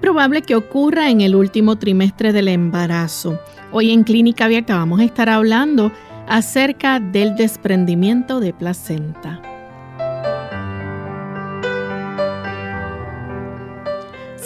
Probable 0.00 0.42
que 0.42 0.54
ocurra 0.54 1.10
en 1.10 1.20
el 1.20 1.34
último 1.34 1.76
trimestre 1.76 2.32
del 2.32 2.48
embarazo. 2.48 3.40
Hoy 3.72 3.90
en 3.90 4.04
Clínica 4.04 4.44
Abierta 4.44 4.76
vamos 4.76 5.00
a 5.00 5.04
estar 5.04 5.28
hablando 5.28 5.92
acerca 6.28 7.00
del 7.00 7.36
desprendimiento 7.36 8.40
de 8.40 8.52
placenta. 8.52 9.42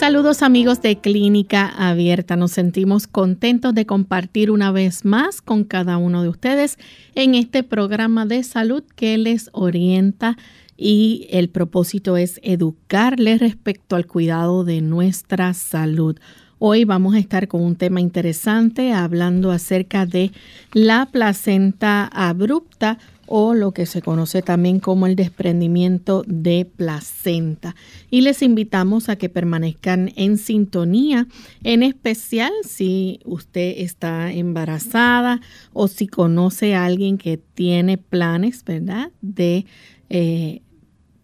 Saludos 0.00 0.42
amigos 0.42 0.80
de 0.80 0.96
Clínica 0.96 1.68
Abierta. 1.76 2.35
Nos 2.35 2.52
sentimos 2.52 3.07
contentos 3.07 3.74
de 3.74 3.85
compartir 3.85 4.51
una 4.51 4.73
vez 4.73 5.04
más 5.04 5.42
con 5.42 5.64
cada 5.64 5.98
uno 5.98 6.23
de 6.23 6.30
ustedes 6.30 6.79
en 7.14 7.35
este 7.35 7.62
programa 7.62 8.24
de 8.24 8.42
salud 8.42 8.82
que 8.96 9.18
les 9.18 9.51
orienta 9.52 10.38
y 10.82 11.26
el 11.28 11.50
propósito 11.50 12.16
es 12.16 12.40
educarles 12.42 13.40
respecto 13.40 13.96
al 13.96 14.06
cuidado 14.06 14.64
de 14.64 14.80
nuestra 14.80 15.52
salud. 15.52 16.18
Hoy 16.59 16.84
vamos 16.84 17.14
a 17.14 17.18
estar 17.18 17.48
con 17.48 17.60
un 17.60 17.76
tema 17.76 18.00
interesante 18.00 18.95
hablando 18.95 19.51
acerca 19.51 20.06
de 20.06 20.32
la 20.73 21.06
placenta 21.12 22.06
abrupta 22.06 22.98
o 23.26 23.52
lo 23.52 23.73
que 23.73 23.84
se 23.84 24.01
conoce 24.01 24.40
también 24.40 24.80
como 24.80 25.06
el 25.06 25.16
desprendimiento 25.16 26.24
de 26.26 26.64
placenta. 26.64 27.76
Y 28.10 28.23
les 28.23 28.40
invitamos 28.40 29.10
a 29.10 29.16
que 29.16 29.28
permanezcan 29.28 30.12
en 30.16 30.38
sintonía, 30.38 31.26
en 31.62 31.82
especial 31.82 32.52
si 32.64 33.20
usted 33.26 33.74
está 33.76 34.32
embarazada 34.32 35.42
o 35.74 35.88
si 35.88 36.06
conoce 36.06 36.74
a 36.74 36.86
alguien 36.86 37.18
que 37.18 37.36
tiene 37.36 37.98
planes, 37.98 38.64
¿verdad? 38.64 39.12
De 39.20 39.66
eh, 40.08 40.62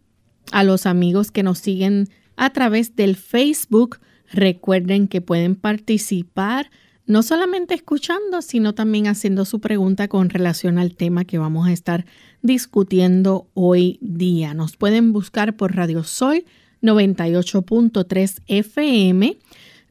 a 0.50 0.64
los 0.64 0.86
amigos 0.86 1.30
que 1.30 1.44
nos 1.44 1.60
siguen 1.60 2.08
a 2.34 2.50
través 2.50 2.96
del 2.96 3.14
Facebook, 3.14 4.00
recuerden 4.32 5.06
que 5.06 5.20
pueden 5.20 5.54
participar 5.54 6.72
no 7.06 7.22
solamente 7.22 7.74
escuchando, 7.74 8.42
sino 8.42 8.74
también 8.74 9.06
haciendo 9.06 9.44
su 9.44 9.60
pregunta 9.60 10.08
con 10.08 10.28
relación 10.28 10.78
al 10.78 10.96
tema 10.96 11.24
que 11.24 11.38
vamos 11.38 11.68
a 11.68 11.72
estar 11.72 12.04
discutiendo 12.42 13.48
hoy 13.54 13.98
día. 14.00 14.54
Nos 14.54 14.76
pueden 14.76 15.12
buscar 15.12 15.56
por 15.56 15.74
Radio 15.74 16.04
Sol 16.04 16.44
98.3 16.82 18.42
FM, 18.46 19.38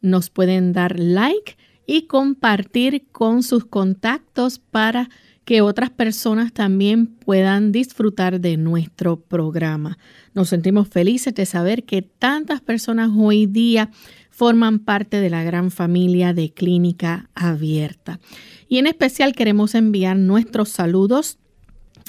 nos 0.01 0.29
pueden 0.29 0.73
dar 0.73 0.99
like 0.99 1.57
y 1.87 2.03
compartir 2.03 3.07
con 3.11 3.43
sus 3.43 3.65
contactos 3.65 4.59
para 4.59 5.09
que 5.45 5.61
otras 5.61 5.89
personas 5.89 6.53
también 6.53 7.07
puedan 7.07 7.71
disfrutar 7.71 8.39
de 8.39 8.57
nuestro 8.57 9.19
programa. 9.19 9.97
Nos 10.33 10.49
sentimos 10.49 10.87
felices 10.87 11.33
de 11.33 11.45
saber 11.45 11.83
que 11.83 12.01
tantas 12.01 12.61
personas 12.61 13.09
hoy 13.15 13.47
día 13.47 13.89
forman 14.29 14.79
parte 14.79 15.19
de 15.19 15.29
la 15.29 15.43
gran 15.43 15.71
familia 15.71 16.33
de 16.33 16.53
Clínica 16.53 17.29
Abierta. 17.33 18.19
Y 18.67 18.77
en 18.77 18.87
especial 18.87 19.33
queremos 19.33 19.75
enviar 19.75 20.17
nuestros 20.17 20.69
saludos 20.69 21.39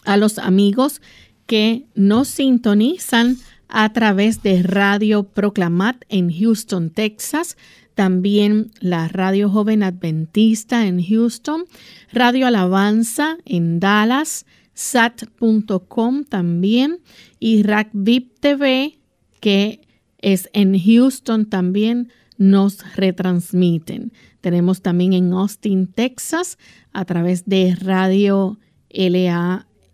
a 0.05 0.17
los 0.17 0.39
amigos 0.39 1.01
que 1.47 1.87
nos 1.95 2.29
sintonizan 2.29 3.37
a 3.69 3.93
través 3.93 4.43
de 4.43 4.63
Radio 4.63 5.25
Proclamat 5.25 6.05
en 6.09 6.31
Houston, 6.31 6.91
Texas, 6.91 7.57
también 7.95 8.71
la 8.81 9.09
Radio 9.09 9.51
Joven 9.51 9.83
Adventista 9.83 10.87
en 10.87 11.03
Houston, 11.03 11.65
Radio 12.13 12.47
Alabanza 12.47 13.39
en 13.45 13.81
Dallas, 13.81 14.47
sat.com 14.75 16.25
también 16.25 17.01
y 17.39 17.63
RACVIP 17.63 18.39
TV 18.41 18.99
que 19.41 19.81
es 20.19 20.49
en 20.53 20.79
Houston 20.79 21.47
también 21.47 22.13
nos 22.39 22.95
retransmiten. 22.97 24.13
Tenemos 24.41 24.81
también 24.81 25.13
en 25.13 25.33
Austin, 25.33 25.89
Texas, 25.89 26.59
a 26.93 27.05
través 27.05 27.45
de 27.47 27.75
Radio 27.75 28.59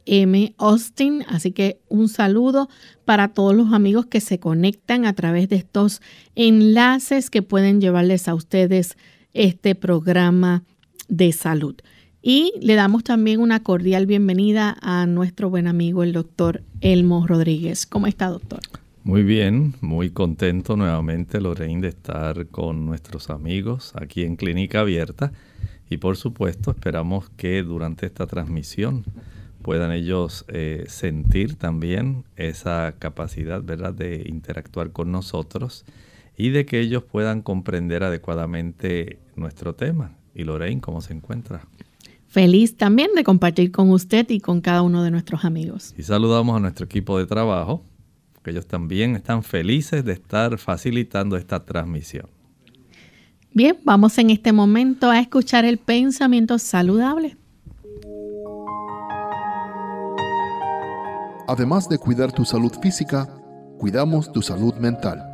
LAM 0.08 0.54
Austin. 0.58 1.24
Así 1.28 1.52
que 1.52 1.80
un 1.88 2.08
saludo 2.08 2.68
para 3.04 3.28
todos 3.28 3.54
los 3.54 3.72
amigos 3.72 4.06
que 4.06 4.20
se 4.20 4.40
conectan 4.40 5.04
a 5.04 5.12
través 5.12 5.48
de 5.48 5.56
estos 5.56 6.00
enlaces 6.34 7.30
que 7.30 7.42
pueden 7.42 7.80
llevarles 7.80 8.28
a 8.28 8.34
ustedes 8.34 8.96
este 9.34 9.74
programa 9.74 10.64
de 11.08 11.32
salud. 11.32 11.76
Y 12.20 12.52
le 12.60 12.74
damos 12.74 13.04
también 13.04 13.40
una 13.40 13.62
cordial 13.62 14.06
bienvenida 14.06 14.76
a 14.82 15.06
nuestro 15.06 15.50
buen 15.50 15.68
amigo 15.68 16.02
el 16.02 16.12
doctor 16.12 16.62
Elmo 16.80 17.26
Rodríguez. 17.26 17.86
¿Cómo 17.86 18.06
está, 18.06 18.26
doctor? 18.26 18.60
Muy 19.04 19.22
bien, 19.22 19.74
muy 19.80 20.10
contento 20.10 20.76
nuevamente 20.76 21.40
Lorraine 21.40 21.80
de 21.80 21.88
estar 21.88 22.48
con 22.48 22.84
nuestros 22.84 23.30
amigos 23.30 23.92
aquí 23.94 24.24
en 24.24 24.36
Clínica 24.36 24.80
Abierta 24.80 25.32
y 25.88 25.96
por 25.96 26.16
supuesto 26.16 26.72
esperamos 26.72 27.30
que 27.30 27.62
durante 27.62 28.04
esta 28.04 28.26
transmisión 28.26 29.04
puedan 29.62 29.92
ellos 29.92 30.44
eh, 30.48 30.84
sentir 30.88 31.56
también 31.56 32.24
esa 32.36 32.94
capacidad 32.98 33.62
¿verdad? 33.62 33.92
de 33.92 34.24
interactuar 34.26 34.92
con 34.92 35.12
nosotros 35.12 35.84
y 36.36 36.50
de 36.50 36.66
que 36.66 36.80
ellos 36.80 37.02
puedan 37.02 37.42
comprender 37.42 38.04
adecuadamente 38.04 39.18
nuestro 39.36 39.74
tema. 39.74 40.16
Y 40.34 40.44
Lorraine, 40.44 40.80
¿cómo 40.80 41.00
se 41.00 41.12
encuentra? 41.12 41.62
Feliz 42.28 42.76
también 42.76 43.10
de 43.16 43.24
compartir 43.24 43.72
con 43.72 43.90
usted 43.90 44.28
y 44.30 44.40
con 44.40 44.60
cada 44.60 44.82
uno 44.82 45.02
de 45.02 45.10
nuestros 45.10 45.44
amigos. 45.44 45.94
Y 45.98 46.02
saludamos 46.02 46.56
a 46.56 46.60
nuestro 46.60 46.84
equipo 46.84 47.18
de 47.18 47.26
trabajo 47.26 47.82
ellos 48.48 48.66
también 48.66 49.16
están 49.16 49.42
felices 49.42 50.04
de 50.04 50.12
estar 50.12 50.58
facilitando 50.58 51.36
esta 51.36 51.64
transmisión. 51.64 52.26
Bien, 53.52 53.76
vamos 53.84 54.18
en 54.18 54.30
este 54.30 54.52
momento 54.52 55.10
a 55.10 55.20
escuchar 55.20 55.64
el 55.64 55.78
pensamiento 55.78 56.58
saludable. 56.58 57.36
Además 61.48 61.88
de 61.88 61.96
cuidar 61.96 62.30
tu 62.30 62.44
salud 62.44 62.72
física, 62.82 63.26
cuidamos 63.78 64.30
tu 64.30 64.42
salud 64.42 64.74
mental. 64.74 65.24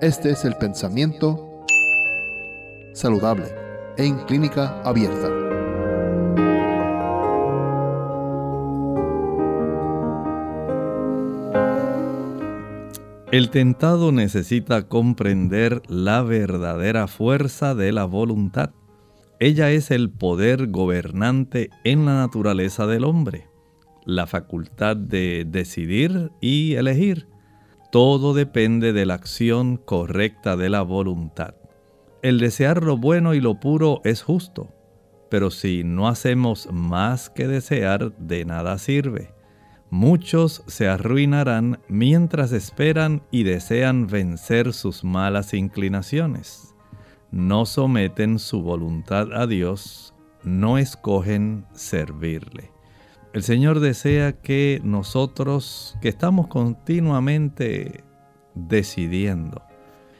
Este 0.00 0.30
es 0.30 0.44
el 0.44 0.54
pensamiento 0.54 1.64
saludable 2.94 3.46
en 3.96 4.18
clínica 4.18 4.80
abierta. 4.82 5.28
El 13.32 13.50
tentado 13.50 14.12
necesita 14.12 14.86
comprender 14.86 15.82
la 15.88 16.22
verdadera 16.22 17.08
fuerza 17.08 17.74
de 17.74 17.90
la 17.90 18.04
voluntad. 18.04 18.70
Ella 19.40 19.72
es 19.72 19.90
el 19.90 20.08
poder 20.08 20.68
gobernante 20.68 21.70
en 21.82 22.06
la 22.06 22.14
naturaleza 22.14 22.86
del 22.86 23.02
hombre, 23.02 23.47
la 24.08 24.26
facultad 24.26 24.96
de 24.96 25.44
decidir 25.46 26.32
y 26.40 26.76
elegir. 26.76 27.28
todo 27.92 28.32
depende 28.32 28.94
de 28.94 29.04
la 29.04 29.12
acción 29.12 29.76
correcta 29.76 30.56
de 30.56 30.70
la 30.70 30.80
voluntad. 30.80 31.54
El 32.22 32.38
desear 32.38 32.82
lo 32.82 32.96
bueno 32.96 33.34
y 33.34 33.40
lo 33.42 33.60
puro 33.60 34.00
es 34.04 34.22
justo, 34.22 34.72
pero 35.28 35.50
si 35.50 35.84
no 35.84 36.08
hacemos 36.08 36.68
más 36.72 37.28
que 37.28 37.46
desear, 37.46 38.16
de 38.16 38.46
nada 38.46 38.78
sirve. 38.78 39.34
Muchos 39.90 40.62
se 40.66 40.88
arruinarán 40.88 41.78
mientras 41.88 42.52
esperan 42.52 43.22
y 43.30 43.42
desean 43.42 44.06
vencer 44.06 44.72
sus 44.72 45.04
malas 45.04 45.52
inclinaciones. 45.52 46.74
No 47.30 47.66
someten 47.66 48.38
su 48.38 48.62
voluntad 48.62 49.34
a 49.34 49.46
Dios, 49.46 50.14
no 50.44 50.78
escogen 50.78 51.66
servirle. 51.74 52.77
El 53.38 53.44
Señor 53.44 53.78
desea 53.78 54.32
que 54.32 54.80
nosotros, 54.82 55.96
que 56.02 56.08
estamos 56.08 56.48
continuamente 56.48 58.02
decidiendo, 58.56 59.62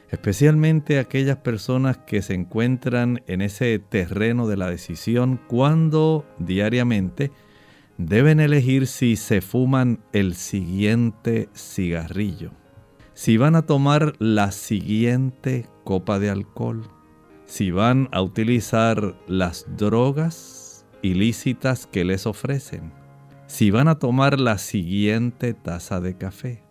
especialmente 0.09 0.99
aquellas 0.99 1.35
personas 1.35 1.97
que 1.97 2.21
se 2.21 2.33
encuentran 2.33 3.21
en 3.27 3.41
ese 3.41 3.77
terreno 3.77 4.47
de 4.47 4.55
la 4.55 4.69
decisión 4.69 5.37
cuando 5.49 6.25
diariamente 6.37 7.33
deben 7.97 8.39
elegir 8.39 8.87
si 8.87 9.17
se 9.17 9.41
fuman 9.41 10.01
el 10.13 10.33
siguiente 10.33 11.49
cigarrillo, 11.53 12.51
si 13.15 13.35
van 13.35 13.57
a 13.57 13.65
tomar 13.65 14.13
la 14.19 14.53
siguiente 14.53 15.65
copa 15.83 16.19
de 16.19 16.29
alcohol, 16.29 16.89
si 17.47 17.69
van 17.71 18.07
a 18.13 18.21
utilizar 18.21 19.13
las 19.27 19.65
drogas 19.75 20.85
ilícitas 21.01 21.85
que 21.85 22.05
les 22.05 22.25
ofrecen, 22.25 22.97
si 23.49 23.71
van 23.71 23.87
a 23.87 23.97
tomar 23.97 24.39
la 24.39 24.59
siguiente 24.59 25.55
taza 25.55 25.99
de 25.99 26.15
café. 26.15 26.63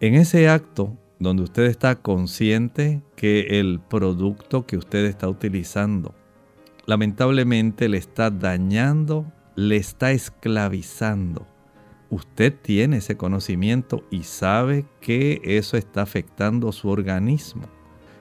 En 0.00 0.16
ese 0.16 0.48
acto 0.48 0.98
donde 1.20 1.44
usted 1.44 1.62
está 1.66 1.94
consciente 1.94 3.00
que 3.14 3.60
el 3.60 3.80
producto 3.80 4.66
que 4.66 4.76
usted 4.76 5.04
está 5.04 5.28
utilizando 5.28 6.16
lamentablemente 6.84 7.88
le 7.88 7.98
está 7.98 8.30
dañando, 8.30 9.32
le 9.54 9.76
está 9.76 10.10
esclavizando. 10.10 11.46
Usted 12.10 12.52
tiene 12.60 12.98
ese 12.98 13.16
conocimiento 13.16 14.04
y 14.10 14.24
sabe 14.24 14.84
que 15.00 15.40
eso 15.44 15.76
está 15.76 16.02
afectando 16.02 16.72
su 16.72 16.88
organismo. 16.88 17.68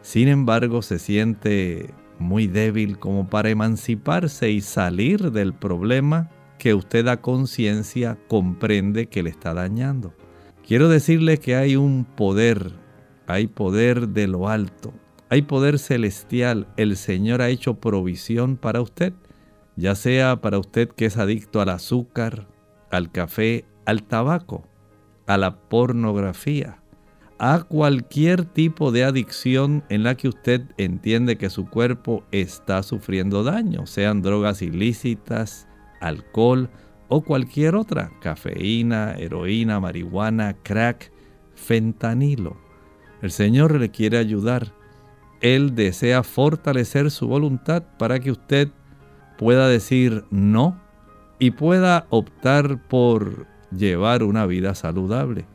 Sin 0.04 0.28
embargo, 0.28 0.84
se 0.84 1.00
siente 1.00 1.90
muy 2.20 2.46
débil 2.46 3.00
como 3.00 3.30
para 3.30 3.50
emanciparse 3.50 4.52
y 4.52 4.62
salir 4.62 5.32
del 5.32 5.54
problema 5.54 6.30
que 6.58 6.74
usted 6.74 7.08
a 7.08 7.22
conciencia 7.22 8.18
comprende 8.28 9.08
que 9.08 9.24
le 9.24 9.30
está 9.30 9.54
dañando. 9.54 10.14
Quiero 10.66 10.90
decirle 10.90 11.38
que 11.38 11.56
hay 11.56 11.76
un 11.76 12.06
poder, 12.06 12.72
hay 13.28 13.48
poder 13.48 14.10
de 14.10 14.28
lo 14.28 14.50
alto, 14.50 14.94
hay 15.30 15.44
poder 15.44 15.80
celestial. 15.80 16.68
El 16.78 16.98
Señor 16.98 17.42
ha 17.42 17.50
hecho 17.50 17.76
provisión 17.76 18.58
para 18.58 18.82
usted, 18.82 19.14
ya 19.76 19.96
sea 19.96 20.42
para 20.42 20.58
usted 20.58 20.90
que 20.90 21.06
es 21.06 21.18
adicto 21.18 21.62
al 21.62 21.70
azúcar, 21.70 22.48
al 22.90 23.12
café, 23.12 23.66
al 23.86 24.04
tabaco, 24.04 24.68
a 25.28 25.38
la 25.38 25.60
pornografía, 25.60 26.82
a 27.38 27.64
cualquier 27.64 28.46
tipo 28.46 28.92
de 28.92 29.04
adicción 29.04 29.84
en 29.90 30.04
la 30.04 30.16
que 30.16 30.30
usted 30.30 30.62
entiende 30.78 31.38
que 31.38 31.50
su 31.50 31.70
cuerpo 31.70 32.24
está 32.32 32.82
sufriendo 32.84 33.44
daño, 33.44 33.86
sean 33.86 34.22
drogas 34.22 34.62
ilícitas, 34.62 35.65
alcohol 36.00 36.70
o 37.08 37.22
cualquier 37.22 37.76
otra, 37.76 38.12
cafeína, 38.22 39.14
heroína, 39.14 39.80
marihuana, 39.80 40.56
crack, 40.64 41.12
fentanilo. 41.56 42.58
El 43.22 43.32
Señor 43.32 43.80
le 43.80 43.90
quiere 43.90 44.18
ayudar. 44.18 44.74
Él 45.42 45.76
desea 45.76 46.24
fortalecer 46.24 47.12
su 47.12 47.28
voluntad 47.28 47.84
para 47.98 48.20
que 48.20 48.32
usted 48.32 48.70
pueda 49.38 49.68
decir 49.68 50.26
no 50.32 50.80
y 51.40 51.52
pueda 51.52 52.08
optar 52.10 52.88
por 52.88 53.46
llevar 53.72 54.24
una 54.24 54.46
vida 54.46 54.74
saludable. 54.76 55.46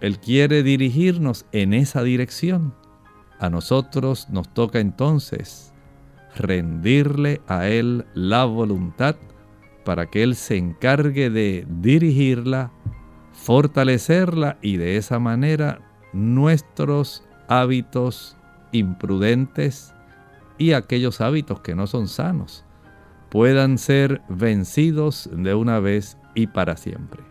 Él 0.00 0.18
quiere 0.18 0.62
dirigirnos 0.62 1.46
en 1.52 1.74
esa 1.74 2.02
dirección. 2.02 2.74
A 3.38 3.50
nosotros 3.50 4.28
nos 4.30 4.52
toca 4.52 4.80
entonces 4.80 5.72
rendirle 6.36 7.40
a 7.46 7.68
Él 7.68 8.06
la 8.14 8.44
voluntad 8.44 9.16
para 9.84 10.06
que 10.06 10.22
Él 10.22 10.34
se 10.34 10.56
encargue 10.56 11.30
de 11.30 11.66
dirigirla, 11.68 12.72
fortalecerla 13.32 14.58
y 14.62 14.76
de 14.76 14.96
esa 14.96 15.18
manera 15.18 15.80
nuestros 16.12 17.24
hábitos 17.48 18.36
imprudentes 18.72 19.92
y 20.58 20.72
aquellos 20.72 21.20
hábitos 21.20 21.60
que 21.60 21.74
no 21.74 21.86
son 21.86 22.08
sanos 22.08 22.64
puedan 23.30 23.78
ser 23.78 24.20
vencidos 24.28 25.30
de 25.32 25.54
una 25.54 25.80
vez 25.80 26.18
y 26.34 26.48
para 26.48 26.76
siempre. 26.76 27.22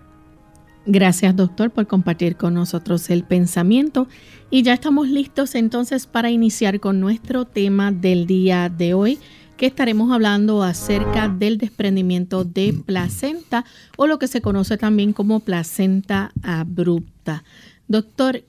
Gracias 0.87 1.35
doctor 1.35 1.69
por 1.69 1.85
compartir 1.85 2.37
con 2.37 2.55
nosotros 2.55 3.11
el 3.11 3.23
pensamiento 3.23 4.07
y 4.49 4.63
ya 4.63 4.73
estamos 4.73 5.07
listos 5.09 5.53
entonces 5.53 6.07
para 6.07 6.31
iniciar 6.31 6.79
con 6.79 6.99
nuestro 6.99 7.45
tema 7.45 7.91
del 7.91 8.25
día 8.25 8.67
de 8.67 8.95
hoy 8.95 9.19
que 9.61 9.67
estaremos 9.67 10.11
hablando 10.11 10.63
acerca 10.63 11.29
del 11.29 11.59
desprendimiento 11.59 12.43
de 12.43 12.73
placenta 12.83 13.63
o 13.95 14.07
lo 14.07 14.17
que 14.17 14.27
se 14.27 14.41
conoce 14.41 14.75
también 14.75 15.13
como 15.13 15.41
placenta 15.41 16.31
abrupta. 16.41 17.43
Doctor, 17.87 18.41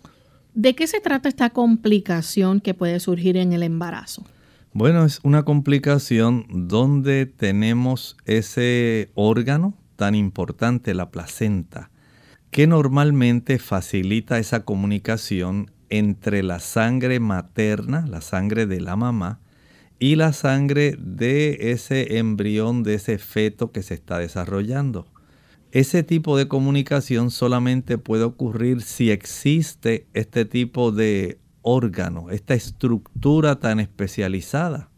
¿de 0.54 0.74
qué 0.74 0.86
se 0.86 1.00
trata 1.00 1.28
esta 1.28 1.50
complicación 1.50 2.62
que 2.62 2.72
puede 2.72 2.98
surgir 2.98 3.36
en 3.36 3.52
el 3.52 3.62
embarazo? 3.62 4.24
Bueno, 4.72 5.04
es 5.04 5.20
una 5.22 5.42
complicación 5.42 6.46
donde 6.48 7.26
tenemos 7.26 8.16
ese 8.24 9.10
órgano 9.14 9.74
tan 9.96 10.14
importante, 10.14 10.94
la 10.94 11.10
placenta 11.10 11.90
que 12.50 12.66
normalmente 12.66 13.58
facilita 13.58 14.38
esa 14.38 14.64
comunicación 14.64 15.70
entre 15.90 16.42
la 16.42 16.58
sangre 16.58 17.20
materna, 17.20 18.06
la 18.06 18.22
sangre 18.22 18.64
de 18.64 18.80
la 18.80 18.96
mamá, 18.96 19.41
y 20.02 20.16
la 20.16 20.32
sangre 20.32 20.96
de 20.98 21.70
ese 21.70 22.18
embrión, 22.18 22.82
de 22.82 22.94
ese 22.94 23.18
feto 23.18 23.70
que 23.70 23.84
se 23.84 23.94
está 23.94 24.18
desarrollando. 24.18 25.06
Ese 25.70 26.02
tipo 26.02 26.36
de 26.36 26.48
comunicación 26.48 27.30
solamente 27.30 27.98
puede 27.98 28.24
ocurrir 28.24 28.82
si 28.82 29.12
existe 29.12 30.08
este 30.12 30.44
tipo 30.44 30.90
de 30.90 31.38
órgano, 31.60 32.30
esta 32.30 32.54
estructura 32.54 33.60
tan 33.60 33.78
especializada. 33.78 34.88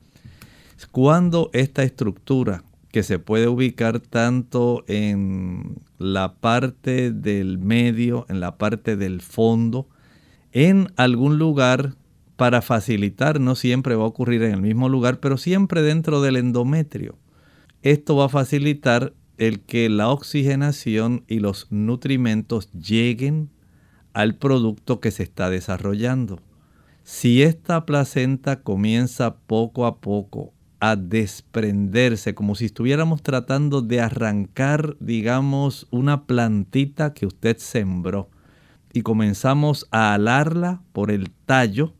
Cuando 0.91 1.51
esta 1.53 1.83
estructura 1.83 2.65
que 2.91 3.03
se 3.03 3.19
puede 3.19 3.47
ubicar 3.47 4.01
tanto 4.01 4.85
en 4.89 5.83
la 5.99 6.37
parte 6.37 7.11
del 7.13 7.59
medio, 7.59 8.25
en 8.31 8.41
la 8.41 8.57
parte 8.57 8.97
del 8.97 9.21
fondo, 9.21 9.87
en 10.53 10.91
algún 10.97 11.37
lugar 11.37 11.95
para 12.37 12.63
facilitar, 12.63 13.41
no 13.41 13.55
siempre 13.55 13.95
va 13.95 14.05
a 14.05 14.09
ocurrir 14.09 14.43
en 14.43 14.53
el 14.53 14.63
mismo 14.63 14.89
lugar, 14.89 15.21
pero 15.21 15.37
siempre 15.37 15.83
dentro 15.83 16.21
del 16.21 16.37
endometrio. 16.37 17.19
Esto 17.83 18.17
va 18.17 18.27
a 18.27 18.31
facilitar 18.31 19.15
el 19.39 19.61
que 19.61 19.89
la 19.89 20.09
oxigenación 20.09 21.25
y 21.29 21.41
los 21.41 21.69
nutrimentos 21.71 22.71
lleguen 22.73 23.51
al 24.13 24.37
producto 24.37 25.01
que 25.01 25.11
se 25.11 25.23
está 25.23 25.51
desarrollando. 25.51 26.41
Si 27.03 27.43
esta 27.43 27.85
placenta 27.85 28.63
comienza 28.63 29.37
poco 29.37 29.87
a 29.87 30.01
poco 30.01 30.55
a 30.81 30.97
desprenderse, 30.97 32.35
como 32.35 32.55
si 32.55 32.67
estuviéramos 32.67 33.23
tratando 33.23 33.83
de 33.83 34.01
arrancar, 34.01 34.97
digamos, 35.01 35.87
una 35.91 36.27
plantita 36.27 37.15
que 37.15 37.27
usted 37.27 37.59
sembró. 37.59 38.29
Y 38.93 39.03
comenzamos 39.03 39.89
a 39.91 40.15
alarla 40.15 40.83
por 40.93 41.11
el 41.11 41.31
tallo 41.31 41.95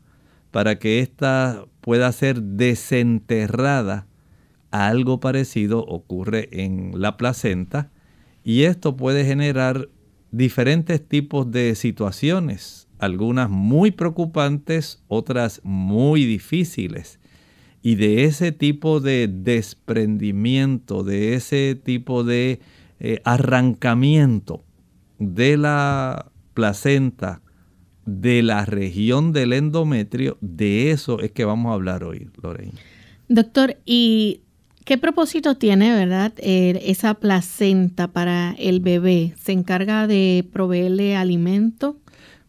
para 0.55 0.79
que 0.79 1.01
ésta 1.01 1.67
pueda 1.81 2.13
ser 2.13 2.41
desenterrada. 2.41 4.07
Algo 4.71 5.19
parecido 5.19 5.81
ocurre 5.81 6.49
en 6.53 6.93
la 6.95 7.17
placenta 7.17 7.91
y 8.45 8.63
esto 8.63 8.97
puede 8.97 9.25
generar 9.25 9.89
diferentes 10.31 11.09
tipos 11.09 11.51
de 11.51 11.75
situaciones, 11.75 12.87
algunas 13.01 13.51
muy 13.51 13.91
preocupantes, 13.91 15.03
otras 15.09 15.61
muy 15.65 16.25
difíciles. 16.25 17.19
Y 17.83 17.97
de 17.97 18.23
ese 18.23 18.53
tipo 18.53 19.01
de 19.01 19.27
desprendimiento, 19.27 21.03
de 21.03 21.35
ese 21.35 21.75
tipo 21.75 22.23
de 22.23 22.61
eh, 23.01 23.21
arrancamiento 23.25 24.63
de 25.19 25.57
la 25.57 26.31
placenta, 26.55 27.43
de 28.07 28.43
la 28.43 28.65
región 28.65 29.33
del 29.33 29.53
endometrio, 29.53 30.37
de 30.41 30.91
eso 30.91 31.21
es 31.21 31.33
que 31.33 31.45
vamos 31.45 31.71
a 31.71 31.75
hablar 31.75 32.05
hoy, 32.05 32.29
Lorraine. 32.43 32.75
Doctor, 33.29 33.77
¿y 33.87 34.41
qué 34.85 34.99
propósito 34.99 35.57
tiene, 35.57 35.95
verdad, 35.95 36.33
eh, 36.39 36.81
esa 36.85 37.15
placenta 37.15 38.09
para 38.09 38.55
el 38.59 38.81
bebé? 38.81 39.35
¿Se 39.41 39.53
encarga 39.53 40.07
de 40.07 40.47
proveerle 40.53 41.17
alimento? 41.17 41.97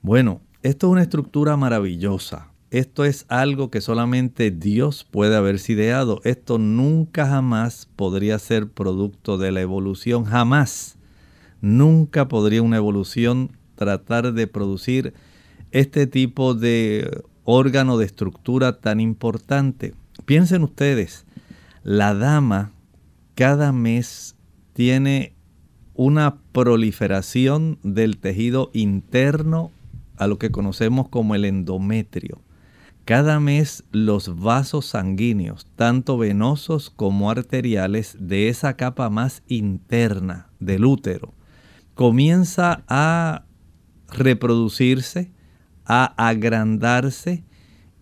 Bueno, 0.02 0.42
Esto 0.66 0.88
es 0.88 0.92
una 0.94 1.04
estructura 1.04 1.56
maravillosa. 1.58 2.48
Esto 2.72 3.06
es 3.06 3.28
algo 3.30 3.70
que 3.70 3.82
solamente 3.82 4.50
Dios 4.50 5.04
puede 5.04 5.36
haberse 5.36 5.74
ideado. 5.74 6.22
Esto 6.24 6.58
nunca 6.58 7.28
jamás 7.28 7.88
podría 7.96 8.40
ser 8.40 8.68
producto 8.68 9.38
de 9.38 9.52
la 9.52 9.62
evolución. 9.62 10.26
Jamás. 10.26 10.98
Nunca 11.62 12.28
podría 12.28 12.64
una 12.64 12.78
evolución 12.78 13.52
tratar 13.76 14.34
de 14.34 14.48
producir 14.48 15.14
este 15.76 16.08
tipo 16.08 16.54
de 16.54 17.22
órgano 17.44 17.98
de 17.98 18.06
estructura 18.06 18.80
tan 18.80 19.02
importante. 19.02 19.94
Piensen 20.24 20.64
ustedes, 20.64 21.26
la 21.84 22.14
dama 22.14 22.72
cada 23.36 23.74
mes 23.74 24.38
tiene 24.72 25.34
una 25.94 26.38
proliferación 26.54 27.78
del 27.84 28.20
tejido 28.20 28.72
interno 28.72 29.70
a 30.16 30.28
lo 30.28 30.40
que 30.40 30.50
conocemos 30.50 31.10
como 31.10 31.36
el 31.36 31.44
endometrio. 31.44 32.40
Cada 33.04 33.42
mes 33.42 33.84
los 33.92 34.40
vasos 34.40 34.86
sanguíneos, 34.86 35.68
tanto 35.76 36.18
venosos 36.18 36.90
como 36.90 37.30
arteriales, 37.30 38.16
de 38.18 38.48
esa 38.48 38.78
capa 38.78 39.10
más 39.10 39.44
interna 39.50 40.48
del 40.62 40.86
útero, 40.86 41.34
comienza 41.96 42.86
a 42.88 43.44
reproducirse, 44.08 45.35
a 45.86 46.14
agrandarse 46.18 47.44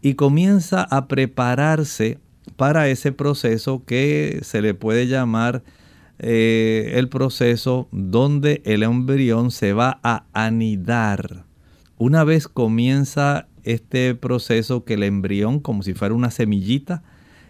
y 0.02 0.16
comienza 0.16 0.84
a 0.84 1.08
prepararse 1.08 2.20
para 2.56 2.88
ese 2.90 3.12
proceso 3.12 3.84
que 3.86 4.40
se 4.44 4.62
le 4.62 4.74
puede 4.74 5.08
llamar 5.08 5.64
eh, 6.20 6.94
el 6.96 7.10
proceso 7.10 7.88
donde 7.92 8.62
el 8.66 8.84
embrión 8.84 9.52
se 9.52 9.74
va 9.74 10.00
a 10.04 10.26
anidar. 10.34 11.46
Una 11.98 12.24
vez 12.24 12.48
comienza 12.48 13.48
este 13.64 14.14
proceso 14.16 14.84
que 14.84 14.96
el 14.96 15.04
embrión, 15.04 15.60
como 15.60 15.84
si 15.84 15.94
fuera 15.94 16.14
una 16.14 16.32
semillita, 16.32 17.04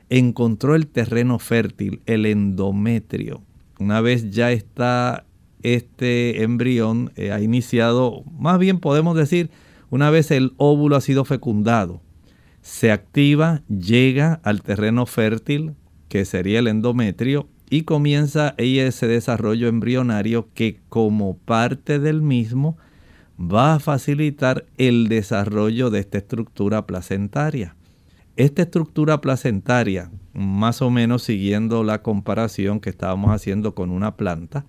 encontró 0.10 0.76
el 0.76 0.88
terreno 0.88 1.40
fértil, 1.40 2.02
el 2.06 2.26
endometrio. 2.26 3.42
Una 3.80 4.00
vez 4.02 4.30
ya 4.30 4.52
está 4.52 5.26
este 5.64 6.44
embrión, 6.44 7.12
eh, 7.16 7.32
ha 7.32 7.42
iniciado, 7.42 8.24
más 8.38 8.60
bien 8.60 8.80
podemos 8.80 9.16
decir, 9.16 9.50
una 9.94 10.10
vez 10.10 10.32
el 10.32 10.54
óvulo 10.58 10.96
ha 10.96 11.02
sido 11.02 11.24
fecundado, 11.24 12.02
se 12.64 12.92
activa, 12.92 13.62
llega 13.68 14.42
al 14.44 14.64
terreno 14.64 15.06
fértil, 15.06 15.76
que 16.10 16.26
sería 16.26 16.58
el 16.58 16.68
endometrio, 16.68 17.48
y 17.70 17.84
comienza 17.84 18.56
ese 18.58 19.06
desarrollo 19.06 19.68
embrionario 19.68 20.50
que 20.56 20.80
como 20.90 21.38
parte 21.38 22.00
del 22.00 22.24
mismo 22.24 22.76
va 23.40 23.76
a 23.76 23.80
facilitar 23.80 24.66
el 24.80 25.10
desarrollo 25.10 25.92
de 25.92 26.00
esta 26.00 26.18
estructura 26.18 26.88
placentaria. 26.88 27.76
Esta 28.36 28.64
estructura 28.64 29.22
placentaria, 29.22 30.10
más 30.34 30.82
o 30.82 30.90
menos 30.90 31.22
siguiendo 31.22 31.84
la 31.84 32.02
comparación 32.02 32.80
que 32.80 32.90
estábamos 32.90 33.30
haciendo 33.30 33.76
con 33.76 33.92
una 33.92 34.18
planta, 34.18 34.66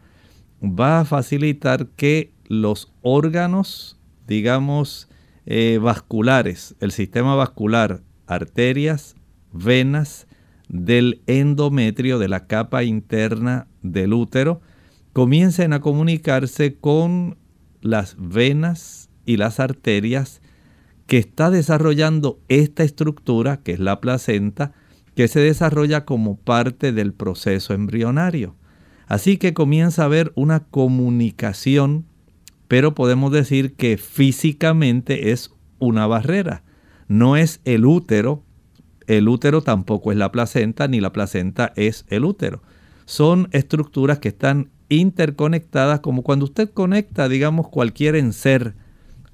va 0.62 1.00
a 1.00 1.04
facilitar 1.06 1.86
que 1.86 2.30
los 2.46 2.92
órganos, 3.00 3.96
digamos, 4.26 5.08
eh, 5.46 5.78
vasculares, 5.80 6.74
el 6.80 6.92
sistema 6.92 7.34
vascular, 7.34 8.02
arterias, 8.26 9.16
venas 9.52 10.26
del 10.68 11.22
endometrio, 11.26 12.18
de 12.18 12.28
la 12.28 12.46
capa 12.46 12.84
interna 12.84 13.66
del 13.82 14.12
útero, 14.12 14.60
comiencen 15.12 15.72
a 15.72 15.80
comunicarse 15.80 16.76
con 16.76 17.38
las 17.80 18.16
venas 18.18 19.10
y 19.26 19.36
las 19.36 19.60
arterias 19.60 20.40
que 21.06 21.18
está 21.18 21.50
desarrollando 21.50 22.40
esta 22.48 22.82
estructura, 22.82 23.58
que 23.58 23.72
es 23.72 23.78
la 23.78 24.00
placenta, 24.00 24.72
que 25.14 25.28
se 25.28 25.40
desarrolla 25.40 26.04
como 26.04 26.36
parte 26.36 26.92
del 26.92 27.12
proceso 27.12 27.74
embrionario. 27.74 28.56
Así 29.06 29.36
que 29.36 29.54
comienza 29.54 30.02
a 30.02 30.06
haber 30.06 30.32
una 30.34 30.60
comunicación, 30.60 32.06
pero 32.68 32.94
podemos 32.94 33.32
decir 33.32 33.74
que 33.74 33.96
físicamente 33.96 35.30
es 35.32 35.52
una 35.78 36.06
barrera. 36.06 36.62
No 37.08 37.36
es 37.36 37.60
el 37.64 37.84
útero, 37.84 38.42
el 39.06 39.28
útero 39.28 39.62
tampoco 39.62 40.12
es 40.12 40.18
la 40.18 40.32
placenta, 40.32 40.88
ni 40.88 41.00
la 41.00 41.12
placenta 41.12 41.72
es 41.76 42.06
el 42.08 42.24
útero. 42.24 42.62
Son 43.04 43.48
estructuras 43.52 44.18
que 44.18 44.28
están 44.28 44.70
interconectadas 44.88 46.00
como 46.00 46.22
cuando 46.22 46.46
usted 46.46 46.70
conecta, 46.70 47.28
digamos, 47.28 47.68
cualquier 47.68 48.16
enser 48.16 48.74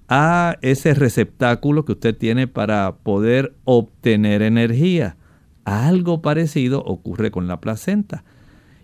a 0.08 0.56
ese 0.60 0.92
receptáculo 0.94 1.84
que 1.84 1.92
usted 1.92 2.16
tiene 2.16 2.48
para 2.48 2.96
poder 2.96 3.54
obtener 3.64 4.42
energía. 4.42 5.16
Algo 5.64 6.20
parecido 6.20 6.82
ocurre 6.84 7.30
con 7.30 7.46
la 7.46 7.60
placenta. 7.60 8.24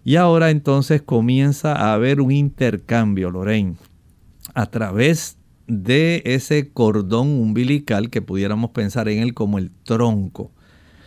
Y 0.04 0.14
ahora 0.14 0.50
entonces 0.50 1.02
comienza 1.02 1.72
a 1.72 1.94
haber 1.94 2.20
un 2.20 2.30
intercambio, 2.30 3.32
Lorraine, 3.32 3.74
a 4.54 4.66
través 4.66 5.38
de 5.66 6.22
ese 6.24 6.70
cordón 6.70 7.28
umbilical 7.28 8.10
que 8.10 8.22
pudiéramos 8.22 8.70
pensar 8.70 9.08
en 9.08 9.22
él 9.22 9.34
como 9.34 9.58
el 9.58 9.70
tronco. 9.84 10.52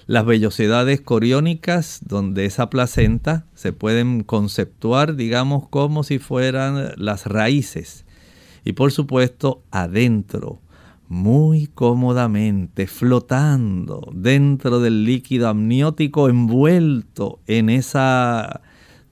Las 0.06 0.26
vellosidades 0.26 1.02
coriónicas, 1.02 2.02
donde 2.04 2.46
esa 2.46 2.70
placenta 2.70 3.46
se 3.54 3.74
pueden 3.74 4.24
conceptuar, 4.24 5.16
digamos, 5.16 5.68
como 5.70 6.04
si 6.04 6.18
fueran 6.18 6.94
las 6.98 7.28
raíces. 7.28 8.06
Y 8.66 8.74
por 8.74 8.92
supuesto, 8.92 9.64
adentro, 9.72 10.60
muy 11.08 11.68
cómodamente, 11.68 12.88
flotando 12.88 14.12
dentro 14.14 14.80
del 14.80 15.06
líquido 15.06 15.48
amniótico, 15.48 16.28
envuelto 16.28 17.40
en 17.48 17.70
esa 17.70 18.62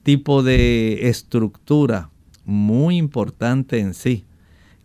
tipo 0.02 0.42
de 0.42 1.08
estructura 1.08 2.10
muy 2.48 2.96
importante 2.96 3.78
en 3.78 3.92
sí, 3.92 4.24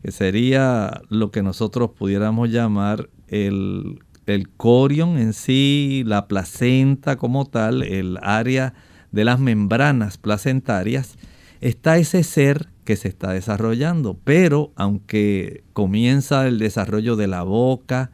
que 0.01 0.11
sería 0.11 1.01
lo 1.07 1.31
que 1.31 1.41
nosotros 1.41 1.91
pudiéramos 1.97 2.49
llamar 2.49 3.09
el, 3.29 4.01
el 4.25 4.49
corion 4.49 5.17
en 5.17 5.31
sí, 5.31 6.03
la 6.05 6.27
placenta 6.27 7.15
como 7.15 7.45
tal, 7.45 7.81
el 7.81 8.19
área 8.21 8.73
de 9.13 9.23
las 9.23 9.39
membranas 9.39 10.17
placentarias, 10.17 11.17
está 11.61 11.97
ese 11.97 12.23
ser 12.23 12.67
que 12.83 12.97
se 12.97 13.07
está 13.07 13.31
desarrollando. 13.31 14.19
Pero 14.25 14.73
aunque 14.75 15.63
comienza 15.71 16.45
el 16.49 16.59
desarrollo 16.59 17.15
de 17.15 17.27
la 17.27 17.43
boca 17.43 18.11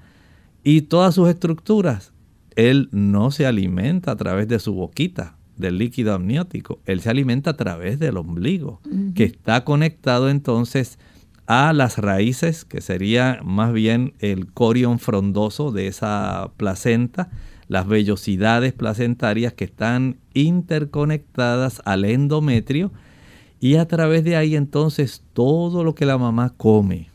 y 0.64 0.82
todas 0.84 1.16
sus 1.16 1.28
estructuras, 1.28 2.14
él 2.56 2.88
no 2.92 3.32
se 3.32 3.48
alimenta 3.48 4.12
a 4.12 4.16
través 4.16 4.48
de 4.48 4.60
su 4.60 4.76
boquita, 4.76 5.39
del 5.60 5.78
líquido 5.78 6.14
amniótico. 6.14 6.80
Él 6.86 7.02
se 7.02 7.10
alimenta 7.12 7.52
a 7.52 7.58
través 7.58 8.00
del 8.00 8.18
ombligo, 8.18 8.82
que 9.14 9.26
está 9.26 9.64
conectado 9.64 10.30
entonces 10.30 10.98
a 11.46 11.74
las 11.74 11.98
raíces, 11.98 12.66
que 12.66 12.82
sería 12.82 13.40
más 13.44 13.74
bien 13.74 14.14
el 14.20 14.52
corion 14.52 15.00
frondoso 15.00 15.72
de 15.72 15.88
esa 15.88 16.52
placenta, 16.58 17.30
las 17.68 17.88
vellosidades 17.88 18.74
placentarias 18.74 19.54
que 19.54 19.66
están 19.66 20.18
interconectadas 20.34 21.82
al 21.86 22.06
endometrio 22.06 22.92
y 23.60 23.76
a 23.76 23.88
través 23.88 24.24
de 24.24 24.38
ahí 24.38 24.56
entonces 24.56 25.24
todo 25.34 25.84
lo 25.84 25.94
que 25.94 26.06
la 26.06 26.18
mamá 26.18 26.54
come, 26.56 27.10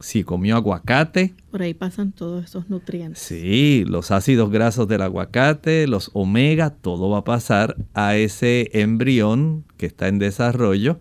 si 0.00 0.24
comió 0.24 0.56
aguacate. 0.56 1.34
Por 1.50 1.62
ahí 1.62 1.74
pasan 1.74 2.12
todos 2.12 2.44
esos 2.44 2.68
nutrientes. 2.70 3.22
Sí, 3.22 3.84
los 3.86 4.10
ácidos 4.10 4.50
grasos 4.50 4.88
del 4.88 5.02
aguacate, 5.02 5.86
los 5.86 6.10
omega, 6.14 6.70
todo 6.70 7.10
va 7.10 7.18
a 7.18 7.24
pasar 7.24 7.76
a 7.94 8.16
ese 8.16 8.70
embrión 8.72 9.64
que 9.76 9.86
está 9.86 10.08
en 10.08 10.18
desarrollo. 10.18 11.00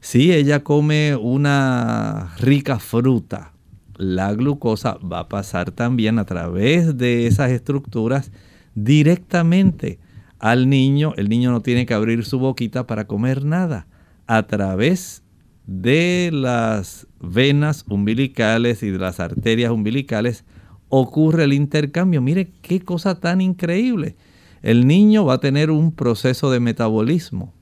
Si 0.00 0.32
ella 0.32 0.62
come 0.62 1.16
una 1.16 2.34
rica 2.38 2.78
fruta, 2.78 3.52
la 3.96 4.32
glucosa 4.34 4.98
va 4.98 5.20
a 5.20 5.28
pasar 5.28 5.70
también 5.70 6.18
a 6.18 6.24
través 6.24 6.96
de 6.96 7.26
esas 7.26 7.50
estructuras 7.50 8.30
directamente 8.74 9.98
al 10.38 10.68
niño. 10.68 11.14
El 11.16 11.28
niño 11.28 11.50
no 11.50 11.62
tiene 11.62 11.86
que 11.86 11.94
abrir 11.94 12.24
su 12.24 12.38
boquita 12.38 12.86
para 12.86 13.06
comer 13.06 13.44
nada. 13.44 13.86
A 14.26 14.46
través 14.46 15.22
de 15.66 16.30
las 16.32 17.05
venas 17.20 17.84
umbilicales 17.88 18.82
y 18.82 18.90
de 18.90 18.98
las 18.98 19.20
arterias 19.20 19.70
umbilicales 19.70 20.44
ocurre 20.88 21.44
el 21.44 21.52
intercambio. 21.52 22.22
Mire 22.22 22.52
qué 22.62 22.80
cosa 22.80 23.18
tan 23.20 23.40
increíble. 23.40 24.16
El 24.62 24.86
niño 24.86 25.24
va 25.24 25.34
a 25.34 25.40
tener 25.40 25.70
un 25.70 25.92
proceso 25.92 26.50
de 26.50 26.60
metabolismo, 26.60 27.52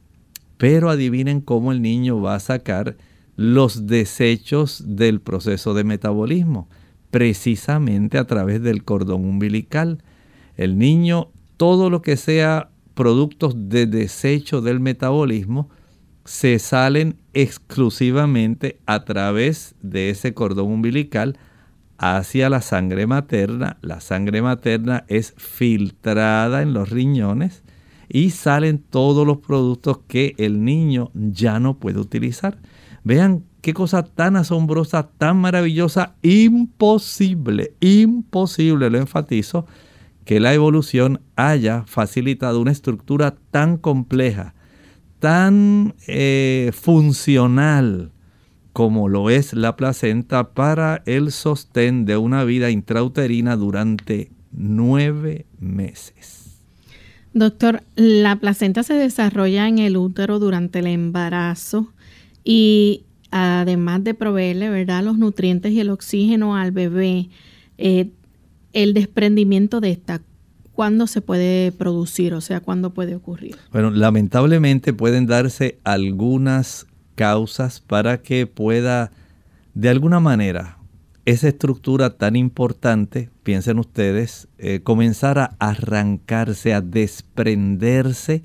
pero 0.57 0.91
adivinen 0.91 1.41
cómo 1.41 1.73
el 1.73 1.83
niño 1.83 2.21
va 2.21 2.37
a 2.37 2.41
sacar 2.41 2.97
los 3.37 3.87
desechos 3.87 4.83
del 4.87 5.21
proceso 5.21 5.75
de 5.75 5.85
metabolismo, 5.85 6.69
precisamente 7.11 8.19
a 8.19 8.27
través 8.27 8.63
del 8.63 8.85
cordón 8.85 9.25
umbilical. 9.25 10.03
El 10.57 10.79
niño, 10.79 11.31
todo 11.57 11.91
lo 11.91 12.01
que 12.01 12.17
sea 12.17 12.71
productos 12.95 13.55
de 13.69 13.87
desecho 13.87 14.61
del 14.61 14.81
metabolismo, 14.81 15.69
se 16.25 16.59
salen 16.59 17.17
exclusivamente 17.33 18.79
a 18.87 19.05
través 19.05 19.75
de 19.83 20.11
ese 20.11 20.35
cordón 20.35 20.73
umbilical 20.73 21.39
hacia 21.99 22.51
la 22.51 22.61
sangre 22.61 23.07
materna, 23.07 23.79
la 23.81 24.01
sangre 24.01 24.43
materna 24.43 25.05
es 25.09 25.35
filtrada 25.37 26.63
en 26.63 26.73
los 26.73 26.91
riñones 26.91 27.63
y 28.09 28.31
salen 28.31 28.79
todos 28.79 29.27
los 29.27 29.39
productos 29.39 30.01
que 30.07 30.35
el 30.39 30.65
niño 30.65 31.11
ya 31.15 31.61
no 31.61 31.79
puede 31.79 32.01
utilizar. 32.01 32.59
Vean 33.03 33.45
qué 33.61 33.75
cosa 33.75 34.03
tan 34.03 34.37
asombrosa, 34.37 35.09
tan 35.19 35.39
maravillosa, 35.39 36.17
imposible, 36.23 37.75
imposible, 37.81 38.91
lo 38.91 38.99
enfatizo, 38.99 39.67
que 40.25 40.41
la 40.41 40.55
evolución 40.55 41.21
haya 41.37 41.85
facilitado 41.87 42.61
una 42.61 42.73
estructura 42.73 43.37
tan 43.51 43.77
compleja, 43.77 44.55
tan 45.25 45.95
eh, 46.07 46.71
funcional 46.75 48.13
como 48.75 49.09
lo 49.09 49.31
es 49.31 49.55
la 49.55 49.75
placenta 49.75 50.53
para 50.53 51.03
el 51.07 51.33
sostén 51.33 52.05
de 52.05 52.19
una 52.19 52.45
vida 52.45 52.71
intrauterina 52.71 53.57
durante 53.57 54.31
nueve 54.53 55.47
meses. 55.59 56.61
Doctor, 57.33 57.83
la 57.97 58.37
placenta 58.37 58.83
se 58.83 58.93
desarrolla 58.93 59.67
en 59.67 59.79
el 59.79 59.97
útero 59.97 60.39
durante 60.39 60.81
el 60.81 60.89
embarazo 60.89 61.95
y 62.45 63.05
además 63.31 64.05
de 64.05 64.13
proveerle 64.13 64.69
¿verdad? 64.69 65.05
los 65.05 65.17
nutrientes 65.17 65.73
y 65.73 65.81
el 65.81 65.89
oxígeno 65.89 66.55
al 66.55 66.71
bebé, 66.71 67.31
eh, 67.79 68.11
el 68.75 68.93
desprendimiento 68.93 69.81
de 69.81 69.93
esta, 69.93 70.21
¿cuándo 70.75 71.07
se 71.07 71.21
puede 71.21 71.73
producir? 71.73 72.35
O 72.35 72.41
sea, 72.41 72.61
¿cuándo 72.61 72.91
puede 72.91 73.15
ocurrir? 73.15 73.57
Bueno, 73.73 73.91
lamentablemente 73.91 74.93
pueden 74.93 75.27
darse 75.27 75.79
algunas 75.85 76.87
causas 77.15 77.81
para 77.81 78.21
que 78.21 78.47
pueda, 78.47 79.13
de 79.75 79.89
alguna 79.89 80.21
manera, 80.21 80.79
esa 81.25 81.49
estructura 81.49 82.11
tan 82.19 82.37
importante, 82.37 83.31
piensen 83.43 83.79
ustedes, 83.79 84.49
eh, 84.59 84.81
comenzar 84.83 85.39
a 85.39 85.57
arrancarse, 85.59 86.75
a 86.75 86.83
desprenderse 86.83 88.45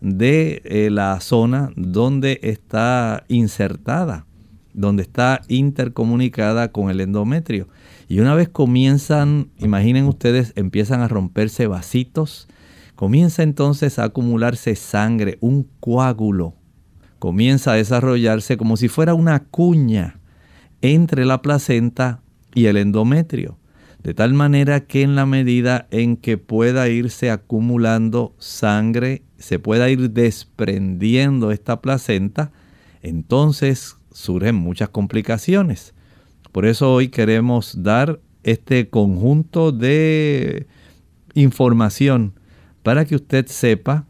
de 0.00 0.62
eh, 0.64 0.90
la 0.90 1.20
zona 1.20 1.70
donde 1.76 2.40
está 2.42 3.24
insertada, 3.28 4.26
donde 4.72 5.02
está 5.02 5.42
intercomunicada 5.48 6.72
con 6.72 6.90
el 6.90 7.00
endometrio. 7.00 7.68
Y 8.08 8.20
una 8.20 8.34
vez 8.34 8.48
comienzan, 8.48 9.50
imaginen 9.58 10.06
ustedes, 10.06 10.52
empiezan 10.56 11.00
a 11.00 11.08
romperse 11.08 11.66
vasitos, 11.66 12.48
comienza 12.94 13.42
entonces 13.42 13.98
a 13.98 14.04
acumularse 14.04 14.76
sangre, 14.76 15.38
un 15.40 15.68
coágulo, 15.80 16.54
comienza 17.18 17.72
a 17.72 17.76
desarrollarse 17.76 18.56
como 18.56 18.76
si 18.76 18.88
fuera 18.88 19.14
una 19.14 19.44
cuña 19.44 20.20
entre 20.82 21.24
la 21.24 21.40
placenta 21.40 22.20
y 22.54 22.66
el 22.66 22.76
endometrio. 22.76 23.58
De 24.02 24.12
tal 24.12 24.34
manera 24.34 24.80
que 24.80 25.00
en 25.00 25.16
la 25.16 25.24
medida 25.24 25.88
en 25.90 26.18
que 26.18 26.36
pueda 26.36 26.90
irse 26.90 27.30
acumulando 27.30 28.34
sangre, 28.38 29.22
se 29.38 29.58
pueda 29.58 29.88
ir 29.88 30.10
desprendiendo 30.10 31.50
esta 31.50 31.80
placenta, 31.80 32.52
entonces 33.00 33.96
surgen 34.12 34.56
muchas 34.56 34.90
complicaciones. 34.90 35.93
Por 36.54 36.66
eso 36.66 36.94
hoy 36.94 37.08
queremos 37.08 37.82
dar 37.82 38.20
este 38.44 38.88
conjunto 38.88 39.72
de 39.72 40.68
información 41.34 42.34
para 42.84 43.06
que 43.06 43.16
usted 43.16 43.48
sepa 43.48 44.06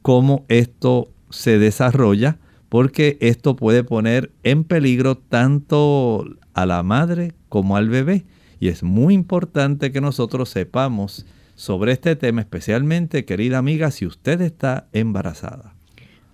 cómo 0.00 0.44
esto 0.46 1.10
se 1.30 1.58
desarrolla, 1.58 2.38
porque 2.68 3.18
esto 3.20 3.56
puede 3.56 3.82
poner 3.82 4.30
en 4.44 4.62
peligro 4.62 5.16
tanto 5.18 6.26
a 6.54 6.64
la 6.64 6.84
madre 6.84 7.32
como 7.48 7.76
al 7.76 7.88
bebé. 7.88 8.24
Y 8.60 8.68
es 8.68 8.84
muy 8.84 9.12
importante 9.12 9.90
que 9.90 10.00
nosotros 10.00 10.48
sepamos 10.48 11.26
sobre 11.56 11.90
este 11.90 12.14
tema, 12.14 12.42
especialmente, 12.42 13.24
querida 13.24 13.58
amiga, 13.58 13.90
si 13.90 14.06
usted 14.06 14.40
está 14.42 14.86
embarazada. 14.92 15.69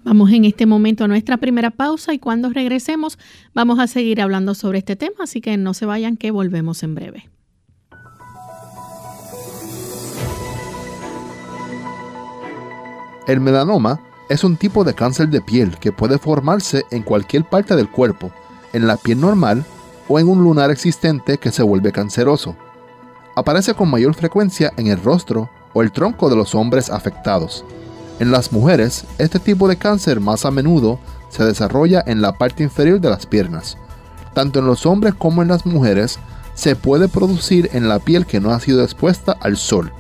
Vamos 0.07 0.31
en 0.31 0.45
este 0.45 0.67
momento 0.67 1.03
a 1.03 1.09
nuestra 1.09 1.37
primera 1.37 1.73
pausa 1.73 2.15
y 2.15 2.21
cuando 2.21 2.51
regresemos 2.51 3.19
vamos 3.55 3.81
a 3.81 3.89
seguir 3.89 4.23
hablando 4.23 4.55
sobre 4.55 4.79
este 4.79 4.95
tema, 4.95 5.25
así 5.25 5.41
que 5.41 5.57
no 5.57 5.75
se 5.75 5.85
vayan 5.85 6.17
que 6.17 6.31
volvemos 6.31 6.85
en 6.85 6.95
breve. 6.95 7.29
El 13.27 13.41
melanoma 13.41 13.99
es 14.29 14.45
un 14.45 14.57
tipo 14.57 14.85
de 14.85 14.95
cáncer 14.95 15.29
de 15.29 15.41
piel 15.41 15.77
que 15.79 15.91
puede 15.91 16.19
formarse 16.19 16.85
en 16.93 17.03
cualquier 17.03 17.43
parte 17.43 17.75
del 17.75 17.91
cuerpo, 17.91 18.31
en 18.73 18.87
la 18.87 18.99
piel 18.99 19.21
normal 19.21 19.65
o 20.07 20.21
en 20.21 20.29
un 20.29 20.45
lunar 20.45 20.71
existente 20.71 21.39
que 21.39 21.51
se 21.51 21.65
vuelve 21.65 21.91
canceroso. 21.91 22.55
Aparece 23.35 23.75
con 23.75 23.91
mayor 23.91 24.15
frecuencia 24.15 24.73
en 24.77 24.87
el 24.87 25.03
rostro 25.03 25.51
o 25.73 25.83
el 25.83 25.91
tronco 25.91 26.31
de 26.31 26.37
los 26.37 26.55
hombres 26.55 26.91
afectados. 26.91 27.65
En 28.19 28.31
las 28.31 28.51
mujeres, 28.51 29.05
este 29.19 29.39
tipo 29.39 29.69
de 29.69 29.77
cáncer 29.77 30.21
más 30.21 30.47
a 30.47 30.51
menudo 30.51 30.99
se 31.29 31.45
desarrolla 31.45 32.03
en 32.07 32.23
la 32.23 32.33
parte 32.33 32.63
inferior 32.63 32.99
de 32.99 33.11
las 33.11 33.27
piernas. 33.27 33.77
Tanto 34.33 34.61
en 34.61 34.67
los 34.67 34.87
hombres 34.87 35.15
como 35.15 35.43
en 35.43 35.49
las 35.49 35.67
mujeres, 35.67 36.19
se 36.55 36.77
puede 36.77 37.09
producir 37.09 37.69
en 37.75 37.91
la 37.91 37.99
piel 37.99 38.25
que 38.25 38.41
no 38.41 38.53
ha 38.53 38.61
sido 38.61 38.83
expuesta 38.83 39.37
al 39.41 39.59
sol. 39.59 39.93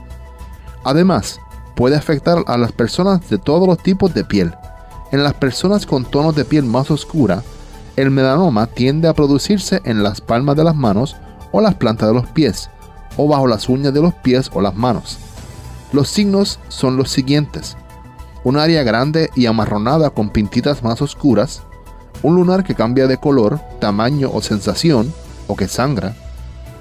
Además, 0.83 1.41
puede 1.75 1.97
afectar 1.97 2.43
a 2.47 2.57
las 2.57 2.73
personas 2.73 3.29
de 3.29 3.37
todos 3.37 3.69
los 3.69 3.79
tipos 3.79 4.15
de 4.15 4.25
piel. 4.25 4.55
En 5.13 5.23
las 5.23 5.35
personas 5.35 5.85
con 5.85 6.07
tonos 6.07 6.35
de 6.35 6.47
piel 6.47 6.65
más 6.65 6.91
oscura, 6.91 7.43
el 7.97 8.11
melanoma 8.11 8.67
tiende 8.67 9.09
a 9.09 9.15
producirse 9.15 9.83
en 9.85 10.03
las 10.03 10.23
palmas 10.23 10.57
de 10.57 10.65
las 10.65 10.75
manos 10.75 11.17
o 11.53 11.61
las 11.61 11.75
plantas 11.75 12.09
de 12.09 12.15
los 12.15 12.27
pies, 12.29 12.71
o 13.19 13.29
bajo 13.29 13.47
las 13.47 13.69
uñas 13.69 13.93
de 13.93 14.01
los 14.01 14.15
pies 14.15 14.51
o 14.55 14.63
las 14.63 14.75
manos. 14.75 15.19
Los 15.93 16.09
signos 16.09 16.59
son 16.69 16.97
los 16.97 17.11
siguientes 17.11 17.77
un 18.47 18.57
área 18.57 18.85
grande 18.85 19.29
y 19.35 19.47
amarronada 19.47 20.11
con 20.11 20.31
pintitas 20.31 20.85
más 20.85 21.03
oscuras, 21.03 21.63
un 22.23 22.37
lunar 22.37 22.63
que 22.63 22.77
cambia 22.77 23.09
de 23.09 23.17
color, 23.17 23.59
tamaño 23.81 24.31
o 24.33 24.41
sensación, 24.41 25.13
o 25.49 25.57
que 25.57 25.67
sangra, 25.67 26.15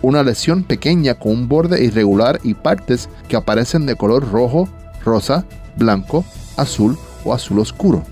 una 0.04 0.22
lesión 0.22 0.62
pequeña 0.62 1.16
con 1.16 1.32
un 1.32 1.48
borde 1.48 1.84
irregular 1.84 2.40
y 2.44 2.54
partes 2.54 3.10
que 3.28 3.36
aparecen 3.36 3.88
de 3.88 3.96
color 3.96 4.32
rojo, 4.32 4.70
rosa, 5.04 5.44
blanco, 5.76 6.24
azul 6.56 7.00
o 7.24 7.34
azul 7.34 7.58
oscuro, 7.58 8.04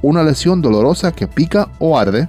una 0.00 0.22
lesión 0.22 0.62
dolorosa 0.62 1.10
que 1.10 1.26
pica 1.26 1.70
o 1.80 1.98
arde, 1.98 2.28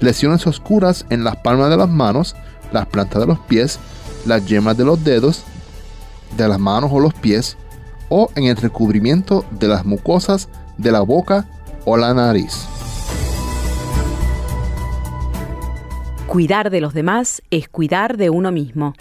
lesiones 0.00 0.48
oscuras 0.48 1.06
en 1.10 1.22
las 1.22 1.36
palmas 1.36 1.70
de 1.70 1.76
las 1.76 1.88
manos, 1.88 2.34
las 2.72 2.86
plantas 2.86 3.20
de 3.20 3.28
los 3.28 3.38
pies, 3.38 3.78
las 4.26 4.44
yemas 4.46 4.76
de 4.76 4.84
los 4.84 5.04
dedos, 5.04 5.44
de 6.36 6.48
las 6.48 6.58
manos 6.58 6.90
o 6.92 6.98
los 6.98 7.14
pies, 7.14 7.56
o 8.14 8.30
en 8.36 8.44
el 8.44 8.56
recubrimiento 8.56 9.46
de 9.52 9.68
las 9.68 9.86
mucosas 9.86 10.50
de 10.76 10.92
la 10.92 11.00
boca 11.00 11.46
o 11.86 11.96
la 11.96 12.12
nariz. 12.12 12.66
Cuidar 16.26 16.68
de 16.68 16.82
los 16.82 16.92
demás 16.92 17.40
es 17.50 17.70
cuidar 17.70 18.18
de 18.18 18.28
uno 18.28 18.52
mismo. 18.52 18.92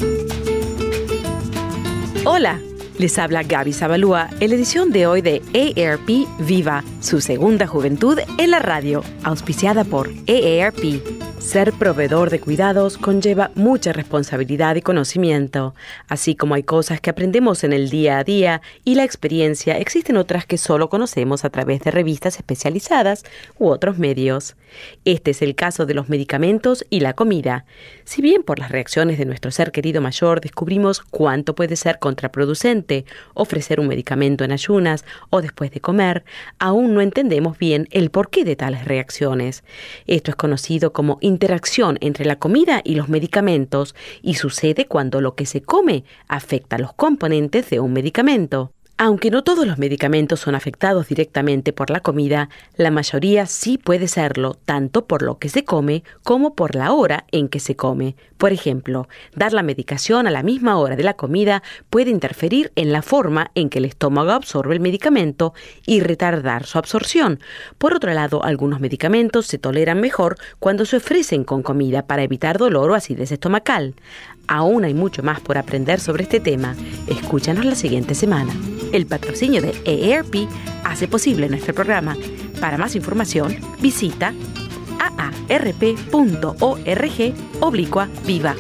Hola, 2.24 2.62
les 3.00 3.20
habla 3.20 3.44
Gaby 3.44 3.74
Zabalúa 3.74 4.30
en 4.40 4.50
la 4.50 4.56
edición 4.56 4.92
de 4.92 5.08
hoy 5.08 5.22
de 5.22 5.42
AARP 5.54 6.10
Viva, 6.40 6.82
su 7.02 7.20
segunda 7.20 7.68
juventud 7.68 8.18
en 8.38 8.52
la 8.52 8.60
radio, 8.60 9.04
auspiciada 9.24 9.84
por 9.84 10.08
AARP. 10.08 11.21
Ser 11.42 11.74
proveedor 11.74 12.30
de 12.30 12.40
cuidados 12.40 12.98
conlleva 12.98 13.52
mucha 13.56 13.92
responsabilidad 13.92 14.76
y 14.76 14.82
conocimiento. 14.82 15.74
Así 16.08 16.36
como 16.36 16.54
hay 16.54 16.64
cosas 16.64 17.02
que 17.02 17.10
aprendemos 17.10 17.66
en 17.66 17.74
el 17.74 17.90
día 17.90 18.20
a 18.20 18.24
día 18.24 18.62
y 18.86 18.96
la 18.96 19.04
experiencia, 19.04 19.78
existen 19.78 20.16
otras 20.16 20.46
que 20.46 20.58
solo 20.58 20.88
conocemos 20.90 21.44
a 21.44 21.50
través 21.50 21.82
de 21.82 21.92
revistas 21.92 22.38
especializadas 22.38 23.26
u 23.60 23.68
otros 23.68 23.98
medios. 23.98 24.56
Este 25.04 25.32
es 25.32 25.42
el 25.42 25.56
caso 25.56 25.86
de 25.86 25.94
los 25.94 26.08
medicamentos 26.08 26.86
y 26.90 27.02
la 27.02 27.14
comida. 27.14 27.66
Si 28.06 28.22
bien 28.22 28.44
por 28.44 28.60
las 28.60 28.72
reacciones 28.72 29.18
de 29.18 29.26
nuestro 29.26 29.52
ser 29.52 29.74
querido 29.74 30.00
mayor 30.00 30.40
descubrimos 30.40 31.02
cuánto 31.02 31.56
puede 31.56 31.76
ser 31.76 32.00
contraproducente 32.00 33.04
ofrecer 33.34 33.82
un 33.82 33.88
medicamento 33.88 34.46
en 34.46 34.54
ayunas 34.54 35.04
o 35.30 35.42
después 35.42 35.72
de 35.72 35.82
comer, 35.82 36.24
aún 36.60 36.94
no 36.94 37.02
entendemos 37.02 37.58
bien 37.58 37.90
el 37.92 38.10
porqué 38.10 38.46
de 38.46 38.56
tales 38.56 38.86
reacciones. 38.86 39.66
Esto 40.08 40.32
es 40.32 40.38
conocido 40.38 40.94
como 40.94 41.18
interacción 41.32 41.98
entre 42.02 42.26
la 42.26 42.38
comida 42.38 42.82
y 42.84 42.96
los 42.96 43.10
medicamentos 43.10 43.96
y 44.22 44.36
sucede 44.36 44.86
cuando 44.86 45.22
lo 45.22 45.36
que 45.36 45.46
se 45.46 45.62
come 45.62 46.04
afecta 46.28 46.78
los 46.78 46.94
componentes 46.94 47.70
de 47.70 47.80
un 47.80 47.94
medicamento. 47.94 48.74
Aunque 49.04 49.32
no 49.32 49.44
todos 49.44 49.66
los 49.66 49.80
medicamentos 49.80 50.42
son 50.42 50.54
afectados 50.54 51.08
directamente 51.08 51.74
por 51.74 51.90
la 51.90 52.02
comida, 52.02 52.50
la 52.76 52.92
mayoría 52.92 53.48
sí 53.48 53.80
puede 53.80 54.08
serlo, 54.08 54.54
tanto 54.64 55.08
por 55.08 55.24
lo 55.24 55.40
que 55.40 55.50
se 55.50 55.64
come 55.64 56.04
como 56.24 56.54
por 56.54 56.76
la 56.76 56.92
hora 56.92 57.26
en 57.32 57.50
que 57.50 57.60
se 57.60 57.76
come. 57.76 58.16
Por 58.38 58.54
ejemplo, 58.54 59.08
dar 59.36 59.54
la 59.54 59.64
medicación 59.64 60.28
a 60.28 60.32
la 60.32 60.44
misma 60.44 60.78
hora 60.78 60.96
de 60.96 61.04
la 61.04 61.16
comida 61.16 61.64
puede 61.90 62.12
interferir 62.12 62.72
en 62.76 62.92
la 62.92 63.02
forma 63.02 63.50
en 63.56 63.70
que 63.70 63.80
el 63.80 63.86
estómago 63.86 64.34
absorbe 64.34 64.76
el 64.76 64.80
medicamento 64.80 65.56
y 65.88 66.02
retardar 66.02 66.68
su 66.68 66.78
absorción. 66.78 67.40
Por 67.80 67.96
otro 67.96 68.14
lado, 68.14 68.44
algunos 68.44 68.82
medicamentos 68.82 69.48
se 69.48 69.58
toleran 69.58 70.00
mejor 70.00 70.38
cuando 70.60 70.86
se 70.86 70.98
ofrecen 70.98 71.44
con 71.44 71.64
comida 71.64 72.06
para 72.06 72.22
evitar 72.22 72.60
dolor 72.60 72.92
o 72.92 72.94
acidez 72.94 73.32
estomacal. 73.32 73.96
Aún 74.52 74.84
hay 74.84 74.94
mucho 74.94 75.24
más 75.24 75.40
por 75.40 75.58
aprender 75.58 76.02
sobre 76.02 76.24
este 76.24 76.42
tema. 76.42 76.76
Escúchanos 77.08 77.64
la 77.64 77.74
siguiente 77.74 78.16
semana. 78.16 78.54
El 78.92 79.06
patrocinio 79.06 79.62
de 79.62 79.74
EARP 79.86 80.46
hace 80.84 81.08
posible 81.08 81.48
nuestro 81.48 81.74
programa. 81.74 82.18
Para 82.60 82.78
más 82.78 82.98
información, 82.98 83.56
visita 83.80 84.34
aarp.org 85.00 86.04
oblicua 87.62 88.10
viva. 88.26 88.56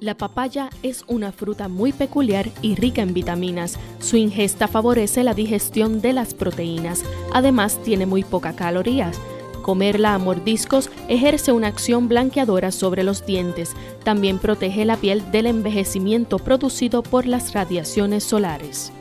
La 0.00 0.14
papaya 0.14 0.68
es 0.82 1.04
una 1.08 1.32
fruta 1.32 1.68
muy 1.68 1.94
peculiar 1.94 2.50
y 2.60 2.74
rica 2.74 3.00
en 3.00 3.14
vitaminas. 3.14 3.78
Su 3.98 4.18
ingesta 4.18 4.68
favorece 4.68 5.24
la 5.24 5.32
digestión 5.32 6.02
de 6.02 6.12
las 6.12 6.34
proteínas. 6.34 7.02
Además, 7.32 7.82
tiene 7.82 8.04
muy 8.04 8.24
pocas 8.24 8.54
calorías. 8.54 9.18
Comerla 9.64 10.12
a 10.12 10.18
mordiscos 10.18 10.90
ejerce 11.08 11.50
una 11.50 11.68
acción 11.68 12.06
blanqueadora 12.06 12.70
sobre 12.70 13.02
los 13.02 13.24
dientes. 13.24 13.74
También 14.04 14.38
protege 14.38 14.84
la 14.84 14.98
piel 14.98 15.30
del 15.32 15.46
envejecimiento 15.46 16.38
producido 16.38 17.02
por 17.02 17.24
las 17.24 17.54
radiaciones 17.54 18.24
solares. 18.24 18.92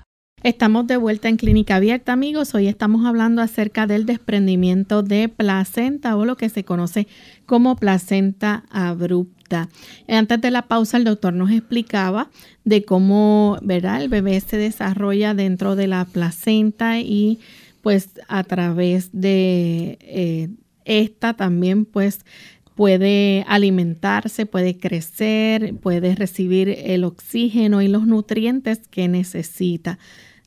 Estamos 0.43 0.87
de 0.87 0.97
vuelta 0.97 1.29
en 1.29 1.37
Clínica 1.37 1.75
Abierta, 1.75 2.13
amigos. 2.13 2.55
Hoy 2.55 2.67
estamos 2.67 3.05
hablando 3.05 3.43
acerca 3.43 3.85
del 3.85 4.07
desprendimiento 4.07 5.03
de 5.03 5.29
placenta 5.29 6.15
o 6.15 6.25
lo 6.25 6.35
que 6.35 6.49
se 6.49 6.65
conoce 6.65 7.07
como 7.45 7.75
placenta 7.75 8.63
abrupta. 8.71 9.69
Antes 10.07 10.41
de 10.41 10.49
la 10.49 10.63
pausa, 10.63 10.97
el 10.97 11.03
doctor 11.03 11.33
nos 11.33 11.51
explicaba 11.51 12.31
de 12.63 12.83
cómo 12.83 13.59
¿verdad? 13.61 14.01
el 14.01 14.09
bebé 14.09 14.39
se 14.39 14.57
desarrolla 14.57 15.35
dentro 15.35 15.75
de 15.75 15.85
la 15.85 16.05
placenta 16.05 16.99
y 16.99 17.37
pues 17.83 18.09
a 18.27 18.43
través 18.43 19.11
de 19.13 19.99
eh, 20.01 20.49
esta 20.85 21.35
también 21.35 21.85
pues 21.85 22.25
puede 22.73 23.45
alimentarse, 23.47 24.47
puede 24.47 24.75
crecer, 24.79 25.75
puede 25.75 26.15
recibir 26.15 26.69
el 26.69 27.03
oxígeno 27.03 27.83
y 27.83 27.87
los 27.87 28.07
nutrientes 28.07 28.79
que 28.89 29.07
necesita. 29.07 29.99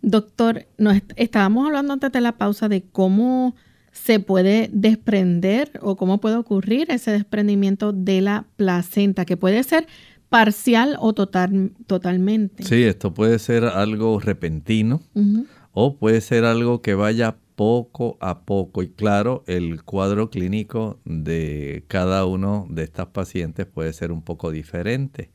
Doctor, 0.05 0.67
nos 0.79 1.01
estábamos 1.17 1.67
hablando 1.67 1.95
antes 1.95 2.13
de 2.13 2.21
la 2.21 2.33
pausa 2.33 2.69
de 2.69 2.83
cómo 2.83 3.55
se 3.91 4.21
puede 4.21 4.69
desprender 4.73 5.71
o 5.81 5.97
cómo 5.97 6.21
puede 6.21 6.37
ocurrir 6.37 6.91
ese 6.91 7.13
desprendimiento 7.13 7.93
de 7.93 8.21
la 8.21 8.47
placenta, 8.57 9.25
que 9.25 9.37
puede 9.37 9.63
ser 9.63 9.87
parcial 10.29 10.97
o 11.01 11.13
total, 11.13 11.73
totalmente. 11.87 12.65
Sí, 12.65 12.83
esto 12.83 13.15
puede 13.15 13.39
ser 13.39 13.65
algo 13.65 14.19
repentino 14.21 15.01
o 15.73 15.97
puede 15.97 16.21
ser 16.21 16.45
algo 16.45 16.83
que 16.83 16.95
vaya 16.95 17.37
poco 17.55 18.19
a 18.21 18.41
poco. 18.41 18.83
Y 18.83 18.89
claro, 18.89 19.45
el 19.47 19.85
cuadro 19.85 20.29
clínico 20.29 20.99
de 21.05 21.85
cada 21.89 22.27
uno 22.27 22.67
de 22.69 22.83
estas 22.83 23.07
pacientes 23.07 23.67
puede 23.67 23.93
ser 23.93 24.13
un 24.13 24.23
poco 24.23 24.51
diferente. 24.51 25.31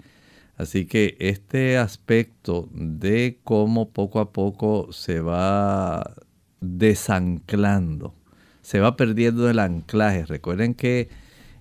Así 0.59 0.85
que 0.85 1.15
este 1.19 1.77
aspecto 1.77 2.67
de 2.73 3.39
cómo 3.45 3.91
poco 3.93 4.19
a 4.19 4.33
poco 4.33 4.91
se 4.91 5.21
va 5.21 6.15
desanclando, 6.59 8.13
se 8.61 8.81
va 8.81 8.97
perdiendo 8.97 9.49
el 9.49 9.59
anclaje. 9.59 10.25
Recuerden 10.25 10.73
que 10.73 11.07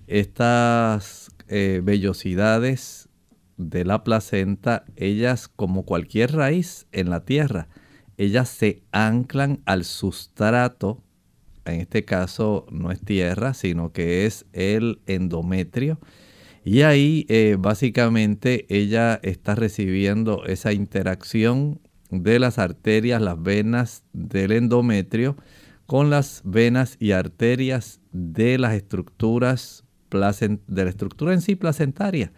estas 0.07 1.31
eh, 1.47 1.79
vellosidades 1.81 3.07
de 3.55 3.85
la 3.85 4.03
placenta, 4.03 4.83
ellas 4.97 5.47
como 5.47 5.85
cualquier 5.85 6.33
raíz 6.33 6.85
en 6.91 7.09
la 7.09 7.23
tierra, 7.23 7.69
ellas 8.17 8.49
se 8.49 8.83
anclan 8.91 9.61
al 9.63 9.85
sustrato, 9.85 11.01
en 11.63 11.79
este 11.79 12.03
caso 12.03 12.65
no 12.69 12.91
es 12.91 12.99
tierra, 12.99 13.53
sino 13.53 13.93
que 13.93 14.25
es 14.25 14.45
el 14.51 14.99
endometrio. 15.05 16.01
Y 16.63 16.81
ahí 16.81 17.25
eh, 17.29 17.55
básicamente 17.57 18.65
ella 18.69 19.19
está 19.23 19.55
recibiendo 19.55 20.45
esa 20.45 20.73
interacción 20.73 21.79
de 22.09 22.39
las 22.39 22.59
arterias, 22.59 23.21
las 23.21 23.41
venas 23.41 24.03
del 24.13 24.51
endometrio 24.51 25.37
con 25.85 26.09
las 26.09 26.41
venas 26.43 26.97
y 26.99 27.11
arterias 27.11 27.99
de 28.11 28.57
las 28.57 28.73
estructuras 28.75 29.85
de 30.11 30.83
la 30.83 30.89
estructura 30.89 31.33
en 31.33 31.41
sí 31.41 31.55
placentaria. 31.55 32.31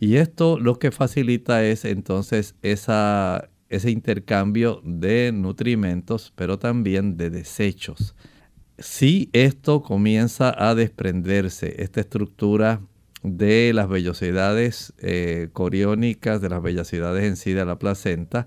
Y 0.00 0.16
esto 0.16 0.58
lo 0.58 0.78
que 0.78 0.90
facilita 0.90 1.64
es 1.64 1.84
entonces 1.84 2.56
ese 2.62 3.90
intercambio 3.90 4.80
de 4.84 5.32
nutrimentos, 5.32 6.32
pero 6.34 6.58
también 6.58 7.16
de 7.16 7.30
desechos. 7.30 8.14
Si 8.78 9.30
esto 9.32 9.82
comienza 9.82 10.54
a 10.56 10.74
desprenderse, 10.74 11.82
esta 11.82 12.00
estructura 12.00 12.80
de 13.24 13.72
las 13.72 13.88
vellosidades 13.88 14.92
eh, 14.98 15.48
coriónicas, 15.52 16.40
de 16.42 16.50
las 16.50 16.62
vellosidades 16.62 17.24
en 17.24 17.36
sí 17.36 17.54
de 17.54 17.64
la 17.64 17.78
placenta, 17.78 18.46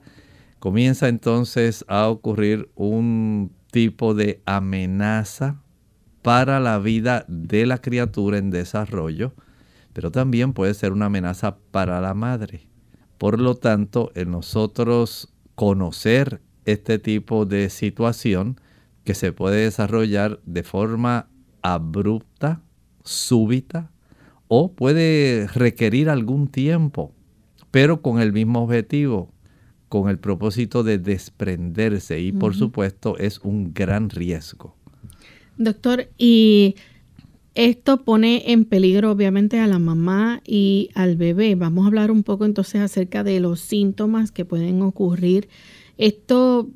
comienza 0.59 1.07
entonces 1.07 1.83
a 1.87 2.07
ocurrir 2.07 2.69
un 2.75 3.51
tipo 3.71 4.13
de 4.13 4.41
amenaza 4.45 5.61
para 6.21 6.59
la 6.59 6.77
vida 6.77 7.25
de 7.27 7.65
la 7.65 7.79
criatura 7.79 8.37
en 8.37 8.51
desarrollo, 8.51 9.33
pero 9.93 10.11
también 10.11 10.53
puede 10.53 10.75
ser 10.75 10.91
una 10.91 11.07
amenaza 11.07 11.57
para 11.71 11.99
la 11.99 12.13
madre. 12.13 12.69
Por 13.17 13.41
lo 13.41 13.55
tanto, 13.55 14.11
en 14.13 14.29
nosotros 14.29 15.33
conocer 15.55 16.39
este 16.65 16.99
tipo 16.99 17.45
de 17.45 17.71
situación 17.71 18.61
que 19.03 19.15
se 19.15 19.31
puede 19.31 19.63
desarrollar 19.63 20.39
de 20.45 20.61
forma 20.61 21.29
abrupta, 21.63 22.61
súbita, 23.03 23.89
o 24.47 24.71
puede 24.71 25.47
requerir 25.47 26.09
algún 26.09 26.47
tiempo, 26.47 27.13
pero 27.71 28.01
con 28.01 28.21
el 28.21 28.33
mismo 28.33 28.63
objetivo, 28.63 29.31
con 29.89 30.09
el 30.09 30.19
propósito 30.19 30.83
de 30.83 30.97
desprenderse 30.97 32.19
y 32.19 32.31
por 32.31 32.55
supuesto 32.55 33.17
es 33.17 33.39
un 33.39 33.73
gran 33.73 34.09
riesgo. 34.09 34.75
Doctor, 35.57 36.09
y 36.17 36.75
esto 37.55 38.03
pone 38.03 38.51
en 38.51 38.65
peligro 38.65 39.11
obviamente 39.11 39.59
a 39.59 39.67
la 39.67 39.79
mamá 39.79 40.41
y 40.45 40.89
al 40.93 41.15
bebé. 41.15 41.55
Vamos 41.55 41.85
a 41.85 41.87
hablar 41.87 42.11
un 42.11 42.23
poco 42.23 42.45
entonces 42.45 42.81
acerca 42.81 43.23
de 43.23 43.39
los 43.39 43.61
síntomas 43.61 44.31
que 44.31 44.45
pueden 44.45 44.81
ocurrir. 44.83 45.49
Esto 45.97 46.69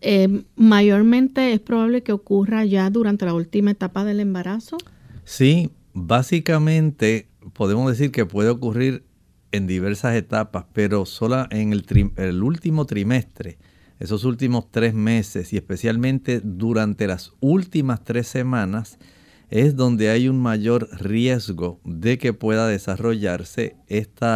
eh, 0.00 0.44
mayormente 0.54 1.52
es 1.52 1.58
probable 1.58 2.04
que 2.04 2.12
ocurra 2.12 2.64
ya 2.64 2.88
durante 2.90 3.26
la 3.26 3.34
última 3.34 3.72
etapa 3.72 4.04
del 4.04 4.20
embarazo. 4.20 4.76
Sí, 5.24 5.70
básicamente 6.06 7.28
podemos 7.52 7.90
decir 7.90 8.12
que 8.12 8.26
puede 8.26 8.50
ocurrir 8.50 9.04
en 9.52 9.66
diversas 9.66 10.14
etapas, 10.14 10.66
pero 10.72 11.06
solo 11.06 11.46
en 11.50 11.72
el, 11.72 12.42
último 12.42 12.84
trimestre, 12.84 13.58
esos 13.98 14.24
últimos 14.24 14.70
tres 14.70 14.94
meses 14.94 15.52
y 15.52 15.56
especialmente 15.56 16.40
durante 16.42 17.06
las 17.06 17.32
últimas 17.40 18.04
tres 18.04 18.28
semanas, 18.28 18.98
es 19.50 19.76
donde 19.76 20.10
hay 20.10 20.28
un 20.28 20.38
mayor 20.40 20.88
riesgo 21.00 21.80
de 21.84 22.18
que 22.18 22.34
pueda 22.34 22.68
desarrollarse 22.68 23.76
este 23.86 24.26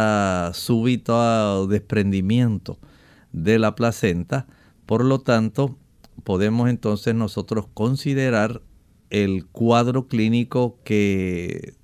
súbito 0.53 1.67
desprendimiento 1.67 2.79
de 3.31 3.59
la 3.59 3.75
placenta. 3.75 4.47
Por 4.87 5.05
lo 5.05 5.19
tanto, 5.19 5.77
podemos 6.23 6.67
entonces 6.67 7.13
nosotros 7.13 7.67
considerar 7.75 8.63
el 9.13 9.45
cuadro 9.45 10.07
clínico 10.07 10.79
que 10.83 11.75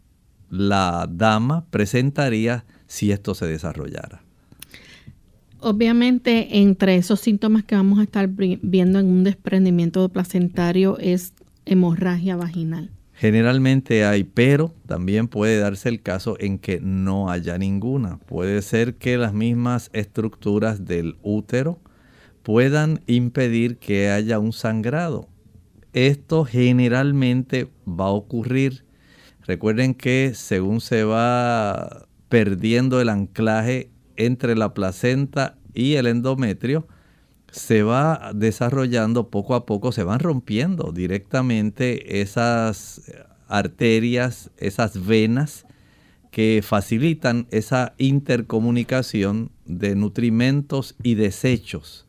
la 0.50 1.08
dama 1.10 1.66
presentaría 1.70 2.66
si 2.88 3.12
esto 3.12 3.36
se 3.36 3.46
desarrollara. 3.46 4.24
Obviamente, 5.60 6.60
entre 6.60 6.96
esos 6.96 7.20
síntomas 7.20 7.64
que 7.64 7.76
vamos 7.76 8.00
a 8.00 8.04
estar 8.04 8.28
viendo 8.28 9.00
en 9.00 9.06
un 9.06 9.24
desprendimiento 9.24 10.10
placentario 10.10 10.98
es 10.98 11.34
hemorragia 11.66 12.36
vaginal. 12.36 12.90
Generalmente 13.14 14.06
hay, 14.06 14.24
pero 14.24 14.74
también 14.88 15.28
puede 15.28 15.60
darse 15.60 15.90
el 15.90 16.02
caso 16.02 16.36
en 16.40 16.58
que 16.58 16.80
no 16.82 17.30
haya 17.30 17.58
ninguna. 17.58 18.18
Puede 18.18 18.62
ser 18.62 18.96
que 18.96 19.18
las 19.18 19.34
mismas 19.34 19.90
estructuras 19.94 20.86
del 20.86 21.18
útero 21.22 21.80
puedan 22.42 23.02
impedir 23.06 23.78
que 23.78 24.10
haya 24.10 24.40
un 24.40 24.54
sangrado. 24.54 25.28
Esto 25.94 26.46
generalmente 26.46 27.70
va 27.88 28.06
a 28.06 28.12
ocurrir. 28.12 28.86
Recuerden 29.46 29.96
que 29.96 30.34
según 30.36 30.82
se 30.82 31.04
va 31.04 32.08
perdiendo 32.30 33.02
el 33.02 33.10
anclaje 33.10 33.90
entre 34.16 34.56
la 34.56 34.74
placenta 34.74 35.58
y 35.74 35.96
el 35.96 36.08
endometrio, 36.08 36.88
se 37.52 37.82
va 37.82 38.32
desarrollando 38.36 39.30
poco 39.30 39.56
a 39.56 39.66
poco, 39.66 39.92
se 39.92 40.04
van 40.04 40.20
rompiendo 40.20 40.92
directamente 40.92 42.22
esas 42.22 43.02
arterias, 43.48 44.52
esas 44.58 45.06
venas 45.06 45.66
que 46.32 46.62
facilitan 46.64 47.48
esa 47.50 47.96
intercomunicación 47.98 49.52
de 49.66 49.96
nutrimentos 49.96 50.96
y 51.02 51.16
desechos. 51.16 52.06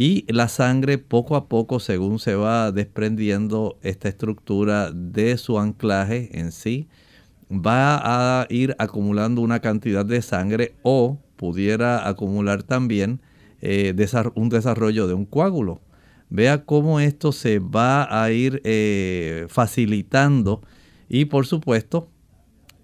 Y 0.00 0.32
la 0.32 0.46
sangre 0.46 0.98
poco 0.98 1.34
a 1.34 1.48
poco, 1.48 1.80
según 1.80 2.20
se 2.20 2.36
va 2.36 2.70
desprendiendo 2.70 3.80
esta 3.82 4.08
estructura 4.08 4.92
de 4.92 5.36
su 5.38 5.58
anclaje 5.58 6.38
en 6.38 6.52
sí, 6.52 6.86
va 7.50 7.98
a 8.40 8.46
ir 8.48 8.76
acumulando 8.78 9.40
una 9.40 9.58
cantidad 9.58 10.06
de 10.06 10.22
sangre 10.22 10.76
o 10.82 11.18
pudiera 11.34 12.06
acumular 12.08 12.62
también 12.62 13.20
eh, 13.60 13.92
un 14.36 14.48
desarrollo 14.50 15.08
de 15.08 15.14
un 15.14 15.24
coágulo. 15.24 15.80
Vea 16.30 16.64
cómo 16.64 17.00
esto 17.00 17.32
se 17.32 17.58
va 17.58 18.22
a 18.22 18.30
ir 18.30 18.62
eh, 18.62 19.46
facilitando 19.48 20.62
y 21.08 21.24
por 21.24 21.44
supuesto 21.44 22.08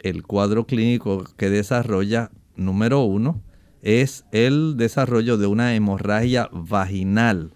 el 0.00 0.24
cuadro 0.24 0.66
clínico 0.66 1.22
que 1.36 1.48
desarrolla 1.48 2.32
número 2.56 3.04
uno 3.04 3.40
es 3.84 4.24
el 4.32 4.78
desarrollo 4.78 5.36
de 5.36 5.46
una 5.46 5.74
hemorragia 5.74 6.48
vaginal, 6.50 7.52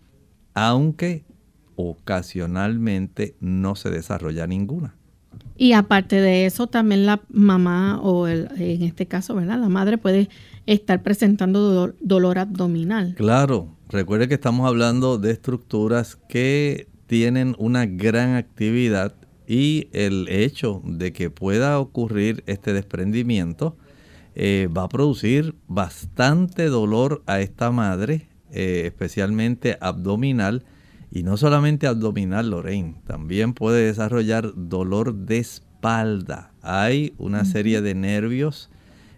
aunque 0.52 1.24
ocasionalmente 1.74 3.34
no 3.40 3.74
se 3.74 3.90
desarrolla 3.90 4.46
ninguna. 4.46 4.94
Y 5.56 5.72
aparte 5.72 6.16
de 6.20 6.44
eso, 6.44 6.66
también 6.66 7.06
la 7.06 7.22
mamá 7.30 7.98
o 8.02 8.28
en 8.28 8.82
este 8.82 9.06
caso, 9.06 9.34
¿verdad? 9.34 9.58
La 9.58 9.70
madre 9.70 9.96
puede 9.96 10.28
estar 10.66 11.02
presentando 11.02 11.94
dolor, 12.00 12.38
abdominal. 12.38 13.14
Claro, 13.16 13.74
recuerde 13.88 14.28
que 14.28 14.34
estamos 14.34 14.68
hablando 14.68 15.16
de 15.16 15.30
estructuras 15.30 16.18
que 16.28 16.88
tienen 17.06 17.56
una 17.58 17.86
gran 17.86 18.34
actividad 18.34 19.14
y 19.46 19.88
el 19.92 20.28
hecho 20.28 20.82
de 20.84 21.14
que 21.14 21.30
pueda 21.30 21.78
ocurrir 21.78 22.44
este 22.46 22.74
desprendimiento 22.74 23.78
eh, 24.40 24.68
va 24.68 24.84
a 24.84 24.88
producir 24.88 25.56
bastante 25.66 26.66
dolor 26.66 27.24
a 27.26 27.40
esta 27.40 27.72
madre, 27.72 28.28
eh, 28.52 28.84
especialmente 28.86 29.76
abdominal. 29.80 30.64
Y 31.10 31.24
no 31.24 31.36
solamente 31.36 31.88
abdominal, 31.88 32.50
Lorraine, 32.50 33.02
también 33.04 33.52
puede 33.52 33.86
desarrollar 33.86 34.52
dolor 34.54 35.12
de 35.12 35.38
espalda. 35.38 36.52
Hay 36.62 37.14
una 37.18 37.44
serie 37.44 37.80
de 37.80 37.96
nervios 37.96 38.70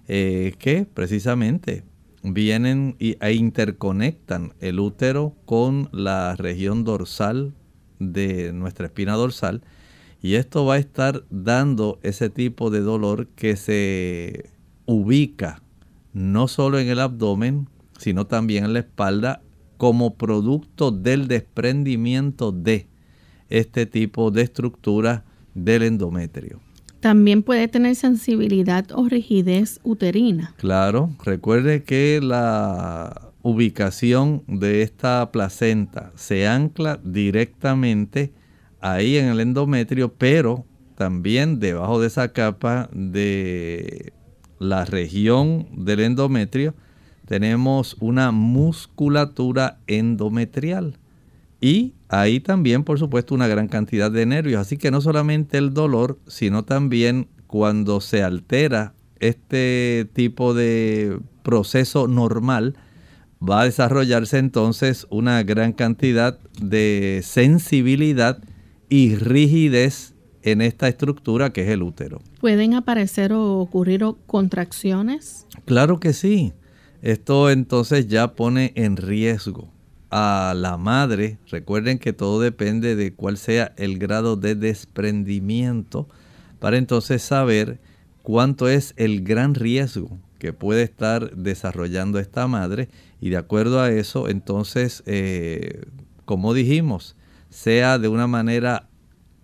eh, 0.09 0.55
que 0.59 0.87
precisamente 0.87 1.85
vienen 2.23 2.97
e 2.99 3.33
interconectan 3.35 4.55
el 4.61 4.81
útero 4.81 5.37
con 5.45 5.91
la 5.93 6.35
región 6.35 6.83
dorsal 6.83 7.53
de 7.99 8.55
nuestra 8.55 8.87
espina 8.87 9.17
dorsal 9.17 9.63
y 10.23 10.35
esto 10.35 10.65
va 10.65 10.75
a 10.75 10.79
estar 10.79 11.25
dando 11.31 11.99
ese 12.03 12.31
tipo 12.31 12.71
de 12.71 12.81
dolor 12.81 13.29
que 13.29 13.57
se 13.57 14.51
ubica 14.91 15.63
no 16.13 16.49
solo 16.49 16.79
en 16.79 16.89
el 16.89 16.99
abdomen, 16.99 17.69
sino 17.99 18.27
también 18.27 18.65
en 18.65 18.73
la 18.73 18.81
espalda 18.81 19.43
como 19.77 20.15
producto 20.15 20.91
del 20.91 21.29
desprendimiento 21.29 22.53
de 22.53 22.89
este 23.49 23.87
tipo 23.87 24.31
de 24.31 24.43
estructura 24.43 25.25
del 25.55 25.83
endometrio. 25.83 26.61
También 27.01 27.43
puede 27.43 27.67
tener 27.69 27.97
sensibilidad 27.97 28.87
o 28.93 29.09
rigidez 29.09 29.81
uterina. 29.83 30.55
Claro, 30.59 31.11
recuerde 31.25 31.83
que 31.83 32.21
la 32.23 33.33
ubicación 33.43 34.43
de 34.47 34.83
esta 34.83 35.33
placenta 35.33 36.13
se 36.15 36.47
ancla 36.47 37.01
directamente 37.03 38.35
ahí 38.81 39.17
en 39.17 39.29
el 39.29 39.41
endometrio, 39.41 40.13
pero 40.13 40.67
también 40.95 41.59
debajo 41.59 42.01
de 42.01 42.09
esa 42.09 42.33
capa 42.33 42.91
de 42.93 44.13
la 44.61 44.85
región 44.85 45.67
del 45.73 46.01
endometrio 46.01 46.75
tenemos 47.27 47.97
una 47.99 48.31
musculatura 48.31 49.79
endometrial. 49.87 50.99
Y 51.61 51.95
ahí 52.09 52.41
también, 52.41 52.85
por 52.85 52.99
supuesto, 52.99 53.35
una 53.35 53.49
gran 53.49 53.69
cantidad 53.69 54.11
de 54.11 54.27
nervios. 54.27 54.61
Así 54.61 54.77
que 54.77 54.91
no 54.91 55.01
solamente 55.01 55.59
el 55.59 55.75
dolor, 55.75 56.19
sino 56.27 56.65
también 56.65 57.29
cuando 57.47 58.01
se 58.01 58.23
altera 58.23 58.95
este 59.19 60.09
tipo 60.13 60.55
de 60.55 61.19
proceso 61.43 62.09
normal, 62.09 62.77
va 63.43 63.63
a 63.63 63.65
desarrollarse 63.65 64.39
entonces 64.39 65.07
una 65.11 65.43
gran 65.43 65.73
cantidad 65.73 66.39
de 66.61 67.21
sensibilidad 67.25 68.43
y 68.89 69.15
rigidez 69.15 70.15
en 70.43 70.61
esta 70.61 70.89
estructura 70.89 71.53
que 71.53 71.63
es 71.63 71.69
el 71.69 71.83
útero. 71.83 72.21
¿Pueden 72.41 72.75
aparecer 72.75 73.33
o 73.33 73.59
ocurrir 73.59 74.05
contracciones? 74.27 75.47
Claro 75.65 76.01
que 76.01 76.13
sí. 76.13 76.53
Esto 77.03 77.51
entonces 77.51 78.09
ya 78.09 78.35
pone 78.35 78.73
en 78.75 78.97
riesgo 78.97 79.69
a 80.11 80.55
la 80.57 80.77
madre, 80.77 81.39
recuerden 81.49 81.99
que 81.99 82.13
todo 82.13 82.41
depende 82.41 82.97
de 82.97 83.15
cuál 83.15 83.39
sea 83.39 83.73
el 83.77 83.99
grado 83.99 84.37
de 84.37 84.55
desprendimiento, 84.55 86.09
para 86.59 86.77
entonces 86.77 87.23
saber 87.23 87.79
cuánto 88.23 88.69
es 88.69 88.93
el 88.97 89.23
gran 89.23 89.55
riesgo 89.55 90.19
que 90.39 90.53
puede 90.53 90.83
estar 90.83 91.35
desarrollando 91.37 92.19
esta 92.19 92.47
madre 92.49 92.89
y 93.21 93.31
de 93.31 93.37
acuerdo 93.37 93.81
a 93.81 93.91
eso, 93.91 94.29
entonces, 94.29 95.03
eh, 95.07 95.83
como 96.25 96.55
dijimos, 96.55 97.17
sea 97.49 97.99
de 97.99 98.09
una 98.09 98.27
manera 98.27 98.90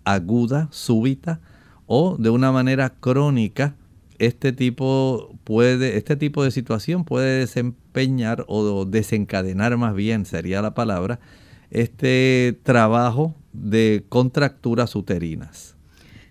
aguda, 0.07 0.69
súbita 0.71 1.39
o 1.85 2.17
de 2.17 2.29
una 2.29 2.51
manera 2.51 2.89
crónica, 2.89 3.75
este 4.19 4.51
tipo 4.51 5.35
puede, 5.43 5.97
este 5.97 6.15
tipo 6.15 6.43
de 6.43 6.51
situación 6.51 7.03
puede 7.03 7.39
desempeñar 7.39 8.45
o 8.47 8.85
desencadenar 8.85 9.77
más 9.77 9.93
bien, 9.93 10.25
sería 10.25 10.61
la 10.61 10.73
palabra, 10.73 11.19
este 11.69 12.57
trabajo 12.63 13.35
de 13.53 14.05
contracturas 14.09 14.95
uterinas. 14.95 15.75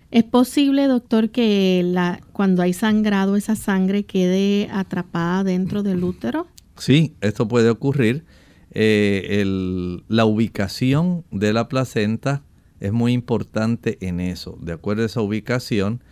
¿Es 0.09 0.23
posible, 0.23 0.87
doctor, 0.87 1.29
que 1.29 1.81
la, 1.83 2.21
cuando 2.31 2.61
hay 2.61 2.73
sangrado 2.73 3.35
esa 3.35 3.55
sangre 3.55 4.03
quede 4.03 4.69
atrapada 4.71 5.43
dentro 5.43 5.83
del 5.83 6.03
útero? 6.03 6.47
Sí, 6.77 7.15
esto 7.21 7.47
puede 7.47 7.69
ocurrir. 7.69 8.23
Eh, 8.71 9.43
la 10.07 10.25
ubicación 10.25 11.23
de 11.31 11.51
la 11.53 11.67
placenta 11.67 12.43
es 12.79 12.91
muy 12.91 13.13
importante 13.13 13.97
en 14.01 14.19
eso. 14.19 14.57
De 14.61 14.73
acuerdo 14.73 15.03
a 15.03 15.07
esa 15.07 15.21
ubicación, 15.21 16.03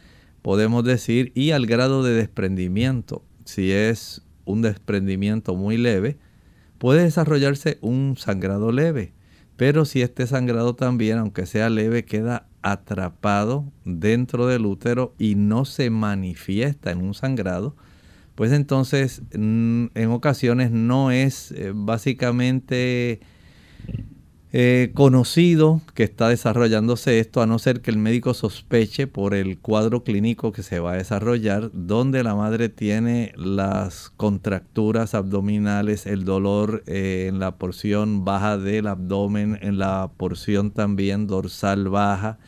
podemos 0.42 0.84
decir, 0.84 1.32
y 1.36 1.52
al 1.52 1.66
grado 1.66 2.04
de 2.04 2.14
desprendimiento, 2.14 3.24
si 3.46 3.72
es 3.72 4.22
un 4.46 4.62
desprendimiento 4.62 5.56
muy 5.56 5.78
leve, 5.78 6.18
puede 6.78 7.04
desarrollarse 7.04 7.78
un 7.82 8.16
sangrado 8.18 8.72
leve. 8.72 9.14
Pero 9.58 9.86
si 9.86 10.02
este 10.02 10.28
sangrado 10.28 10.76
también, 10.76 11.18
aunque 11.18 11.46
sea 11.46 11.70
leve, 11.70 12.04
queda 12.04 12.48
atrapado 12.62 13.72
dentro 13.86 14.48
del 14.48 14.66
útero 14.66 15.14
y 15.18 15.36
no 15.36 15.66
se 15.66 15.90
manifiesta 15.90 16.92
en 16.92 17.02
un 17.02 17.14
sangrado, 17.14 17.76
pues 18.36 18.52
entonces 18.52 19.22
mm, 19.34 19.86
en 19.94 20.10
ocasiones 20.12 20.72
no 20.72 21.12
es 21.12 21.52
eh, 21.52 21.72
básicamente 21.74 23.22
eh, 24.58 24.92
conocido 24.94 25.82
que 25.96 26.04
está 26.04 26.30
desarrollándose 26.30 27.20
esto, 27.20 27.42
a 27.42 27.46
no 27.46 27.60
ser 27.60 27.82
que 27.82 27.92
el 27.92 27.98
médico 27.98 28.34
sospeche 28.34 29.06
por 29.06 29.34
el 29.34 29.60
cuadro 29.60 30.06
clínico 30.06 30.54
que 30.54 30.64
se 30.64 30.80
va 30.80 30.94
a 30.94 30.96
desarrollar, 30.96 31.72
donde 31.74 32.24
la 32.24 32.36
madre 32.36 32.70
tiene 32.70 33.34
las 33.36 34.14
contracturas 34.16 35.14
abdominales, 35.14 36.06
el 36.06 36.24
dolor 36.24 36.84
eh, 36.88 37.26
en 37.28 37.40
la 37.40 37.58
porción 37.58 38.24
baja 38.24 38.58
del 38.58 38.88
abdomen, 38.88 39.60
en 39.62 39.78
la 39.78 40.10
porción 40.16 40.72
también 40.72 41.28
dorsal 41.28 41.90
baja, 41.90 42.40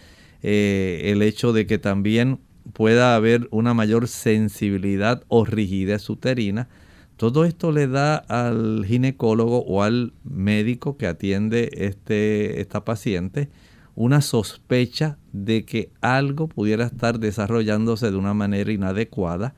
eh, 0.44 1.12
el 1.12 1.22
hecho 1.22 1.52
de 1.52 1.68
que 1.68 1.78
también 1.78 2.40
pueda 2.72 3.18
haber 3.18 3.50
una 3.52 3.74
mayor 3.74 4.08
sensibilidad 4.08 5.26
o 5.28 5.44
rigidez 5.44 6.10
uterina. 6.10 6.70
Todo 7.18 7.46
esto 7.46 7.72
le 7.72 7.88
da 7.88 8.16
al 8.16 8.86
ginecólogo 8.86 9.66
o 9.66 9.84
al 9.84 10.14
médico 10.24 10.98
que 10.98 11.08
atiende 11.08 11.72
este, 11.74 12.62
esta 12.62 12.86
paciente 12.86 13.50
una 13.96 14.22
sospecha 14.22 15.18
de 15.34 15.66
que 15.66 15.90
algo 16.02 16.48
pudiera 16.48 16.86
estar 16.86 17.20
desarrollándose 17.20 18.12
de 18.12 18.18
una 18.18 18.36
manera 18.36 18.72
inadecuada 18.72 19.56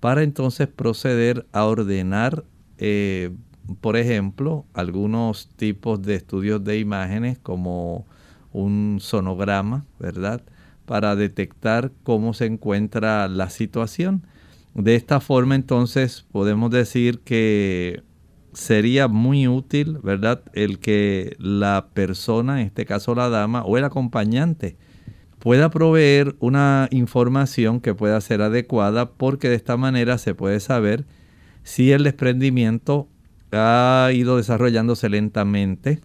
para 0.00 0.24
entonces 0.24 0.66
proceder 0.66 1.46
a 1.52 1.64
ordenar, 1.64 2.44
eh, 2.78 3.30
por 3.80 3.96
ejemplo, 3.96 4.64
algunos 4.74 5.48
tipos 5.54 6.02
de 6.02 6.16
estudios 6.16 6.64
de 6.64 6.80
imágenes 6.80 7.38
como 7.38 8.06
un 8.52 8.98
sonograma, 9.00 9.84
¿verdad? 10.00 10.42
Para 10.84 11.14
detectar 11.14 11.92
cómo 12.02 12.34
se 12.34 12.46
encuentra 12.46 13.28
la 13.28 13.50
situación. 13.50 14.26
De 14.76 14.94
esta 14.94 15.20
forma 15.20 15.54
entonces 15.54 16.26
podemos 16.30 16.70
decir 16.70 17.20
que 17.20 18.02
sería 18.52 19.08
muy 19.08 19.48
útil, 19.48 19.98
¿verdad? 20.02 20.42
El 20.52 20.78
que 20.80 21.34
la 21.38 21.88
persona, 21.94 22.60
en 22.60 22.66
este 22.66 22.84
caso 22.84 23.14
la 23.14 23.30
dama 23.30 23.62
o 23.62 23.78
el 23.78 23.84
acompañante, 23.84 24.76
pueda 25.38 25.70
proveer 25.70 26.36
una 26.40 26.88
información 26.90 27.80
que 27.80 27.94
pueda 27.94 28.20
ser 28.20 28.42
adecuada 28.42 29.12
porque 29.12 29.48
de 29.48 29.54
esta 29.54 29.78
manera 29.78 30.18
se 30.18 30.34
puede 30.34 30.60
saber 30.60 31.06
si 31.62 31.92
el 31.92 32.04
desprendimiento 32.04 33.08
ha 33.52 34.10
ido 34.12 34.36
desarrollándose 34.36 35.08
lentamente, 35.08 36.00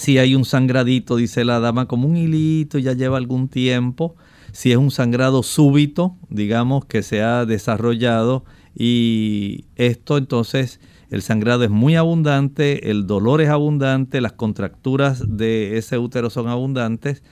si 0.00 0.18
hay 0.18 0.34
un 0.34 0.44
sangradito, 0.44 1.14
dice 1.14 1.44
la 1.44 1.60
dama, 1.60 1.86
como 1.86 2.08
un 2.08 2.16
hilito, 2.16 2.78
ya 2.78 2.92
lleva 2.94 3.18
algún 3.18 3.48
tiempo, 3.48 4.16
si 4.54 4.70
es 4.70 4.78
un 4.78 4.92
sangrado 4.92 5.42
súbito, 5.42 6.16
digamos 6.30 6.84
que 6.84 7.02
se 7.02 7.22
ha 7.22 7.44
desarrollado 7.44 8.44
y 8.72 9.64
esto 9.74 10.16
entonces 10.16 10.78
el 11.10 11.22
sangrado 11.22 11.64
es 11.64 11.70
muy 11.70 11.96
abundante, 11.96 12.88
el 12.92 13.08
dolor 13.08 13.40
es 13.40 13.48
abundante, 13.48 14.20
las 14.20 14.32
contracturas 14.32 15.24
de 15.36 15.76
ese 15.76 15.98
útero 15.98 16.30
son 16.30 16.48
abundantes. 16.48 17.24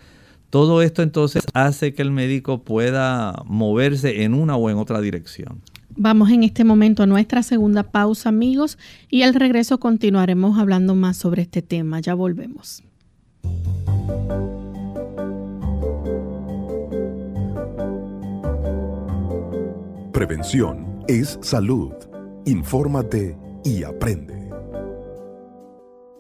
Todo 0.51 0.83
esto 0.83 1.03
entonces 1.03 1.45
hace 1.55 1.95
que 1.95 2.03
el 2.03 2.11
médico 2.11 2.65
pueda 2.65 3.45
moverse 3.47 4.25
en 4.25 4.35
una 4.35 4.57
o 4.57 4.69
en 4.69 4.77
otra 4.77 5.01
dirección. 5.01 5.63
Vamos 5.95 6.29
en 6.31 6.43
este 6.43 6.65
momento 6.65 7.05
a 7.05 7.07
nuestra 7.07 7.45
segunda 7.45 7.85
pausa, 7.85 8.31
amigos, 8.31 8.79
y 9.09 9.23
al 9.23 9.35
regreso 9.35 9.79
continuaremos 9.79 10.59
hablando 10.59 10.97
más 10.97 11.19
sobre 11.19 11.43
este 11.43 11.63
tema. 11.63 12.01
Ya 12.01 12.15
volvemos. 12.15 12.83
Prevención 20.25 21.05
es 21.09 21.37
salud. 21.43 21.93
Infórmate 22.45 23.37
y 23.65 23.83
aprende. 23.83 24.53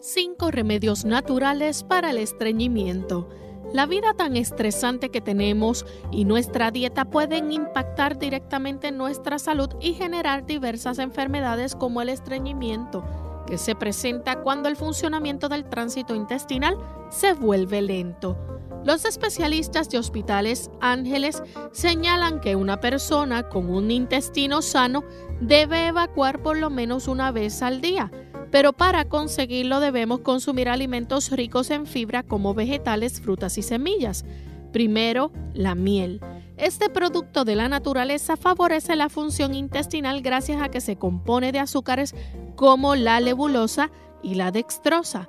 Cinco 0.01 0.51
remedios 0.51 1.05
naturales 1.05 1.85
para 1.85 2.11
el 2.11 2.19
estreñimiento. 2.19 3.29
La 3.73 3.87
vida 3.87 4.12
tan 4.15 4.37
estresante 4.37 5.11
que 5.11 5.21
tenemos 5.21 5.87
y 6.11 6.25
nuestra 6.25 6.73
dieta 6.73 7.05
pueden 7.05 7.53
impactar 7.53 8.19
directamente 8.19 8.88
en 8.88 8.99
nuestra 8.99 9.38
salud 9.38 9.71
y 9.81 9.93
generar 9.93 10.47
diversas 10.47 10.99
enfermedades 10.99 11.77
como 11.77 12.03
el 12.03 12.09
estreñimiento, 12.09 13.05
que 13.47 13.57
se 13.57 13.77
presenta 13.77 14.41
cuando 14.41 14.69
el 14.69 14.75
funcionamiento 14.75 15.49
del 15.49 15.67
tránsito 15.67 16.17
intestinal 16.17 16.77
se 17.09 17.35
vuelve 17.35 17.81
lento. 17.83 18.37
Los 18.85 19.05
especialistas 19.05 19.88
de 19.90 19.99
hospitales 19.99 20.68
Ángeles 20.81 21.40
señalan 21.71 22.40
que 22.40 22.57
una 22.57 22.81
persona 22.81 23.49
con 23.49 23.71
un 23.71 23.92
intestino 23.92 24.61
sano 24.61 25.05
debe 25.40 25.87
evacuar 25.87 26.42
por 26.42 26.59
lo 26.59 26.68
menos 26.68 27.07
una 27.07 27.31
vez 27.31 27.62
al 27.62 27.81
día, 27.81 28.11
pero 28.51 28.73
para 28.73 29.09
conseguirlo 29.09 29.79
debemos 29.79 30.21
consumir 30.21 30.68
alimentos 30.68 31.31
ricos 31.31 31.71
en 31.71 31.87
fibra 31.87 32.25
como 32.25 32.55
vegetales, 32.55 33.21
frutas 33.21 33.57
y 33.57 33.62
semillas. 33.62 34.25
Primero, 34.73 35.31
la 35.55 35.77
miel. 35.77 36.21
Este 36.57 36.90
producto 36.90 37.45
de 37.45 37.55
la 37.55 37.68
naturaleza 37.68 38.37
favorece 38.37 38.97
la 38.97 39.09
función 39.09 39.55
intestinal 39.55 40.23
gracias 40.23 40.61
a 40.61 40.71
que 40.71 40.81
se 40.81 40.97
compone 40.97 41.53
de 41.53 41.61
azúcares 41.61 42.16
como 42.57 42.97
la 42.97 43.21
lebulosa 43.21 43.92
y 44.25 44.35
la 44.35 44.51
dextrosa 44.51 45.29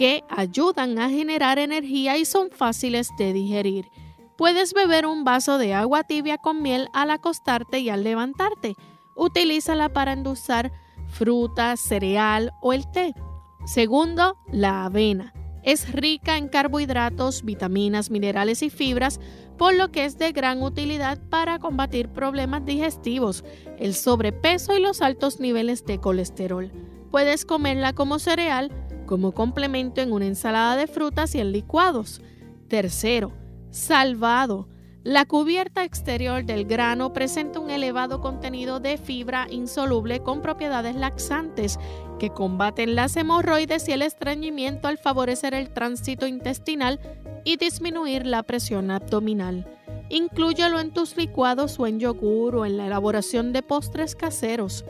que 0.00 0.24
ayudan 0.30 0.98
a 0.98 1.10
generar 1.10 1.58
energía 1.58 2.16
y 2.16 2.24
son 2.24 2.48
fáciles 2.50 3.10
de 3.18 3.34
digerir. 3.34 3.90
Puedes 4.38 4.72
beber 4.72 5.04
un 5.04 5.24
vaso 5.24 5.58
de 5.58 5.74
agua 5.74 6.04
tibia 6.04 6.38
con 6.38 6.62
miel 6.62 6.88
al 6.94 7.10
acostarte 7.10 7.80
y 7.80 7.90
al 7.90 8.02
levantarte. 8.02 8.76
Utilízala 9.14 9.90
para 9.90 10.14
endulzar 10.14 10.72
fruta, 11.06 11.76
cereal 11.76 12.50
o 12.62 12.72
el 12.72 12.90
té. 12.90 13.12
Segundo, 13.66 14.38
la 14.50 14.86
avena. 14.86 15.34
Es 15.64 15.92
rica 15.92 16.38
en 16.38 16.48
carbohidratos, 16.48 17.44
vitaminas, 17.44 18.10
minerales 18.10 18.62
y 18.62 18.70
fibras, 18.70 19.20
por 19.58 19.74
lo 19.74 19.92
que 19.92 20.06
es 20.06 20.16
de 20.16 20.32
gran 20.32 20.62
utilidad 20.62 21.20
para 21.28 21.58
combatir 21.58 22.08
problemas 22.08 22.64
digestivos, 22.64 23.44
el 23.78 23.92
sobrepeso 23.92 24.74
y 24.74 24.80
los 24.80 25.02
altos 25.02 25.40
niveles 25.40 25.84
de 25.84 25.98
colesterol. 26.00 26.72
Puedes 27.10 27.44
comerla 27.44 27.92
como 27.92 28.18
cereal, 28.18 28.72
como 29.10 29.32
complemento 29.32 30.00
en 30.00 30.12
una 30.12 30.26
ensalada 30.26 30.76
de 30.76 30.86
frutas 30.86 31.34
y 31.34 31.40
en 31.40 31.50
licuados. 31.50 32.22
Tercero, 32.68 33.32
salvado. 33.72 34.68
La 35.02 35.24
cubierta 35.24 35.82
exterior 35.82 36.44
del 36.44 36.64
grano 36.64 37.12
presenta 37.12 37.58
un 37.58 37.70
elevado 37.70 38.20
contenido 38.20 38.78
de 38.78 38.98
fibra 38.98 39.48
insoluble 39.50 40.20
con 40.20 40.42
propiedades 40.42 40.94
laxantes 40.94 41.80
que 42.20 42.30
combaten 42.30 42.94
las 42.94 43.16
hemorroides 43.16 43.88
y 43.88 43.92
el 43.92 44.02
estreñimiento 44.02 44.86
al 44.86 44.96
favorecer 44.96 45.54
el 45.54 45.70
tránsito 45.70 46.28
intestinal 46.28 47.00
y 47.44 47.56
disminuir 47.56 48.24
la 48.26 48.44
presión 48.44 48.92
abdominal. 48.92 49.66
Inclúyelo 50.08 50.78
en 50.78 50.92
tus 50.92 51.16
licuados 51.16 51.80
o 51.80 51.88
en 51.88 51.98
yogur 51.98 52.54
o 52.54 52.64
en 52.64 52.76
la 52.76 52.86
elaboración 52.86 53.52
de 53.52 53.64
postres 53.64 54.14
caseros. 54.14 54.84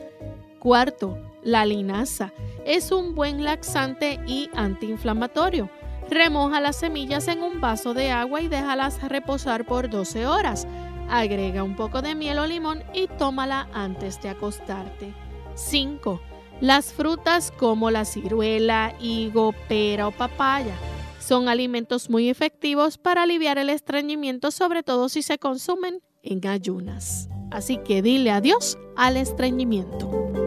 Cuarto, 0.59 1.17
la 1.43 1.65
linaza 1.65 2.33
es 2.65 2.91
un 2.91 3.15
buen 3.15 3.43
laxante 3.43 4.19
y 4.27 4.49
antiinflamatorio. 4.53 5.69
Remoja 6.09 6.59
las 6.59 6.75
semillas 6.75 7.27
en 7.27 7.41
un 7.41 7.61
vaso 7.61 7.93
de 7.93 8.11
agua 8.11 8.41
y 8.41 8.47
déjalas 8.47 9.01
reposar 9.07 9.65
por 9.65 9.89
12 9.89 10.27
horas. 10.27 10.67
Agrega 11.09 11.63
un 11.63 11.75
poco 11.75 12.01
de 12.01 12.15
miel 12.15 12.39
o 12.39 12.47
limón 12.47 12.83
y 12.93 13.07
tómala 13.07 13.67
antes 13.73 14.21
de 14.21 14.29
acostarte. 14.29 15.13
5. 15.55 16.21
Las 16.59 16.93
frutas 16.93 17.51
como 17.51 17.91
la 17.91 18.05
ciruela, 18.05 18.93
higo, 18.99 19.53
pera 19.67 20.07
o 20.07 20.11
papaya 20.11 20.75
son 21.19 21.47
alimentos 21.47 22.09
muy 22.09 22.29
efectivos 22.29 22.97
para 22.97 23.23
aliviar 23.23 23.57
el 23.57 23.69
estreñimiento, 23.69 24.51
sobre 24.51 24.83
todo 24.83 25.07
si 25.07 25.21
se 25.21 25.37
consumen 25.37 26.01
en 26.23 26.45
ayunas. 26.47 27.29
Así 27.51 27.77
que 27.77 28.01
dile 28.01 28.31
adiós 28.31 28.77
al 28.95 29.17
estreñimiento. 29.17 30.40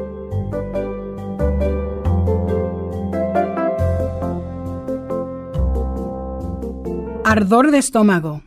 Ardor 7.26 7.70
de 7.70 7.78
estómago. 7.78 8.42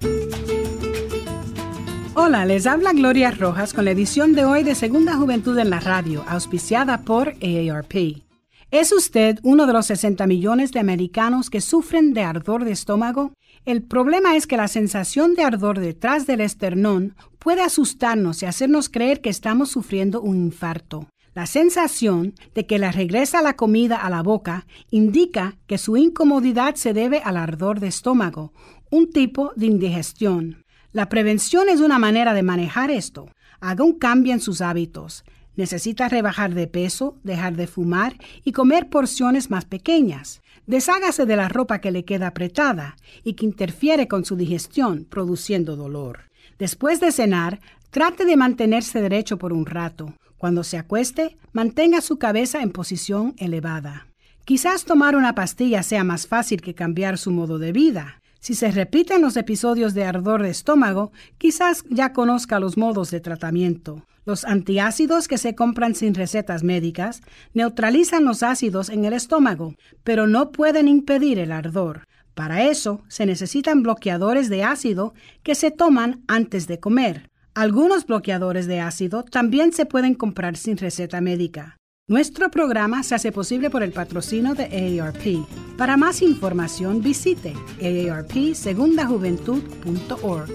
Hola, 2.14 2.46
les 2.46 2.68
habla 2.68 2.94
Gloria 2.94 3.32
Rojas 3.32 3.74
con 3.74 3.86
la 3.86 3.92
edición 3.92 4.34
de 4.34 4.46
hoy 4.46 4.62
de 4.62 4.76
Segunda 4.76 5.16
Juventud 5.16 5.58
en 5.58 5.72
la 5.72 5.80
Radio, 5.80 6.24
auspiciada 6.28 7.02
por 7.02 7.30
AARP. 7.42 8.22
¿Es 8.70 8.92
usted 8.92 9.40
uno 9.42 9.66
de 9.66 9.74
los 9.74 9.88
60 9.88 10.28
millones 10.28 10.72
de 10.74 10.80
americanos 10.80 11.50
que 11.50 11.60
sufren 11.60 12.14
de 12.14 12.22
ardor 12.22 12.66
de 12.66 12.72
estómago? 12.72 13.34
El 13.66 13.82
problema 13.82 14.36
es 14.36 14.46
que 14.46 14.58
la 14.58 14.68
sensación 14.68 15.34
de 15.34 15.44
ardor 15.44 15.80
detrás 15.80 16.28
del 16.28 16.42
esternón 16.42 17.16
puede 17.40 17.64
asustarnos 17.64 18.44
y 18.44 18.46
hacernos 18.46 18.90
creer 18.90 19.22
que 19.22 19.32
estamos 19.32 19.72
sufriendo 19.72 20.22
un 20.22 20.38
infarto. 20.38 21.08
La 21.38 21.46
sensación 21.46 22.34
de 22.56 22.66
que 22.66 22.80
le 22.80 22.92
regresa 22.92 23.44
la 23.44 23.56
comida 23.56 23.98
a 23.98 24.10
la 24.10 24.24
boca 24.24 24.66
indica 24.90 25.56
que 25.68 25.78
su 25.78 25.96
incomodidad 25.96 26.74
se 26.74 26.94
debe 26.94 27.20
al 27.20 27.38
ardor 27.38 27.80
de 27.80 27.86
estómago, 27.86 28.54
un 28.90 29.12
tipo 29.12 29.52
de 29.56 29.68
indigestión. 29.68 30.66
La 30.94 31.10
prevención 31.10 31.70
es 31.70 31.80
una 31.80 32.00
manera 32.00 32.34
de 32.34 32.42
manejar 32.42 32.90
esto. 32.90 33.30
Haga 33.60 33.84
un 33.84 34.00
cambio 34.00 34.34
en 34.34 34.40
sus 34.40 34.62
hábitos. 34.62 35.24
Necesita 35.56 36.10
rebajar 36.10 36.56
de 36.56 36.66
peso, 36.66 37.20
dejar 37.24 37.56
de 37.56 37.68
fumar 37.68 38.18
y 38.44 38.52
comer 38.52 38.90
porciones 38.90 39.52
más 39.52 39.66
pequeñas. 39.66 40.42
Deshágase 40.66 41.28
de 41.28 41.36
la 41.36 41.50
ropa 41.50 41.82
que 41.82 41.92
le 41.92 42.04
queda 42.04 42.30
apretada 42.30 42.96
y 43.24 43.34
que 43.34 43.46
interfiere 43.46 44.08
con 44.08 44.26
su 44.26 44.38
digestión, 44.38 45.06
produciendo 45.08 45.76
dolor. 45.76 46.32
Después 46.58 47.00
de 47.00 47.12
cenar, 47.12 47.60
trate 47.92 48.26
de 48.26 48.38
mantenerse 48.38 49.04
derecho 49.04 49.38
por 49.38 49.54
un 49.54 49.68
rato. 49.68 50.16
Cuando 50.38 50.64
se 50.64 50.78
acueste, 50.78 51.38
mantenga 51.52 52.02
su 52.02 52.18
cabeza 52.18 52.62
en 52.62 52.72
posición 52.72 53.34
elevada. 53.38 54.08
Quizás 54.46 54.86
tomar 54.86 55.16
una 55.16 55.36
pastilla 55.36 55.84
sea 55.84 56.04
más 56.04 56.28
fácil 56.28 56.62
que 56.62 56.76
cambiar 56.76 57.18
su 57.18 57.32
modo 57.32 57.60
de 57.60 57.72
vida. 57.72 58.22
Si 58.40 58.54
se 58.54 58.72
repiten 58.72 59.22
los 59.22 59.36
episodios 59.36 59.94
de 59.94 60.06
ardor 60.06 60.44
de 60.44 60.50
estómago, 60.50 61.12
quizás 61.38 61.84
ya 61.90 62.14
conozca 62.14 62.60
los 62.60 62.78
modos 62.78 63.12
de 63.12 63.20
tratamiento. 63.20 64.06
Los 64.26 64.46
antiácidos 64.46 65.28
que 65.28 65.38
se 65.38 65.56
compran 65.56 65.96
sin 65.96 66.14
recetas 66.14 66.64
médicas 66.64 67.22
neutralizan 67.54 68.26
los 68.26 68.44
ácidos 68.44 68.90
en 68.90 69.06
el 69.06 69.14
estómago, 69.14 69.76
pero 70.04 70.28
no 70.28 70.52
pueden 70.52 70.88
impedir 70.88 71.40
el 71.40 71.52
ardor. 71.52 72.04
Para 72.36 72.64
eso 72.64 73.02
se 73.08 73.26
necesitan 73.26 73.84
bloqueadores 73.84 74.50
de 74.50 74.64
ácido 74.64 75.14
que 75.44 75.56
se 75.56 75.72
toman 75.72 76.24
antes 76.28 76.68
de 76.68 76.80
comer. 76.80 77.32
Algunos 77.58 78.06
bloqueadores 78.06 78.68
de 78.68 78.80
ácido 78.82 79.24
también 79.24 79.74
se 79.74 79.88
pueden 79.88 80.14
comprar 80.14 80.58
sin 80.58 80.78
receta 80.78 81.22
médica. 81.22 81.78
Nuestro 82.08 82.52
programa 82.52 83.02
se 83.02 83.16
hace 83.16 83.32
posible 83.32 83.72
por 83.72 83.82
el 83.82 83.94
patrocino 83.94 84.54
de 84.54 85.00
AARP. 85.02 85.44
Para 85.76 85.98
más 85.98 86.22
información 86.22 87.02
visite 87.02 87.56
aarpsegundajuventud.org. 87.82 90.52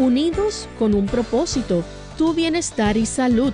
Unidos 0.00 0.68
con 0.76 0.92
un 0.92 1.06
propósito, 1.06 1.84
tu 2.16 2.34
bienestar 2.34 2.96
y 2.96 3.06
salud. 3.06 3.52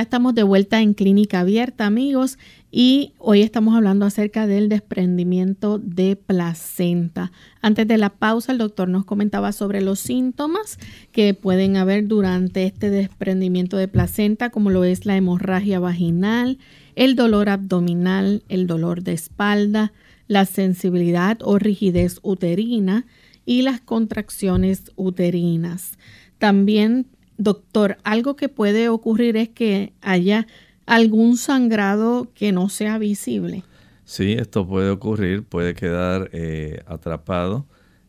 Estamos 0.00 0.34
de 0.34 0.42
vuelta 0.42 0.80
en 0.80 0.94
Clínica 0.94 1.40
Abierta, 1.40 1.86
amigos, 1.86 2.38
y 2.70 3.12
hoy 3.18 3.42
estamos 3.42 3.74
hablando 3.76 4.06
acerca 4.06 4.46
del 4.46 4.68
desprendimiento 4.68 5.78
de 5.78 6.16
placenta. 6.16 7.32
Antes 7.60 7.86
de 7.88 7.98
la 7.98 8.10
pausa, 8.10 8.52
el 8.52 8.58
doctor 8.58 8.88
nos 8.88 9.04
comentaba 9.04 9.52
sobre 9.52 9.80
los 9.80 10.00
síntomas 10.00 10.78
que 11.12 11.34
pueden 11.34 11.76
haber 11.76 12.06
durante 12.06 12.64
este 12.64 12.90
desprendimiento 12.90 13.76
de 13.76 13.88
placenta, 13.88 14.50
como 14.50 14.70
lo 14.70 14.84
es 14.84 15.06
la 15.06 15.16
hemorragia 15.16 15.80
vaginal, 15.80 16.58
el 16.94 17.16
dolor 17.16 17.48
abdominal, 17.48 18.42
el 18.48 18.66
dolor 18.66 19.02
de 19.02 19.12
espalda, 19.12 19.92
la 20.28 20.44
sensibilidad 20.44 21.38
o 21.42 21.58
rigidez 21.58 22.20
uterina 22.22 23.06
y 23.44 23.62
las 23.62 23.80
contracciones 23.80 24.92
uterinas. 24.96 25.98
También 26.38 27.06
Doctor, 27.40 27.96
algo 28.04 28.36
que 28.36 28.50
puede 28.50 28.90
ocurrir 28.90 29.38
es 29.38 29.48
que 29.48 29.94
haya 30.02 30.46
algún 30.84 31.38
sangrado 31.38 32.28
que 32.34 32.52
no 32.52 32.68
sea 32.68 32.98
visible. 32.98 33.62
Sí, 34.04 34.34
esto 34.34 34.68
puede 34.68 34.90
ocurrir, 34.90 35.44
puede 35.44 35.72
quedar 35.72 36.28
eh, 36.34 36.82
atrapado. 36.84 37.64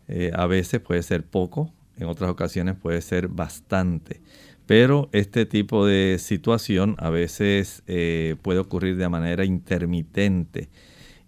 Eh, 0.10 0.32
a 0.36 0.48
veces 0.48 0.82
puede 0.82 1.02
ser 1.02 1.24
poco, 1.24 1.72
en 1.98 2.08
otras 2.08 2.30
ocasiones 2.30 2.76
puede 2.76 3.02
ser 3.02 3.30
bastante. 3.30 4.20
Pero 4.66 5.08
este 5.14 5.46
tipo 5.46 5.86
de 5.86 6.18
situación 6.20 6.98
a 7.00 7.10
veces 7.10 7.84
eh, 7.88 8.36
puede 8.42 8.60
ocurrir 8.60 8.98
de 8.98 9.08
manera 9.08 9.46
intermitente. 9.46 10.68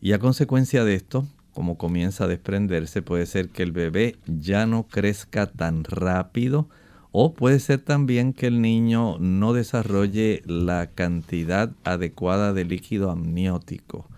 Y 0.02 0.12
a 0.12 0.20
consecuencia 0.20 0.84
de 0.84 0.96
esto, 0.96 1.26
como 1.54 1.78
comienza 1.78 2.26
a 2.26 2.28
desprenderse, 2.28 3.02
puede 3.02 3.28
ser 3.28 3.48
que 3.48 3.64
el 3.64 3.72
bebé 3.72 4.18
ya 4.28 4.66
no 4.66 4.88
crezca 4.90 5.46
tan 5.46 5.86
rápido 5.86 6.68
o 7.16 7.36
puede 7.36 7.60
ser 7.60 7.80
también 7.80 8.34
que 8.34 8.48
el 8.48 8.60
niño 8.60 9.20
no 9.20 9.54
desarrolle 9.54 10.42
la 10.48 10.88
cantidad 10.88 11.72
adecuada 11.84 12.54
de 12.54 12.66
líquido 12.66 13.12
amniótico. 13.12 14.10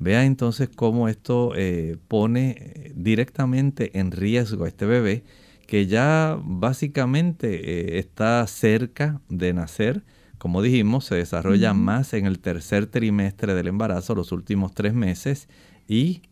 Vea 0.00 0.24
entonces 0.24 0.70
cómo 0.74 1.08
esto 1.10 1.52
eh, 1.54 1.98
pone 2.08 2.56
eh, 2.58 2.92
directamente 2.96 3.98
en 3.98 4.12
riesgo 4.12 4.64
a 4.64 4.68
este 4.68 4.86
bebé 4.86 5.24
que 5.66 5.86
ya 5.86 6.38
básicamente 6.42 7.96
eh, 7.96 7.98
está 7.98 8.46
cerca 8.46 9.20
de 9.28 9.52
nacer. 9.52 10.02
Como 10.38 10.62
dijimos, 10.62 11.04
se 11.04 11.16
desarrolla 11.16 11.74
más 11.74 12.14
en 12.14 12.24
el 12.24 12.38
tercer 12.38 12.86
trimestre 12.86 13.52
del 13.52 13.66
embarazo, 13.66 14.14
los 14.14 14.32
últimos 14.32 14.72
tres 14.72 14.94
meses, 14.94 15.48
y 15.86 16.22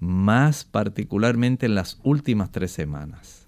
más 0.00 0.64
particularmente 0.64 1.66
en 1.66 1.76
las 1.76 2.00
últimas 2.02 2.50
tres 2.50 2.72
semanas. 2.72 3.39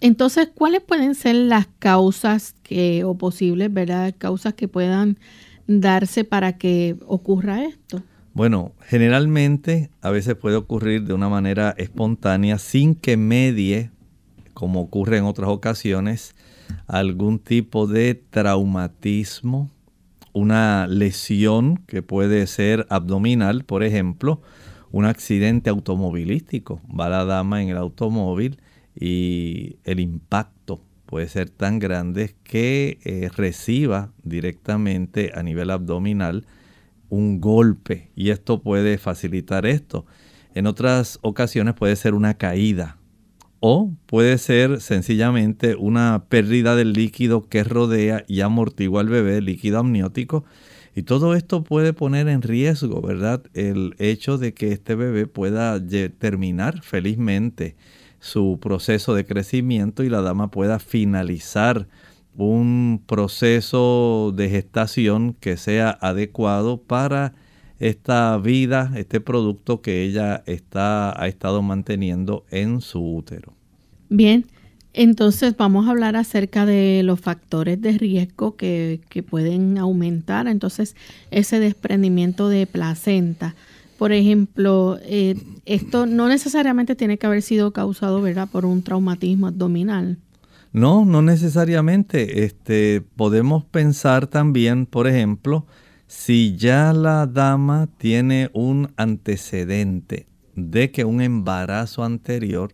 Entonces, 0.00 0.48
¿cuáles 0.54 0.82
pueden 0.82 1.14
ser 1.14 1.36
las 1.36 1.66
causas 1.78 2.54
que, 2.62 3.04
o 3.04 3.16
posibles, 3.16 3.72
verdad, 3.72 4.14
causas 4.16 4.54
que 4.54 4.68
puedan 4.68 5.18
darse 5.66 6.24
para 6.24 6.58
que 6.58 6.96
ocurra 7.06 7.64
esto? 7.64 8.02
Bueno, 8.34 8.72
generalmente 8.82 9.90
a 10.02 10.10
veces 10.10 10.34
puede 10.34 10.56
ocurrir 10.56 11.04
de 11.04 11.14
una 11.14 11.30
manera 11.30 11.74
espontánea 11.78 12.58
sin 12.58 12.94
que 12.94 13.16
medie, 13.16 13.90
como 14.52 14.82
ocurre 14.82 15.16
en 15.16 15.24
otras 15.24 15.48
ocasiones, 15.48 16.34
algún 16.86 17.38
tipo 17.38 17.86
de 17.86 18.14
traumatismo, 18.14 19.70
una 20.34 20.86
lesión 20.86 21.78
que 21.86 22.02
puede 22.02 22.46
ser 22.46 22.86
abdominal, 22.90 23.64
por 23.64 23.82
ejemplo, 23.82 24.42
un 24.92 25.06
accidente 25.06 25.70
automovilístico. 25.70 26.80
Va 26.88 27.08
la 27.08 27.24
dama 27.24 27.62
en 27.62 27.70
el 27.70 27.78
automóvil 27.78 28.58
y 28.98 29.76
el 29.84 30.00
impacto 30.00 30.80
puede 31.06 31.28
ser 31.28 31.50
tan 31.50 31.78
grande 31.78 32.34
que 32.42 32.98
eh, 33.04 33.30
reciba 33.34 34.12
directamente 34.24 35.30
a 35.34 35.42
nivel 35.42 35.70
abdominal 35.70 36.44
un 37.08 37.40
golpe 37.40 38.10
y 38.16 38.30
esto 38.30 38.62
puede 38.62 38.98
facilitar 38.98 39.66
esto. 39.66 40.06
En 40.54 40.66
otras 40.66 41.18
ocasiones 41.22 41.74
puede 41.74 41.96
ser 41.96 42.14
una 42.14 42.34
caída 42.34 42.98
o 43.60 43.92
puede 44.06 44.38
ser 44.38 44.80
sencillamente 44.80 45.76
una 45.76 46.24
pérdida 46.28 46.76
del 46.76 46.92
líquido 46.92 47.48
que 47.48 47.64
rodea 47.64 48.24
y 48.26 48.40
amortigua 48.40 49.00
al 49.00 49.08
bebé, 49.08 49.40
líquido 49.40 49.78
amniótico. 49.78 50.44
Y 50.94 51.02
todo 51.02 51.34
esto 51.34 51.62
puede 51.62 51.92
poner 51.92 52.26
en 52.28 52.40
riesgo, 52.40 53.02
¿verdad? 53.02 53.42
El 53.52 53.94
hecho 53.98 54.38
de 54.38 54.54
que 54.54 54.72
este 54.72 54.94
bebé 54.94 55.26
pueda 55.26 55.78
terminar 56.18 56.82
felizmente 56.82 57.76
su 58.26 58.58
proceso 58.60 59.14
de 59.14 59.24
crecimiento 59.24 60.02
y 60.02 60.08
la 60.08 60.20
dama 60.20 60.50
pueda 60.50 60.78
finalizar 60.78 61.86
un 62.36 63.02
proceso 63.06 64.32
de 64.36 64.50
gestación 64.50 65.34
que 65.34 65.56
sea 65.56 65.90
adecuado 66.00 66.78
para 66.82 67.32
esta 67.78 68.36
vida, 68.38 68.92
este 68.96 69.20
producto 69.20 69.80
que 69.80 70.02
ella 70.02 70.42
está, 70.46 71.20
ha 71.20 71.28
estado 71.28 71.62
manteniendo 71.62 72.44
en 72.50 72.80
su 72.80 73.16
útero. 73.16 73.54
Bien, 74.08 74.46
entonces 74.92 75.56
vamos 75.56 75.86
a 75.86 75.90
hablar 75.90 76.16
acerca 76.16 76.66
de 76.66 77.02
los 77.04 77.20
factores 77.20 77.80
de 77.80 77.98
riesgo 77.98 78.56
que, 78.56 79.00
que 79.08 79.22
pueden 79.22 79.78
aumentar 79.78 80.48
entonces 80.48 80.96
ese 81.30 81.60
desprendimiento 81.60 82.48
de 82.48 82.66
placenta. 82.66 83.54
Por 83.98 84.12
ejemplo, 84.12 84.98
eh, 85.02 85.36
esto 85.64 86.06
no 86.06 86.28
necesariamente 86.28 86.94
tiene 86.96 87.18
que 87.18 87.26
haber 87.26 87.42
sido 87.42 87.72
causado, 87.72 88.20
¿verdad?, 88.20 88.48
por 88.50 88.66
un 88.66 88.82
traumatismo 88.82 89.46
abdominal. 89.46 90.18
No, 90.72 91.04
no 91.06 91.22
necesariamente. 91.22 92.44
Este, 92.44 93.02
podemos 93.16 93.64
pensar 93.64 94.26
también, 94.26 94.84
por 94.84 95.06
ejemplo, 95.06 95.66
si 96.06 96.56
ya 96.56 96.92
la 96.92 97.26
dama 97.26 97.88
tiene 97.98 98.50
un 98.52 98.92
antecedente 98.96 100.26
de 100.54 100.90
que 100.90 101.04
un 101.04 101.20
embarazo 101.20 102.04
anterior 102.04 102.72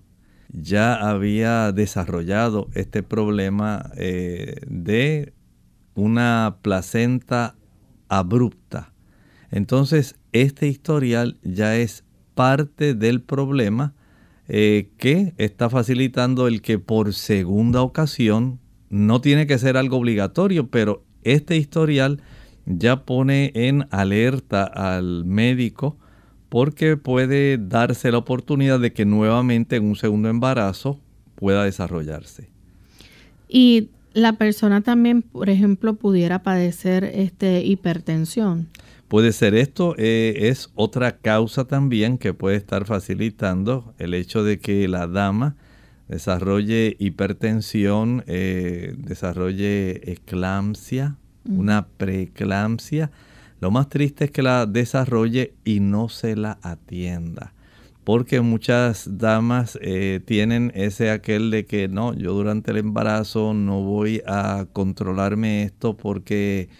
ya 0.52 0.94
había 0.94 1.72
desarrollado 1.72 2.68
este 2.74 3.02
problema 3.02 3.90
eh, 3.96 4.56
de 4.66 5.32
una 5.94 6.58
placenta 6.62 7.54
abrupta. 8.08 8.92
Entonces, 9.50 10.16
este 10.32 10.66
historial 10.68 11.36
ya 11.42 11.76
es 11.76 12.04
parte 12.34 12.94
del 12.94 13.20
problema 13.20 13.94
eh, 14.48 14.88
que 14.98 15.34
está 15.38 15.70
facilitando 15.70 16.48
el 16.48 16.62
que 16.62 16.78
por 16.78 17.14
segunda 17.14 17.82
ocasión, 17.82 18.58
no 18.90 19.20
tiene 19.20 19.46
que 19.46 19.58
ser 19.58 19.76
algo 19.76 19.96
obligatorio, 19.96 20.66
pero 20.68 21.04
este 21.22 21.56
historial 21.56 22.20
ya 22.66 23.04
pone 23.04 23.52
en 23.54 23.86
alerta 23.90 24.64
al 24.64 25.24
médico 25.24 25.96
porque 26.48 26.98
puede 26.98 27.56
darse 27.56 28.12
la 28.12 28.18
oportunidad 28.18 28.78
de 28.78 28.92
que 28.92 29.06
nuevamente 29.06 29.76
en 29.76 29.84
un 29.84 29.96
segundo 29.96 30.28
embarazo 30.28 31.00
pueda 31.34 31.64
desarrollarse. 31.64 32.50
Y 33.48 33.88
la 34.12 34.34
persona 34.34 34.82
también, 34.82 35.22
por 35.22 35.48
ejemplo, 35.48 35.94
pudiera 35.94 36.42
padecer 36.42 37.04
este, 37.04 37.64
hipertensión. 37.64 38.68
Puede 39.12 39.32
ser 39.32 39.54
esto, 39.54 39.94
eh, 39.98 40.48
es 40.48 40.70
otra 40.74 41.18
causa 41.18 41.66
también 41.66 42.16
que 42.16 42.32
puede 42.32 42.56
estar 42.56 42.86
facilitando 42.86 43.92
el 43.98 44.14
hecho 44.14 44.42
de 44.42 44.58
que 44.58 44.88
la 44.88 45.06
dama 45.06 45.54
desarrolle 46.08 46.96
hipertensión, 46.98 48.24
eh, 48.26 48.94
desarrolle 48.96 50.10
eclampsia, 50.10 51.18
mm. 51.44 51.58
una 51.58 51.88
preeclampsia. 51.88 53.10
Lo 53.60 53.70
más 53.70 53.90
triste 53.90 54.24
es 54.24 54.30
que 54.30 54.40
la 54.40 54.64
desarrolle 54.64 55.52
y 55.62 55.80
no 55.80 56.08
se 56.08 56.34
la 56.34 56.58
atienda 56.62 57.52
porque 58.04 58.40
muchas 58.40 59.18
damas 59.18 59.78
eh, 59.82 60.20
tienen 60.24 60.72
ese 60.74 61.10
aquel 61.10 61.50
de 61.50 61.66
que 61.66 61.86
no, 61.86 62.14
yo 62.14 62.32
durante 62.32 62.70
el 62.70 62.78
embarazo 62.78 63.52
no 63.52 63.82
voy 63.82 64.22
a 64.26 64.64
controlarme 64.72 65.64
esto 65.64 65.98
porque 65.98 66.70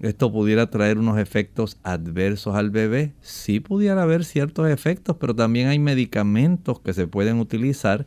esto 0.00 0.32
pudiera 0.32 0.70
traer 0.70 0.98
unos 0.98 1.18
efectos 1.18 1.78
adversos 1.82 2.56
al 2.56 2.70
bebé. 2.70 3.12
Sí 3.20 3.60
pudiera 3.60 4.02
haber 4.02 4.24
ciertos 4.24 4.68
efectos, 4.68 5.16
pero 5.20 5.34
también 5.34 5.68
hay 5.68 5.78
medicamentos 5.78 6.80
que 6.80 6.94
se 6.94 7.06
pueden 7.06 7.38
utilizar 7.38 8.06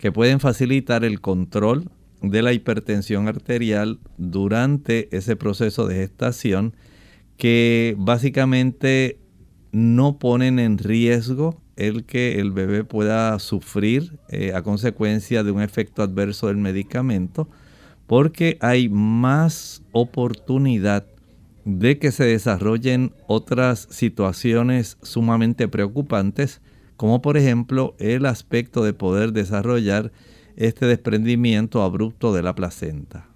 que 0.00 0.12
pueden 0.12 0.40
facilitar 0.40 1.04
el 1.04 1.20
control 1.20 1.90
de 2.22 2.40
la 2.40 2.54
hipertensión 2.54 3.28
arterial 3.28 4.00
durante 4.16 5.14
ese 5.14 5.36
proceso 5.36 5.86
de 5.86 5.96
gestación 5.96 6.74
que 7.36 7.94
básicamente 7.98 9.18
no 9.72 10.18
ponen 10.18 10.58
en 10.58 10.78
riesgo 10.78 11.60
el 11.76 12.04
que 12.04 12.40
el 12.40 12.50
bebé 12.50 12.84
pueda 12.84 13.38
sufrir 13.38 14.18
eh, 14.28 14.52
a 14.54 14.62
consecuencia 14.62 15.42
de 15.42 15.50
un 15.50 15.62
efecto 15.62 16.02
adverso 16.02 16.48
del 16.48 16.56
medicamento, 16.56 17.48
porque 18.06 18.58
hay 18.60 18.88
más 18.88 19.82
oportunidad 19.92 21.06
de 21.64 21.98
que 21.98 22.12
se 22.12 22.24
desarrollen 22.24 23.12
otras 23.26 23.86
situaciones 23.90 24.96
sumamente 25.02 25.68
preocupantes, 25.68 26.60
como 26.96 27.22
por 27.22 27.36
ejemplo 27.36 27.94
el 27.98 28.26
aspecto 28.26 28.84
de 28.84 28.92
poder 28.92 29.32
desarrollar 29.32 30.12
este 30.56 30.86
desprendimiento 30.86 31.82
abrupto 31.82 32.32
de 32.34 32.42
la 32.42 32.54
placenta. 32.54 33.30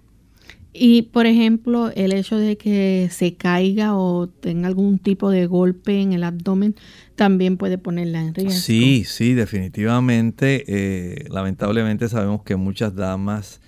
Y 0.77 1.03
por 1.03 1.25
ejemplo, 1.25 1.89
el 1.95 2.11
hecho 2.11 2.37
de 2.37 2.57
que 2.57 3.07
se 3.09 3.35
caiga 3.35 3.95
o 3.95 4.27
tenga 4.27 4.67
algún 4.67 4.99
tipo 4.99 5.29
de 5.29 5.47
golpe 5.47 6.01
en 6.01 6.11
el 6.11 6.23
abdomen 6.25 6.75
también 7.15 7.55
puede 7.55 7.77
ponerla 7.77 8.21
en 8.21 8.33
riesgo. 8.33 8.51
Sí, 8.51 9.05
sí, 9.05 9.33
definitivamente. 9.33 10.65
Eh, 10.67 11.27
lamentablemente 11.29 12.09
sabemos 12.09 12.43
que 12.43 12.57
muchas 12.57 12.93
damas 12.93 13.61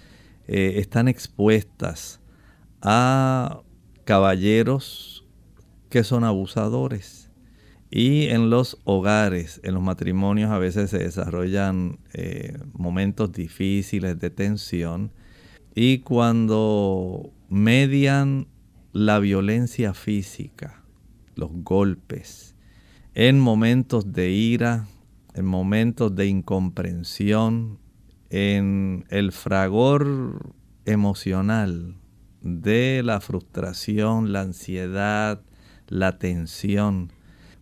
eh, 0.49 0.73
están 0.79 1.07
expuestas 1.07 2.19
a 2.81 3.61
caballeros 4.07 5.25
que 5.89 6.05
son 6.05 6.23
abusadores. 6.23 7.29
Y 7.91 8.27
en 8.27 8.49
los 8.49 8.79
hogares, 8.85 9.59
en 9.63 9.73
los 9.73 9.83
matrimonios 9.83 10.49
a 10.49 10.57
veces 10.57 10.89
se 10.89 10.99
desarrollan 10.99 11.99
eh, 12.13 12.57
momentos 12.71 13.33
difíciles 13.33 14.17
de 14.17 14.29
tensión 14.29 15.11
y 15.75 15.99
cuando 15.99 17.33
median 17.49 18.47
la 18.93 19.19
violencia 19.19 19.93
física, 19.93 20.83
los 21.35 21.49
golpes, 21.51 22.55
en 23.13 23.41
momentos 23.41 24.13
de 24.13 24.31
ira, 24.31 24.87
en 25.33 25.45
momentos 25.45 26.15
de 26.15 26.27
incomprensión, 26.27 27.77
en 28.29 29.05
el 29.09 29.33
fragor 29.33 30.53
emocional 30.85 31.96
de 32.41 33.01
la 33.03 33.19
frustración, 33.19 34.31
la 34.31 34.41
ansiedad, 34.41 35.41
la 35.87 36.17
tensión, 36.17 37.11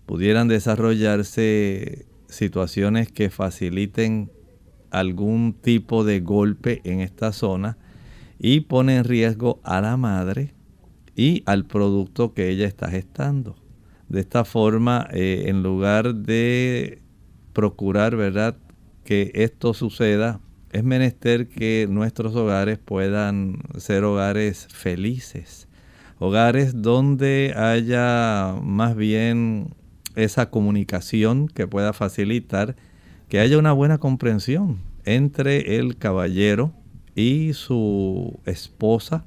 pudieran 0.05 0.47
desarrollarse 0.47 2.05
situaciones 2.27 3.11
que 3.11 3.29
faciliten 3.29 4.31
algún 4.91 5.53
tipo 5.53 6.03
de 6.03 6.19
golpe 6.19 6.81
en 6.83 7.01
esta 7.01 7.31
zona 7.31 7.77
y 8.39 8.61
pone 8.61 8.97
en 8.97 9.03
riesgo 9.03 9.59
a 9.63 9.81
la 9.81 9.97
madre 9.97 10.53
y 11.15 11.43
al 11.45 11.65
producto 11.65 12.33
que 12.33 12.49
ella 12.49 12.67
está 12.67 12.89
gestando. 12.89 13.55
De 14.09 14.19
esta 14.19 14.45
forma, 14.45 15.07
eh, 15.11 15.45
en 15.47 15.63
lugar 15.63 16.13
de 16.15 17.01
procurar, 17.53 18.15
¿verdad?, 18.15 18.57
que 19.03 19.31
esto 19.35 19.73
suceda, 19.73 20.41
es 20.75 20.83
menester 20.83 21.47
que 21.47 21.87
nuestros 21.89 22.35
hogares 22.35 22.77
puedan 22.77 23.59
ser 23.77 24.03
hogares 24.03 24.67
felices, 24.69 25.69
hogares 26.19 26.81
donde 26.81 27.53
haya 27.55 28.53
más 28.61 28.93
bien 28.93 29.73
esa 30.17 30.49
comunicación 30.49 31.47
que 31.47 31.65
pueda 31.65 31.93
facilitar 31.93 32.75
que 33.29 33.39
haya 33.39 33.57
una 33.57 33.71
buena 33.71 33.99
comprensión 33.99 34.79
entre 35.05 35.77
el 35.77 35.95
caballero 35.95 36.73
y 37.15 37.53
su 37.53 38.37
esposa. 38.43 39.23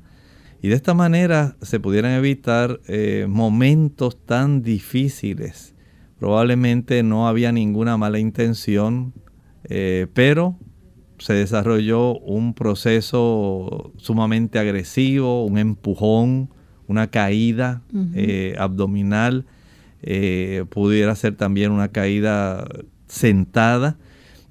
Y 0.60 0.68
de 0.68 0.74
esta 0.74 0.92
manera 0.92 1.56
se 1.62 1.80
pudieran 1.80 2.12
evitar 2.12 2.78
eh, 2.88 3.24
momentos 3.26 4.22
tan 4.26 4.60
difíciles. 4.60 5.74
Probablemente 6.18 7.02
no 7.02 7.26
había 7.26 7.52
ninguna 7.52 7.96
mala 7.96 8.18
intención, 8.18 9.14
eh, 9.64 10.08
pero 10.12 10.58
se 11.18 11.34
desarrolló 11.34 12.18
un 12.18 12.54
proceso 12.54 13.92
sumamente 13.96 14.58
agresivo, 14.58 15.44
un 15.44 15.58
empujón, 15.58 16.50
una 16.86 17.08
caída 17.08 17.82
eh, 18.14 18.54
abdominal, 18.58 19.44
pudiera 20.70 21.14
ser 21.16 21.36
también 21.36 21.72
una 21.72 21.88
caída 21.88 22.66
sentada, 23.08 23.98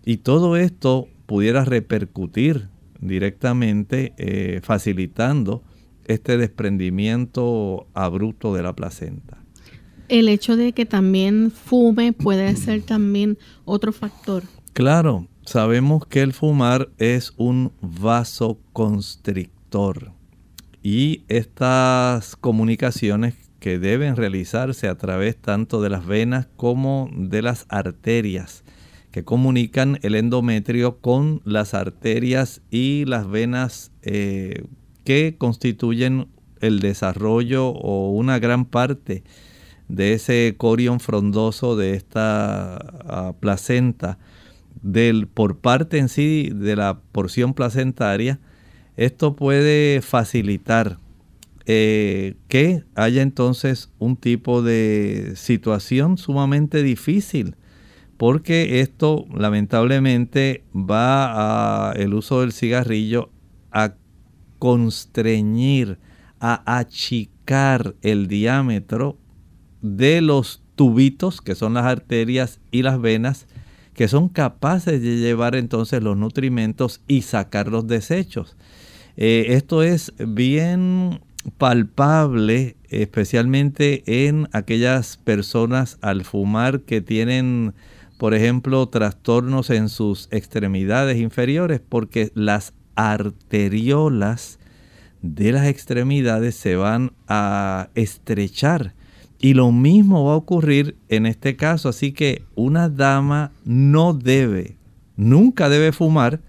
y 0.06 0.18
todo 0.18 0.56
esto 0.56 1.08
pudiera 1.26 1.66
repercutir 1.66 2.70
directamente 3.02 4.14
eh, 4.18 4.62
facilitando 4.64 5.64
este 6.06 6.38
desprendimiento 6.38 7.88
abrupto 7.94 8.54
de 8.56 8.64
la 8.64 8.74
placenta. 8.74 9.38
El 10.08 10.30
hecho 10.30 10.56
de 10.56 10.72
que 10.72 10.86
también 10.86 11.52
fume 11.52 12.14
puede 12.14 12.56
ser 12.56 12.82
también 12.82 13.38
otro 13.66 13.92
factor. 13.92 14.44
Claro, 14.72 15.28
sabemos 15.48 16.06
que 16.06 16.22
el 16.22 16.34
fumar 16.34 16.90
es 16.98 17.34
un 17.38 17.72
vasoconstrictor 17.82 20.12
y 20.84 21.24
estas 21.30 22.36
comunicaciones 22.36 23.34
que 23.62 23.80
deben 23.80 24.18
realizarse 24.18 24.90
a 24.90 24.98
través 24.98 25.38
tanto 25.38 25.82
de 25.82 25.90
las 25.90 26.06
venas 26.06 26.50
como 26.58 27.10
de 27.14 27.42
las 27.42 27.66
arterias 27.70 28.66
que 29.12 29.24
comunican 29.24 30.00
el 30.02 30.16
endometrio 30.16 30.98
con 30.98 31.42
las 31.46 31.74
arterias 31.74 32.62
y 32.70 33.06
las 33.06 33.30
venas 33.30 33.94
eh, 34.02 34.66
que 35.06 35.38
constituyen 35.38 36.28
el 36.60 36.82
desarrollo 36.82 37.70
o 37.70 38.12
una 38.12 38.38
gran 38.40 38.66
parte 38.66 39.24
de 39.88 40.12
ese 40.12 40.56
corion 40.58 41.00
frondoso 41.00 41.78
de 41.78 41.94
esta 41.94 42.76
ah, 42.76 43.34
placenta 43.40 44.20
del, 44.92 45.28
por 45.28 45.60
parte 45.60 45.98
en 45.98 46.10
sí 46.10 46.50
de 46.54 46.76
la 46.76 47.00
porción 47.12 47.54
placentaria, 47.54 48.40
esto 48.96 49.36
puede 49.36 50.02
facilitar 50.02 50.98
eh, 51.66 52.36
que 52.48 52.84
haya 52.96 53.22
entonces 53.22 53.92
un 54.00 54.16
tipo 54.16 54.62
de 54.62 55.34
situación 55.36 56.18
sumamente 56.18 56.82
difícil 56.82 57.56
porque 58.18 58.82
esto 58.82 59.26
lamentablemente 59.34 60.64
va 60.74 61.90
a 61.90 61.94
el 61.94 62.14
uso 62.14 62.42
del 62.42 62.52
cigarrillo 62.52 63.30
a 63.72 63.94
constreñir, 64.58 66.00
a 66.40 66.80
achicar 66.80 67.96
el 68.02 68.28
diámetro 68.28 69.18
de 69.82 70.22
los 70.22 70.64
tubitos, 70.76 71.42
que 71.42 71.54
son 71.54 71.76
las 71.76 71.86
arterias 71.86 72.60
y 72.72 72.82
las 72.82 73.00
venas, 73.00 73.46
que 73.98 74.08
son 74.08 74.30
capaces 74.30 75.02
de 75.02 75.18
llevar 75.18 75.56
entonces 75.56 76.02
los 76.02 76.16
nutrimentos 76.16 77.02
y 77.08 77.24
sacar 77.24 77.68
los 77.68 77.86
desechos. 77.88 78.56
Eh, 79.18 79.48
esto 79.50 79.84
es 79.84 80.14
bien 80.18 81.20
palpable, 81.58 82.78
especialmente 82.90 84.28
en 84.28 84.48
aquellas 84.54 85.18
personas 85.18 85.98
al 86.02 86.24
fumar 86.24 86.82
que 86.82 87.02
tienen 87.02 87.74
por 88.18 88.34
ejemplo, 88.34 88.88
trastornos 88.90 89.70
en 89.70 89.90
sus 89.90 90.28
extremidades 90.32 91.18
inferiores, 91.18 91.80
porque 91.88 92.32
las 92.34 92.74
arteriolas 92.96 94.60
de 95.22 95.52
las 95.52 95.68
extremidades 95.68 96.56
se 96.56 96.76
van 96.76 97.14
a 97.28 97.90
estrechar. 97.94 98.96
Y 99.40 99.54
lo 99.54 99.72
mismo 99.72 100.26
va 100.26 100.34
a 100.34 100.38
ocurrir 100.38 100.98
en 101.10 101.26
este 101.26 101.56
caso. 101.56 101.90
Así 101.90 102.12
que 102.12 102.44
una 102.56 102.90
dama 102.90 103.52
no 103.66 104.14
debe, 104.14 104.78
nunca 105.16 105.70
debe 105.70 105.92
fumar, 105.92 106.42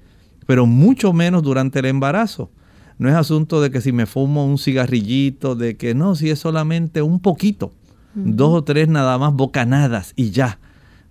pero 0.47 0.67
mucho 0.67 1.13
menos 1.13 1.43
durante 1.43 1.81
el 1.81 1.87
embarazo. 1.87 2.51
No 2.99 3.09
es 3.09 3.15
asunto 3.15 3.61
de 3.61 3.71
que 3.71 3.81
si 3.81 3.93
me 3.93 4.07
fumo 4.07 4.45
un 4.47 4.59
cigarrillito, 4.59 5.55
de 5.55 5.77
que 5.77 5.95
no, 5.95 6.15
si 6.17 6.31
es 6.31 6.39
solamente 6.41 7.03
un 7.03 7.21
poquito, 7.21 7.73
dos 8.15 8.55
o 8.55 8.65
tres 8.65 8.89
nada 8.89 9.17
más 9.19 9.35
bocanadas 9.35 10.15
y 10.17 10.31
ya, 10.31 10.59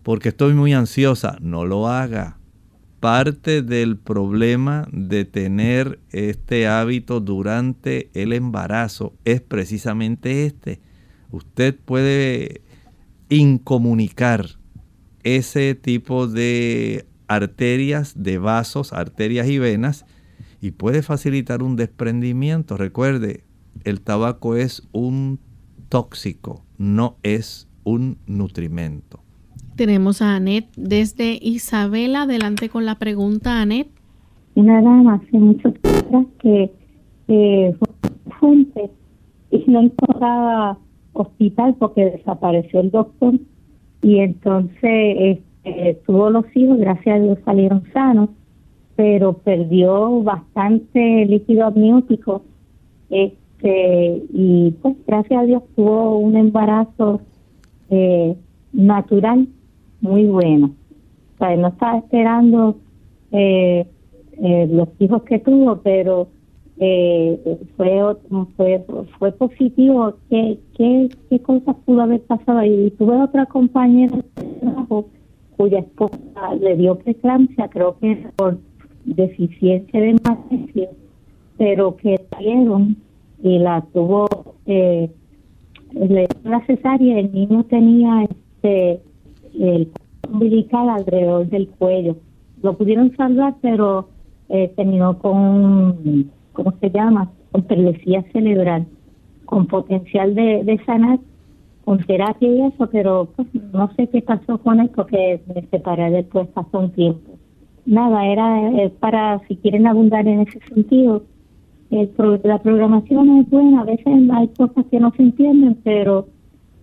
porque 0.03 0.29
estoy 0.29 0.53
muy 0.53 0.73
ansiosa. 0.73 1.37
No 1.39 1.65
lo 1.65 1.87
haga. 1.87 2.37
Parte 2.99 3.61
del 3.61 3.97
problema 3.97 4.87
de 4.91 5.23
tener 5.23 5.99
este 6.11 6.67
hábito 6.67 7.19
durante 7.19 8.09
el 8.13 8.33
embarazo 8.33 9.13
es 9.23 9.39
precisamente 9.39 10.45
este. 10.45 10.81
Usted 11.31 11.77
puede 11.77 12.61
incomunicar 13.29 14.45
ese 15.23 15.75
tipo 15.75 16.27
de 16.27 17.05
arterias, 17.27 18.21
de 18.21 18.37
vasos, 18.37 18.93
arterias 18.93 19.49
y 19.49 19.59
venas, 19.59 20.05
y 20.61 20.71
puede 20.71 21.01
facilitar 21.01 21.61
un 21.63 21.75
desprendimiento. 21.75 22.77
Recuerde, 22.77 23.43
el 23.83 24.01
tabaco 24.01 24.55
es 24.55 24.87
un 24.91 25.39
tóxico, 25.89 26.63
no 26.77 27.17
es 27.23 27.67
un 27.83 28.17
nutrimento. 28.25 29.19
Tenemos 29.75 30.21
a 30.21 30.35
Anet 30.35 30.65
desde 30.75 31.37
Isabela. 31.41 32.23
Adelante 32.23 32.69
con 32.69 32.85
la 32.85 32.95
pregunta, 32.95 33.61
Anet. 33.61 33.87
Una 34.55 34.81
dama 34.81 35.15
hace 35.15 35.37
muchos 35.37 35.73
años 35.83 36.25
que 36.41 36.71
eh, 37.27 37.75
fue 38.39 38.65
y 39.51 39.63
no 39.67 39.81
encontraba 39.81 40.79
hospital 41.21 41.75
porque 41.79 42.05
desapareció 42.05 42.79
el 42.79 42.91
doctor 42.91 43.33
y 44.01 44.19
entonces 44.19 45.39
este, 45.63 46.01
tuvo 46.05 46.29
los 46.29 46.45
hijos, 46.55 46.77
gracias 46.77 47.15
a 47.15 47.19
Dios 47.19 47.37
salieron 47.43 47.83
sanos, 47.93 48.29
pero 48.95 49.33
perdió 49.33 50.21
bastante 50.23 51.25
líquido 51.25 51.65
amniótico 51.65 52.43
este, 53.09 54.23
y 54.33 54.71
pues 54.81 54.95
gracias 55.05 55.41
a 55.41 55.45
Dios 55.45 55.63
tuvo 55.75 56.17
un 56.17 56.35
embarazo 56.35 57.21
eh, 57.89 58.35
natural 58.73 59.47
muy 60.01 60.25
bueno. 60.25 60.71
O 61.35 61.37
sea, 61.37 61.55
no 61.55 61.67
estaba 61.69 61.99
esperando 61.99 62.77
eh, 63.31 63.85
eh, 64.41 64.67
los 64.71 64.89
hijos 64.99 65.23
que 65.23 65.39
tuvo, 65.39 65.77
pero 65.81 66.27
eh, 66.79 67.59
fue, 67.75 68.15
fue 68.55 68.85
fue 69.17 69.31
positivo. 69.31 70.13
Qué, 70.29 70.59
qué, 70.77 71.09
qué 71.29 71.39
cosas 71.41 71.75
pudo 71.85 72.01
haber 72.01 72.21
pasado 72.21 72.63
y 72.63 72.91
tuve 72.91 73.21
otra 73.21 73.45
compañera 73.45 74.17
de 74.35 74.43
trabajo 74.59 75.07
cuya 75.57 75.79
esposa 75.79 76.55
le 76.61 76.75
dio 76.77 76.95
preeclampsia 76.95 77.67
creo 77.69 77.97
que 77.99 78.27
por 78.35 78.59
deficiencia 79.05 79.99
de 79.99 80.15
magnesio 80.23 80.89
pero 81.57 81.95
que 81.97 82.19
trajeron 82.29 82.97
y 83.41 83.59
la 83.59 83.81
tuvo 83.93 84.27
eh, 84.65 85.09
la 86.43 86.65
cesárea. 86.65 87.19
El 87.19 87.31
niño 87.33 87.63
tenía 87.63 88.23
este 88.23 89.01
el 89.59 89.89
umbilical 90.29 90.89
alrededor 90.89 91.47
del 91.47 91.67
cuello. 91.69 92.17
Lo 92.61 92.77
pudieron 92.77 93.15
salvar 93.15 93.55
pero 93.61 94.09
eh, 94.49 94.71
terminó 94.75 95.17
con 95.17 96.31
¿cómo 96.57 96.73
se 96.81 96.89
llama? 96.89 97.29
Con 97.51 97.61
perlesía 97.63 98.23
cerebral, 98.33 98.87
con 99.45 99.67
potencial 99.67 100.33
de, 100.33 100.81
sanar, 100.87 101.19
con 101.85 101.99
terapia 101.99 102.49
y 102.49 102.61
eso, 102.61 102.89
pero 102.91 103.29
pues, 103.35 103.47
no 103.71 103.89
sé 103.95 104.09
qué 104.09 104.23
pasó 104.23 104.57
con 104.57 104.79
él 104.79 104.89
porque 104.93 105.39
me 105.53 105.61
separé 105.67 106.09
después, 106.09 106.47
pasó 106.47 106.79
un 106.79 106.91
tiempo. 106.91 107.31
Nada, 107.85 108.25
era 108.25 108.89
para, 108.99 109.39
si 109.47 109.55
quieren 109.57 109.85
abundar 109.85 110.27
en 110.27 110.41
ese 110.41 110.59
sentido, 110.73 111.23
el 111.91 112.11
la 112.43 112.57
programación 112.57 113.37
es 113.37 113.49
buena, 113.49 113.81
a 113.81 113.85
veces 113.85 114.07
hay 114.33 114.47
cosas 114.49 114.83
que 114.89 114.99
no 114.99 115.11
se 115.11 115.21
entienden, 115.21 115.77
pero 115.83 116.27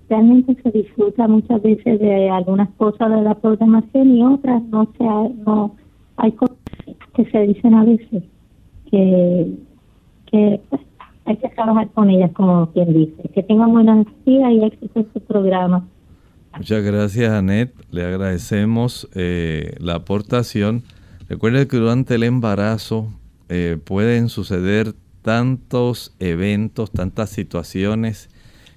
realmente 0.09 0.57
se 0.63 0.71
disfruta 0.71 1.27
muchas 1.27 1.61
veces 1.63 1.99
de 1.99 2.31
algunas 2.31 2.71
cosas 2.77 3.11
de 3.11 3.23
la 3.23 3.35
programación 3.35 4.17
y 4.17 4.23
otras 4.23 4.63
no 4.65 4.89
se 4.97 5.05
no 5.05 5.75
hay 6.17 6.31
cosas 6.33 6.57
que 7.15 7.25
se 7.27 7.41
dicen 7.49 7.75
a 7.75 7.85
veces 7.85 8.23
que, 10.31 10.61
hay 11.27 11.37
que 11.37 11.49
trabajar 11.51 11.91
con 11.91 12.11
ellas, 12.11 12.31
como 12.33 12.71
quien 12.73 12.93
dice. 12.93 13.29
Que 13.35 13.43
tengan 13.43 13.73
buena 13.73 14.05
vida 14.27 14.53
y 14.53 14.65
éxito 14.65 15.01
en 15.01 15.13
su 15.13 15.21
programa. 15.21 15.87
Muchas 16.57 16.85
gracias, 16.85 17.33
Anet. 17.33 17.73
Le 17.91 18.05
agradecemos 18.05 19.09
eh, 19.15 19.75
la 19.81 19.97
aportación. 19.97 20.83
Recuerde 21.29 21.67
que 21.67 21.79
durante 21.79 22.15
el 22.15 22.23
embarazo 22.23 23.09
eh, 23.49 23.79
pueden 23.83 24.29
suceder 24.29 24.95
tantos 25.23 26.15
eventos, 26.21 26.91
tantas 26.91 27.31
situaciones 27.31 28.29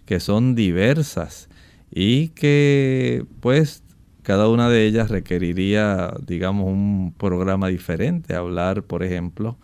que 0.05 0.19
son 0.21 0.55
diversas 0.55 1.49
y 1.91 2.29
que 2.29 3.25
pues 3.41 3.83
cada 4.23 4.49
una 4.49 4.69
de 4.69 4.85
ellas 4.85 5.09
requeriría, 5.09 6.13
digamos, 6.25 6.67
un 6.67 7.13
programa 7.17 7.67
diferente. 7.67 8.35
Hablar, 8.35 8.83
por 8.83 9.03
ejemplo, 9.03 9.57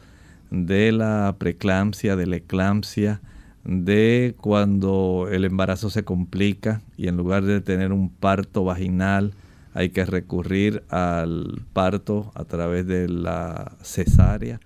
de 0.53 0.91
la 0.91 1.35
preeclampsia, 1.39 2.15
de 2.15 2.27
la 2.27 2.35
eclampsia, 2.35 3.21
de 3.65 4.35
cuando 4.39 5.27
el 5.31 5.45
embarazo 5.45 5.89
se 5.89 6.03
complica 6.03 6.81
y 6.95 7.07
en 7.07 7.17
lugar 7.17 7.43
de 7.43 7.59
tener 7.59 7.91
un 7.91 8.09
parto 8.09 8.63
vaginal 8.63 9.33
hay 9.73 9.89
que 9.89 10.05
recurrir 10.05 10.83
al 10.89 11.63
parto 11.73 12.31
a 12.35 12.45
través 12.45 12.85
de 12.85 13.09
la 13.09 13.75
cesárea. 13.81 14.59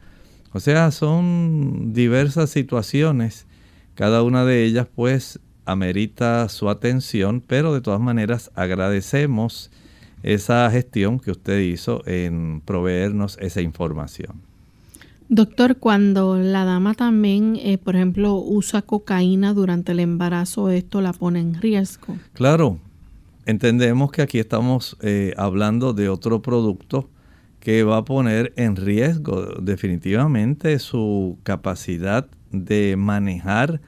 O 0.51 0.59
sea, 0.59 0.91
son 0.91 1.93
diversas 1.93 2.49
situaciones. 2.49 3.47
Cada 3.95 4.23
una 4.23 4.43
de 4.43 4.65
ellas 4.65 4.88
pues 4.93 5.39
amerita 5.63 6.49
su 6.49 6.69
atención, 6.69 7.41
pero 7.45 7.73
de 7.73 7.79
todas 7.79 8.01
maneras 8.01 8.51
agradecemos 8.55 9.71
esa 10.21 10.69
gestión 10.69 11.19
que 11.19 11.31
usted 11.31 11.59
hizo 11.59 12.05
en 12.05 12.61
proveernos 12.65 13.38
esa 13.39 13.61
información. 13.61 14.46
Doctor, 15.30 15.78
cuando 15.78 16.38
la 16.38 16.63
dama 16.63 16.93
también, 16.93 17.57
eh, 17.61 17.78
por 17.78 17.97
ejemplo, 17.97 18.36
usa 18.36 18.82
cocaína 18.82 19.53
durante 19.53 19.91
el 19.91 19.99
embarazo, 19.99 20.69
¿esto 20.69 21.01
la 21.01 21.11
pone 21.11 21.41
en 21.41 21.61
riesgo? 21.61 22.15
Claro, 22.34 22.80
entendemos 23.45 24.11
que 24.11 24.21
aquí 24.21 24.39
estamos 24.39 24.95
eh, 25.01 25.34
hablando 25.36 25.93
de 25.93 26.07
otro 26.07 26.41
producto 26.41 27.09
que 27.59 27.84
va 27.84 27.97
a 27.97 28.05
poner 28.05 28.53
en 28.55 28.78
riesgo 28.78 29.41
definitivamente 29.61 30.80
su 30.80 31.38
capacidad 31.43 32.28
de 32.51 32.95
manejar 32.97 33.82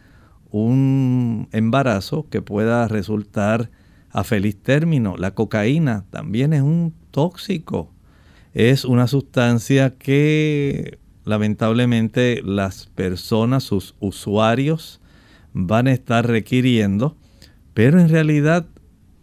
un 0.51 1.47
embarazo 1.53 2.27
que 2.29 2.41
pueda 2.41 2.87
resultar 2.89 3.71
a 4.11 4.25
feliz 4.25 4.61
término. 4.61 5.15
La 5.17 5.31
cocaína 5.31 6.03
también 6.09 6.51
es 6.51 6.61
un 6.61 6.93
tóxico. 7.11 7.93
Es 8.53 8.83
una 8.83 9.07
sustancia 9.07 9.95
que 9.97 10.98
lamentablemente 11.29 12.41
las 12.43 12.87
personas, 12.87 13.63
sus 13.63 13.95
usuarios, 13.99 14.99
van 15.53 15.87
a 15.87 15.91
estar 15.91 16.27
requiriendo, 16.27 17.15
pero 17.73 17.99
en 17.99 18.09
realidad 18.09 18.65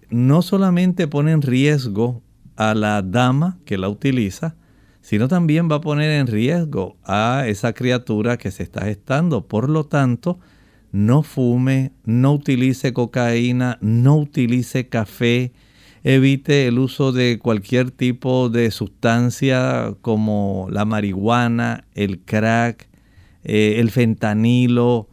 no 0.08 0.40
solamente 0.42 1.08
pone 1.08 1.32
en 1.32 1.42
riesgo 1.42 2.22
a 2.54 2.74
la 2.74 3.02
dama 3.02 3.58
que 3.64 3.76
la 3.76 3.88
utiliza, 3.88 4.54
sino 5.00 5.26
también 5.26 5.68
va 5.70 5.76
a 5.76 5.80
poner 5.80 6.12
en 6.12 6.28
riesgo 6.28 6.96
a 7.04 7.44
esa 7.46 7.72
criatura 7.72 8.38
que 8.38 8.52
se 8.52 8.62
está 8.62 8.84
gestando. 8.84 9.46
Por 9.46 9.68
lo 9.68 9.86
tanto, 9.86 10.38
no 10.92 11.22
fume, 11.24 11.92
no 12.04 12.34
utilice 12.34 12.92
cocaína, 12.92 13.78
no 13.80 14.16
utilice 14.16 14.88
café, 14.88 15.52
evite 16.06 16.68
el 16.68 16.78
uso 16.78 17.10
de 17.10 17.40
cualquier 17.40 17.90
tipo 17.90 18.48
de 18.48 18.70
sustancia 18.70 19.92
como 20.02 20.68
la 20.70 20.84
marihuana, 20.84 21.84
el 21.94 22.20
crack, 22.20 22.88
eh, 23.42 23.80
el 23.80 23.90
fentanilo. 23.90 25.08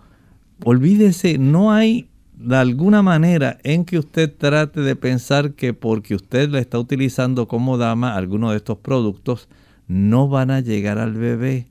Olvídese, 0.63 1.39
no 1.39 1.71
hay 1.71 2.09
de 2.35 2.57
alguna 2.57 3.01
manera 3.01 3.57
en 3.63 3.85
que 3.85 3.97
usted 3.97 4.31
trate 4.37 4.81
de 4.81 4.95
pensar 4.95 5.53
que 5.53 5.73
porque 5.73 6.13
usted 6.13 6.49
la 6.49 6.59
está 6.59 6.77
utilizando 6.77 7.47
como 7.47 7.79
dama 7.79 8.15
alguno 8.15 8.51
de 8.51 8.57
estos 8.57 8.77
productos, 8.77 9.49
no 9.87 10.27
van 10.27 10.51
a 10.51 10.59
llegar 10.59 10.99
al 10.99 11.13
bebé. 11.13 11.69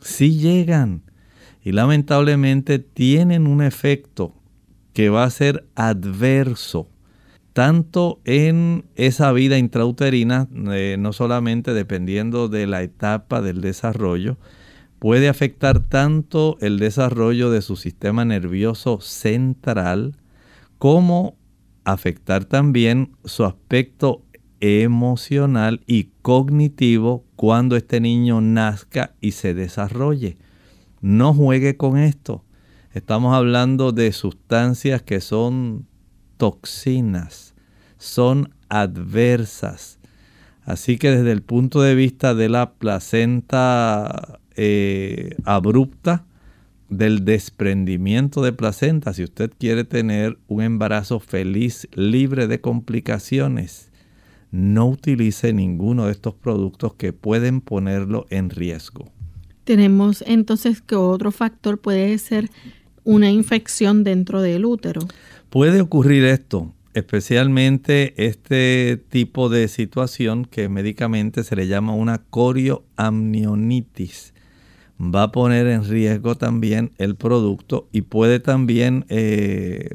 Sí 0.00 0.36
llegan. 0.38 1.02
Y 1.62 1.70
lamentablemente 1.70 2.80
tienen 2.80 3.46
un 3.46 3.62
efecto 3.62 4.34
que 4.92 5.10
va 5.10 5.22
a 5.22 5.30
ser 5.30 5.64
adverso 5.76 6.88
tanto 7.54 8.20
en 8.24 8.84
esa 8.96 9.32
vida 9.32 9.58
intrauterina, 9.58 10.48
eh, 10.72 10.96
no 10.98 11.12
solamente 11.12 11.72
dependiendo 11.72 12.48
de 12.48 12.66
la 12.66 12.82
etapa 12.82 13.40
del 13.40 13.60
desarrollo, 13.60 14.36
puede 14.98 15.28
afectar 15.28 15.78
tanto 15.78 16.58
el 16.60 16.80
desarrollo 16.80 17.50
de 17.50 17.62
su 17.62 17.76
sistema 17.76 18.24
nervioso 18.24 19.00
central 19.00 20.16
como 20.78 21.36
afectar 21.84 22.44
también 22.44 23.12
su 23.24 23.44
aspecto 23.44 24.22
emocional 24.58 25.80
y 25.86 26.08
cognitivo 26.22 27.24
cuando 27.36 27.76
este 27.76 28.00
niño 28.00 28.40
nazca 28.40 29.14
y 29.20 29.30
se 29.30 29.54
desarrolle. 29.54 30.38
No 31.00 31.32
juegue 31.32 31.76
con 31.76 31.98
esto. 31.98 32.42
Estamos 32.92 33.32
hablando 33.32 33.92
de 33.92 34.10
sustancias 34.10 35.02
que 35.02 35.20
son 35.20 35.86
toxinas, 36.36 37.54
son 37.98 38.54
adversas. 38.68 39.98
Así 40.64 40.96
que 40.96 41.10
desde 41.10 41.32
el 41.32 41.42
punto 41.42 41.82
de 41.82 41.94
vista 41.94 42.34
de 42.34 42.48
la 42.48 42.72
placenta 42.72 44.40
eh, 44.56 45.36
abrupta, 45.44 46.24
del 46.88 47.24
desprendimiento 47.24 48.42
de 48.42 48.52
placenta, 48.52 49.12
si 49.12 49.24
usted 49.24 49.50
quiere 49.58 49.84
tener 49.84 50.38
un 50.48 50.62
embarazo 50.62 51.18
feliz, 51.18 51.88
libre 51.94 52.46
de 52.46 52.60
complicaciones, 52.60 53.90
no 54.50 54.86
utilice 54.86 55.52
ninguno 55.52 56.06
de 56.06 56.12
estos 56.12 56.34
productos 56.34 56.94
que 56.94 57.12
pueden 57.12 57.60
ponerlo 57.60 58.26
en 58.30 58.50
riesgo. 58.50 59.10
Tenemos 59.64 60.22
entonces 60.26 60.80
que 60.82 60.94
otro 60.94 61.32
factor 61.32 61.78
puede 61.80 62.16
ser 62.18 62.50
una 63.02 63.30
infección 63.30 64.04
dentro 64.04 64.40
del 64.42 64.64
útero. 64.64 65.00
Puede 65.54 65.80
ocurrir 65.80 66.24
esto, 66.24 66.74
especialmente 66.94 68.26
este 68.26 69.00
tipo 69.08 69.48
de 69.48 69.68
situación 69.68 70.46
que 70.46 70.68
médicamente 70.68 71.44
se 71.44 71.54
le 71.54 71.68
llama 71.68 71.94
una 71.94 72.18
corioamnionitis 72.18 74.34
va 74.98 75.22
a 75.22 75.30
poner 75.30 75.68
en 75.68 75.88
riesgo 75.88 76.34
también 76.34 76.90
el 76.98 77.14
producto 77.14 77.88
y 77.92 78.02
puede 78.02 78.40
también 78.40 79.06
eh, 79.08 79.90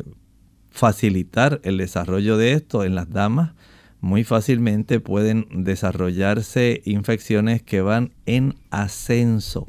facilitar 0.69 1.59
el 1.65 1.77
desarrollo 1.77 2.37
de 2.37 2.53
esto 2.53 2.85
en 2.85 2.95
las 2.95 3.09
damas. 3.09 3.51
Muy 3.99 4.23
fácilmente 4.23 5.01
pueden 5.01 5.45
desarrollarse 5.51 6.81
infecciones 6.85 7.63
que 7.63 7.81
van 7.81 8.13
en 8.25 8.55
ascenso 8.69 9.67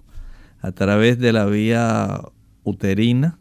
a 0.60 0.70
través 0.70 1.18
de 1.18 1.32
la 1.32 1.46
vía 1.46 2.20
uterina. 2.62 3.39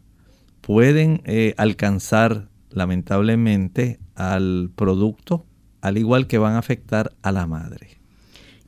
Pueden 0.60 1.22
eh, 1.24 1.54
alcanzar 1.56 2.48
lamentablemente 2.70 3.98
al 4.14 4.70
producto, 4.74 5.46
al 5.80 5.98
igual 5.98 6.26
que 6.26 6.38
van 6.38 6.54
a 6.54 6.58
afectar 6.58 7.12
a 7.22 7.32
la 7.32 7.46
madre. 7.46 8.00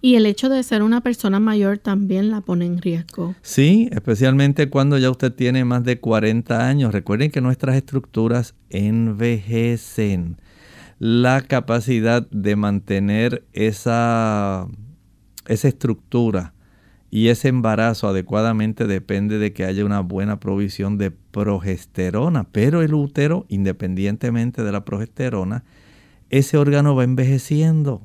Y 0.05 0.17
el 0.17 0.27
hecho 0.27 0.49
de 0.49 0.61
ser 0.65 0.83
una 0.83 1.01
persona 1.01 1.39
mayor 1.39 1.79
también 1.79 2.31
la 2.31 2.41
pone 2.41 2.67
en 2.67 2.83
riesgo. 2.83 3.37
Sí, 3.41 3.89
especialmente 3.93 4.69
cuando 4.69 4.99
ya 4.99 5.09
usted 5.09 5.33
tiene 5.33 5.65
más 5.65 5.85
de 5.85 6.01
40 6.01 6.69
años. 6.69 6.93
Recuerden 6.93 7.31
que 7.31 7.41
nuestras 7.41 7.77
estructuras 7.77 8.57
envejecen. 8.69 10.41
La 10.99 11.43
capacidad 11.43 12.29
de 12.31 12.57
mantener 12.57 13.45
esa, 13.53 14.67
esa 15.47 15.69
estructura 15.69 16.52
y 17.13 17.29
ese 17.29 17.49
embarazo 17.49 18.09
adecuadamente 18.09 18.89
depende 18.89 19.39
de 19.39 19.53
que 19.53 19.67
haya 19.67 19.85
una 19.85 20.01
buena 20.01 20.41
provisión 20.41 20.99
de 20.99 21.11
progesterona. 21.11 22.45
Pero 22.51 22.81
el 22.81 22.95
útero, 22.95 23.45
independientemente 23.49 24.65
de 24.65 24.73
la 24.73 24.85
progesterona, 24.85 25.63
ese 26.31 26.57
órgano 26.57 26.97
va 26.97 27.05
envejeciendo 27.05 28.03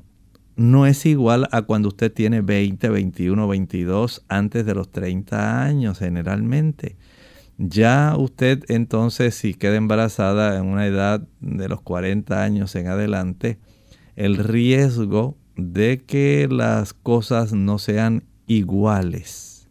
no 0.58 0.86
es 0.86 1.06
igual 1.06 1.48
a 1.52 1.62
cuando 1.62 1.88
usted 1.88 2.12
tiene 2.12 2.40
20, 2.40 2.88
21, 2.88 3.46
22 3.46 4.24
antes 4.28 4.66
de 4.66 4.74
los 4.74 4.90
30 4.90 5.62
años 5.62 6.00
generalmente. 6.00 6.96
Ya 7.58 8.14
usted 8.18 8.64
entonces 8.66 9.36
si 9.36 9.54
queda 9.54 9.76
embarazada 9.76 10.58
en 10.58 10.66
una 10.66 10.86
edad 10.86 11.22
de 11.40 11.68
los 11.68 11.80
40 11.80 12.42
años 12.42 12.74
en 12.74 12.88
adelante, 12.88 13.58
el 14.16 14.36
riesgo 14.36 15.38
de 15.56 16.02
que 16.04 16.48
las 16.50 16.92
cosas 16.92 17.52
no 17.52 17.78
sean 17.78 18.24
iguales. 18.48 19.68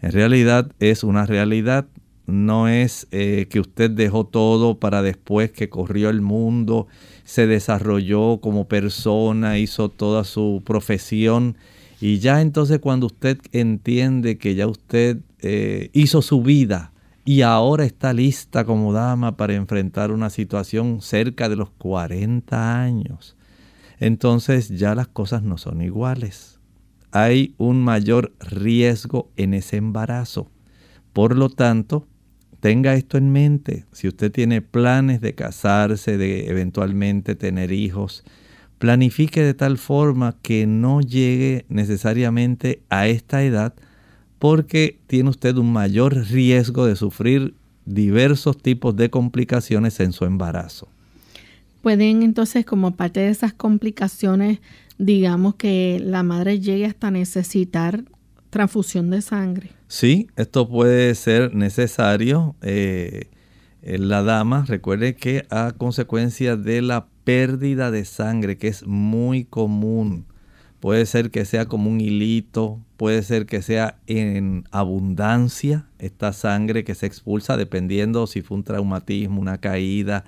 En 0.00 0.12
realidad 0.12 0.72
es 0.78 1.04
una 1.04 1.26
realidad, 1.26 1.86
no 2.26 2.68
es 2.68 3.06
eh, 3.10 3.46
que 3.50 3.60
usted 3.60 3.90
dejó 3.90 4.24
todo 4.24 4.78
para 4.78 5.02
después 5.02 5.52
que 5.52 5.68
corrió 5.68 6.08
el 6.08 6.22
mundo 6.22 6.88
se 7.24 7.46
desarrolló 7.46 8.40
como 8.40 8.68
persona, 8.68 9.58
hizo 9.58 9.88
toda 9.88 10.24
su 10.24 10.62
profesión. 10.64 11.56
Y 12.00 12.18
ya 12.18 12.40
entonces 12.40 12.78
cuando 12.80 13.06
usted 13.06 13.38
entiende 13.52 14.38
que 14.38 14.54
ya 14.54 14.66
usted 14.66 15.18
eh, 15.40 15.90
hizo 15.92 16.20
su 16.22 16.42
vida 16.42 16.92
y 17.24 17.42
ahora 17.42 17.84
está 17.84 18.12
lista 18.12 18.64
como 18.64 18.92
dama 18.92 19.36
para 19.36 19.54
enfrentar 19.54 20.10
una 20.10 20.28
situación 20.30 21.00
cerca 21.00 21.48
de 21.48 21.56
los 21.56 21.70
40 21.70 22.82
años, 22.82 23.36
entonces 24.00 24.68
ya 24.68 24.96
las 24.96 25.06
cosas 25.06 25.42
no 25.42 25.58
son 25.58 25.80
iguales. 25.80 26.58
Hay 27.12 27.54
un 27.58 27.82
mayor 27.82 28.32
riesgo 28.40 29.30
en 29.36 29.54
ese 29.54 29.76
embarazo. 29.76 30.50
Por 31.12 31.36
lo 31.36 31.50
tanto, 31.50 32.06
Tenga 32.62 32.94
esto 32.94 33.18
en 33.18 33.32
mente. 33.32 33.86
Si 33.90 34.06
usted 34.06 34.30
tiene 34.30 34.62
planes 34.62 35.20
de 35.20 35.34
casarse, 35.34 36.16
de 36.16 36.46
eventualmente 36.46 37.34
tener 37.34 37.72
hijos, 37.72 38.22
planifique 38.78 39.42
de 39.42 39.52
tal 39.52 39.78
forma 39.78 40.36
que 40.42 40.68
no 40.68 41.00
llegue 41.00 41.66
necesariamente 41.68 42.80
a 42.88 43.08
esta 43.08 43.42
edad 43.42 43.74
porque 44.38 45.00
tiene 45.08 45.30
usted 45.30 45.56
un 45.56 45.72
mayor 45.72 46.14
riesgo 46.14 46.86
de 46.86 46.94
sufrir 46.94 47.54
diversos 47.84 48.56
tipos 48.58 48.94
de 48.94 49.10
complicaciones 49.10 49.98
en 49.98 50.12
su 50.12 50.24
embarazo. 50.24 50.86
Pueden 51.82 52.22
entonces 52.22 52.64
como 52.64 52.92
parte 52.92 53.18
de 53.18 53.30
esas 53.30 53.52
complicaciones, 53.52 54.60
digamos 54.98 55.54
que 55.56 56.00
la 56.02 56.22
madre 56.22 56.60
llegue 56.60 56.86
hasta 56.86 57.10
necesitar 57.10 58.04
transfusión 58.50 59.10
de 59.10 59.22
sangre. 59.22 59.70
Sí, 59.88 60.28
esto 60.36 60.68
puede 60.68 61.14
ser 61.14 61.54
necesario. 61.54 62.54
Eh, 62.62 63.30
la 63.82 64.22
dama, 64.22 64.64
recuerde 64.66 65.16
que 65.16 65.46
a 65.50 65.72
consecuencia 65.76 66.56
de 66.56 66.82
la 66.82 67.06
pérdida 67.24 67.90
de 67.90 68.04
sangre, 68.04 68.58
que 68.58 68.68
es 68.68 68.86
muy 68.86 69.44
común, 69.44 70.26
puede 70.80 71.06
ser 71.06 71.30
que 71.30 71.44
sea 71.44 71.66
como 71.66 71.90
un 71.90 72.00
hilito, 72.00 72.80
puede 72.96 73.22
ser 73.22 73.46
que 73.46 73.62
sea 73.62 73.98
en 74.06 74.64
abundancia 74.70 75.86
esta 75.98 76.32
sangre 76.32 76.84
que 76.84 76.94
se 76.94 77.06
expulsa, 77.06 77.56
dependiendo 77.56 78.26
si 78.26 78.42
fue 78.42 78.56
un 78.56 78.64
traumatismo, 78.64 79.40
una 79.40 79.58
caída, 79.58 80.24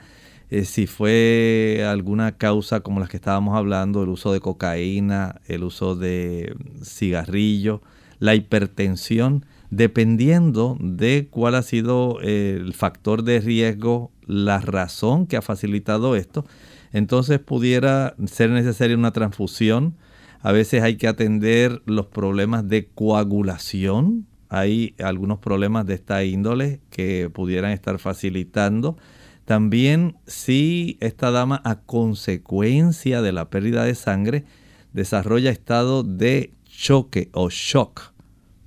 eh, 0.59 0.64
si 0.64 0.86
fue 0.86 1.84
alguna 1.88 2.36
causa 2.36 2.80
como 2.80 3.00
las 3.00 3.09
que 3.09 3.16
estábamos 3.16 3.57
hablando, 3.57 4.02
el 4.02 4.09
uso 4.09 4.32
de 4.32 4.40
cocaína, 4.40 5.40
el 5.46 5.64
uso 5.64 5.96
de 5.96 6.55
cigarrillo, 6.82 7.82
la 8.18 8.34
hipertensión 8.34 9.44
dependiendo 9.70 10.76
de 10.80 11.26
cuál 11.30 11.57
ha 11.57 11.62
sido 11.62 12.20
el 12.20 12.72
factor 12.74 13.24
de 13.24 13.40
riesgo, 13.40 14.12
la 14.24 14.61
razón 14.61 15.26
que 15.26 15.36
ha 15.36 15.42
facilitado 15.42 16.14
esto, 16.14 16.44
entonces 16.92 17.40
pudiera 17.40 18.14
ser 18.26 18.50
necesaria 18.50 18.96
una 18.96 19.12
transfusión. 19.12 19.96
A 20.40 20.52
veces 20.52 20.82
hay 20.82 20.96
que 20.96 21.09
atender 21.09 21.82
los 21.86 22.07
problemas 22.07 22.68
de 22.68 22.86
coagulación. 22.86 24.26
Hay 24.48 24.94
algunos 25.02 25.40
problemas 25.40 25.86
de 25.86 25.94
esta 25.94 26.22
índole 26.22 26.80
que 26.90 27.30
pudieran 27.30 27.72
estar 27.72 27.98
facilitando. 27.98 28.96
También 29.45 30.16
si 30.26 30.97
esta 31.01 31.30
dama 31.30 31.61
a 31.64 31.80
consecuencia 31.80 33.22
de 33.22 33.32
la 33.32 33.51
pérdida 33.51 33.84
de 33.84 33.95
sangre 33.95 34.45
desarrolla 34.92 35.51
estado 35.51 36.03
de 36.03 36.53
choque 36.66 37.28
o 37.32 37.51
shock 37.51 38.14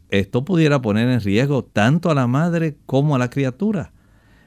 esto 0.10 0.46
pudiera 0.46 0.82
poner 0.82 1.10
en 1.10 1.22
riesgo 1.22 1.64
tanto 1.64 2.10
a 2.10 2.16
la 2.16 2.28
madre 2.28 2.78
como 2.86 3.16
a 3.16 3.20
la 3.20 3.30
criatura. 3.30 3.92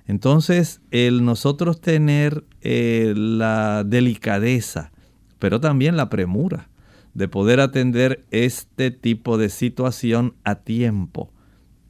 Entonces, 0.07 0.81
el 0.91 1.25
nosotros 1.25 1.81
tener 1.81 2.45
eh, 2.63 3.13
la 3.17 3.85
delicadeza, 3.85 4.91
pero 5.39 5.61
también 5.61 5.97
la 5.97 6.09
premura 6.09 6.69
de 7.15 7.29
poder 7.29 7.61
atender 7.61 8.25
este 8.31 8.91
tipo 8.91 9.37
de 9.37 9.51
situación 9.51 10.35
a 10.45 10.57
tiempo. 10.57 11.31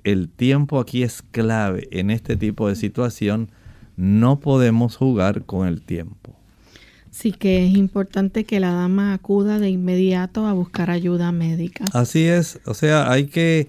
El 0.03 0.28
tiempo 0.28 0.80
aquí 0.80 1.03
es 1.03 1.22
clave 1.22 1.88
en 1.93 2.11
este 2.11 2.36
tipo 2.36 2.68
de 2.68 2.74
situación. 2.74 3.51
No 4.01 4.40
podemos 4.40 4.96
jugar 4.96 5.44
con 5.44 5.68
el 5.68 5.82
tiempo. 5.82 6.34
Sí 7.11 7.32
que 7.32 7.66
es 7.66 7.76
importante 7.76 8.44
que 8.44 8.59
la 8.59 8.72
dama 8.72 9.12
acuda 9.12 9.59
de 9.59 9.68
inmediato 9.68 10.46
a 10.46 10.55
buscar 10.55 10.90
ayuda 10.90 11.32
médica. 11.32 11.84
Así 11.92 12.24
es, 12.24 12.61
o 12.64 12.72
sea, 12.72 13.12
hay 13.12 13.26
que 13.26 13.68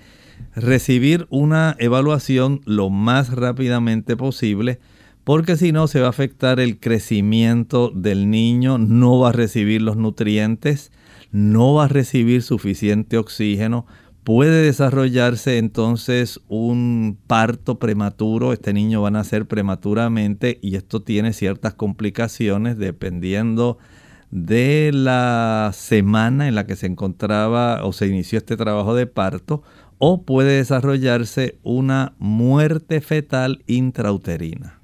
recibir 0.55 1.27
una 1.29 1.75
evaluación 1.79 2.61
lo 2.63 2.89
más 2.89 3.31
rápidamente 3.33 4.15
posible 4.15 4.79
porque 5.25 5.57
si 5.57 5.73
no 5.73 5.87
se 5.87 5.99
va 5.99 6.07
a 6.07 6.11
afectar 6.11 6.61
el 6.61 6.79
crecimiento 6.79 7.91
del 7.93 8.29
niño, 8.29 8.77
no 8.77 9.19
va 9.19 9.29
a 9.29 9.33
recibir 9.33 9.81
los 9.81 9.97
nutrientes, 9.97 10.93
no 11.33 11.73
va 11.73 11.85
a 11.85 11.89
recibir 11.89 12.41
suficiente 12.41 13.17
oxígeno, 13.17 13.85
Puede 14.23 14.61
desarrollarse 14.61 15.57
entonces 15.57 16.39
un 16.47 17.17
parto 17.25 17.79
prematuro, 17.79 18.53
este 18.53 18.71
niño 18.71 19.01
va 19.01 19.07
a 19.07 19.11
nacer 19.11 19.47
prematuramente 19.47 20.59
y 20.61 20.75
esto 20.75 21.01
tiene 21.01 21.33
ciertas 21.33 21.73
complicaciones 21.73 22.77
dependiendo 22.77 23.79
de 24.29 24.91
la 24.93 25.71
semana 25.73 26.47
en 26.47 26.53
la 26.53 26.67
que 26.67 26.75
se 26.75 26.85
encontraba 26.85 27.83
o 27.83 27.93
se 27.93 28.07
inició 28.07 28.37
este 28.37 28.57
trabajo 28.57 28.93
de 28.93 29.07
parto 29.07 29.63
o 29.97 30.21
puede 30.21 30.57
desarrollarse 30.57 31.57
una 31.63 32.13
muerte 32.19 33.01
fetal 33.01 33.63
intrauterina. 33.65 34.79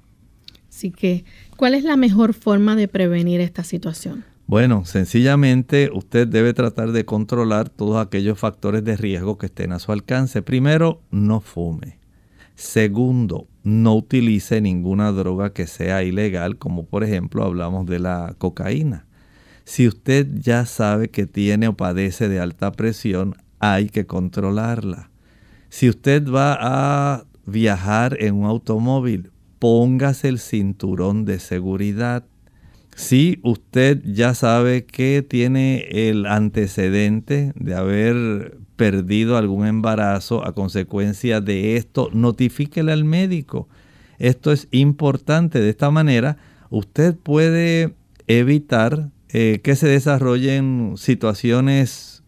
Así 0.68 0.90
que, 0.90 1.24
¿cuál 1.56 1.74
es 1.74 1.84
la 1.84 1.96
mejor 1.96 2.34
forma 2.34 2.74
de 2.74 2.88
prevenir 2.88 3.40
esta 3.40 3.62
situación? 3.62 4.24
Bueno, 4.48 4.86
sencillamente 4.86 5.90
usted 5.92 6.26
debe 6.26 6.54
tratar 6.54 6.92
de 6.92 7.04
controlar 7.04 7.68
todos 7.68 7.98
aquellos 7.98 8.38
factores 8.38 8.82
de 8.82 8.96
riesgo 8.96 9.36
que 9.36 9.44
estén 9.44 9.72
a 9.72 9.78
su 9.78 9.92
alcance. 9.92 10.40
Primero, 10.40 11.02
no 11.10 11.42
fume. 11.42 11.98
Segundo, 12.54 13.46
no 13.62 13.94
utilice 13.94 14.62
ninguna 14.62 15.12
droga 15.12 15.52
que 15.52 15.66
sea 15.66 16.02
ilegal, 16.02 16.56
como 16.56 16.86
por 16.86 17.04
ejemplo 17.04 17.44
hablamos 17.44 17.84
de 17.84 17.98
la 17.98 18.36
cocaína. 18.38 19.04
Si 19.64 19.86
usted 19.86 20.26
ya 20.40 20.64
sabe 20.64 21.10
que 21.10 21.26
tiene 21.26 21.68
o 21.68 21.76
padece 21.76 22.30
de 22.30 22.40
alta 22.40 22.72
presión, 22.72 23.36
hay 23.58 23.90
que 23.90 24.06
controlarla. 24.06 25.10
Si 25.68 25.90
usted 25.90 26.26
va 26.26 26.56
a 26.58 27.26
viajar 27.44 28.16
en 28.18 28.36
un 28.36 28.46
automóvil, 28.46 29.30
póngase 29.58 30.28
el 30.28 30.38
cinturón 30.38 31.26
de 31.26 31.38
seguridad. 31.38 32.24
Si 32.98 33.38
usted 33.44 34.02
ya 34.04 34.34
sabe 34.34 34.84
que 34.84 35.22
tiene 35.22 35.86
el 36.08 36.26
antecedente 36.26 37.52
de 37.54 37.76
haber 37.76 38.58
perdido 38.74 39.36
algún 39.36 39.68
embarazo 39.68 40.44
a 40.44 40.52
consecuencia 40.52 41.40
de 41.40 41.76
esto, 41.76 42.10
notifíquele 42.12 42.90
al 42.90 43.04
médico. 43.04 43.68
Esto 44.18 44.50
es 44.50 44.66
importante. 44.72 45.60
De 45.60 45.70
esta 45.70 45.92
manera, 45.92 46.38
usted 46.70 47.14
puede 47.14 47.94
evitar 48.26 49.10
eh, 49.28 49.60
que 49.62 49.76
se 49.76 49.86
desarrollen 49.86 50.94
situaciones 50.96 52.24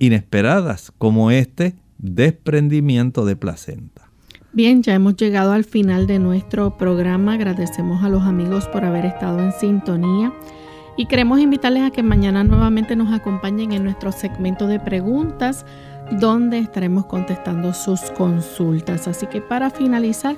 inesperadas 0.00 0.92
como 0.98 1.30
este 1.30 1.76
desprendimiento 1.98 3.24
de 3.24 3.36
placenta. 3.36 4.09
Bien, 4.52 4.82
ya 4.82 4.94
hemos 4.94 5.14
llegado 5.14 5.52
al 5.52 5.62
final 5.62 6.08
de 6.08 6.18
nuestro 6.18 6.76
programa. 6.76 7.34
Agradecemos 7.34 8.02
a 8.02 8.08
los 8.08 8.24
amigos 8.24 8.66
por 8.66 8.84
haber 8.84 9.06
estado 9.06 9.38
en 9.38 9.52
sintonía 9.52 10.32
y 10.96 11.06
queremos 11.06 11.38
invitarles 11.38 11.84
a 11.84 11.92
que 11.92 12.02
mañana 12.02 12.42
nuevamente 12.42 12.96
nos 12.96 13.12
acompañen 13.12 13.70
en 13.70 13.84
nuestro 13.84 14.10
segmento 14.10 14.66
de 14.66 14.80
preguntas 14.80 15.64
donde 16.18 16.58
estaremos 16.58 17.06
contestando 17.06 17.72
sus 17.72 18.00
consultas. 18.18 19.06
Así 19.06 19.28
que 19.28 19.40
para 19.40 19.70
finalizar, 19.70 20.34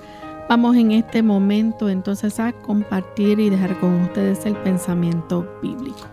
vamos 0.46 0.76
en 0.76 0.92
este 0.92 1.22
momento 1.22 1.88
entonces 1.88 2.38
a 2.38 2.52
compartir 2.52 3.40
y 3.40 3.48
dejar 3.48 3.80
con 3.80 3.94
ustedes 4.02 4.44
el 4.44 4.56
pensamiento 4.56 5.50
bíblico. 5.62 6.06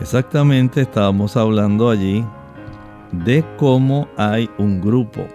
Exactamente, 0.00 0.80
estábamos 0.80 1.36
hablando 1.36 1.90
allí 1.90 2.24
de 3.12 3.44
cómo 3.58 4.08
hay 4.16 4.48
un 4.56 4.80
grupo 4.80 5.26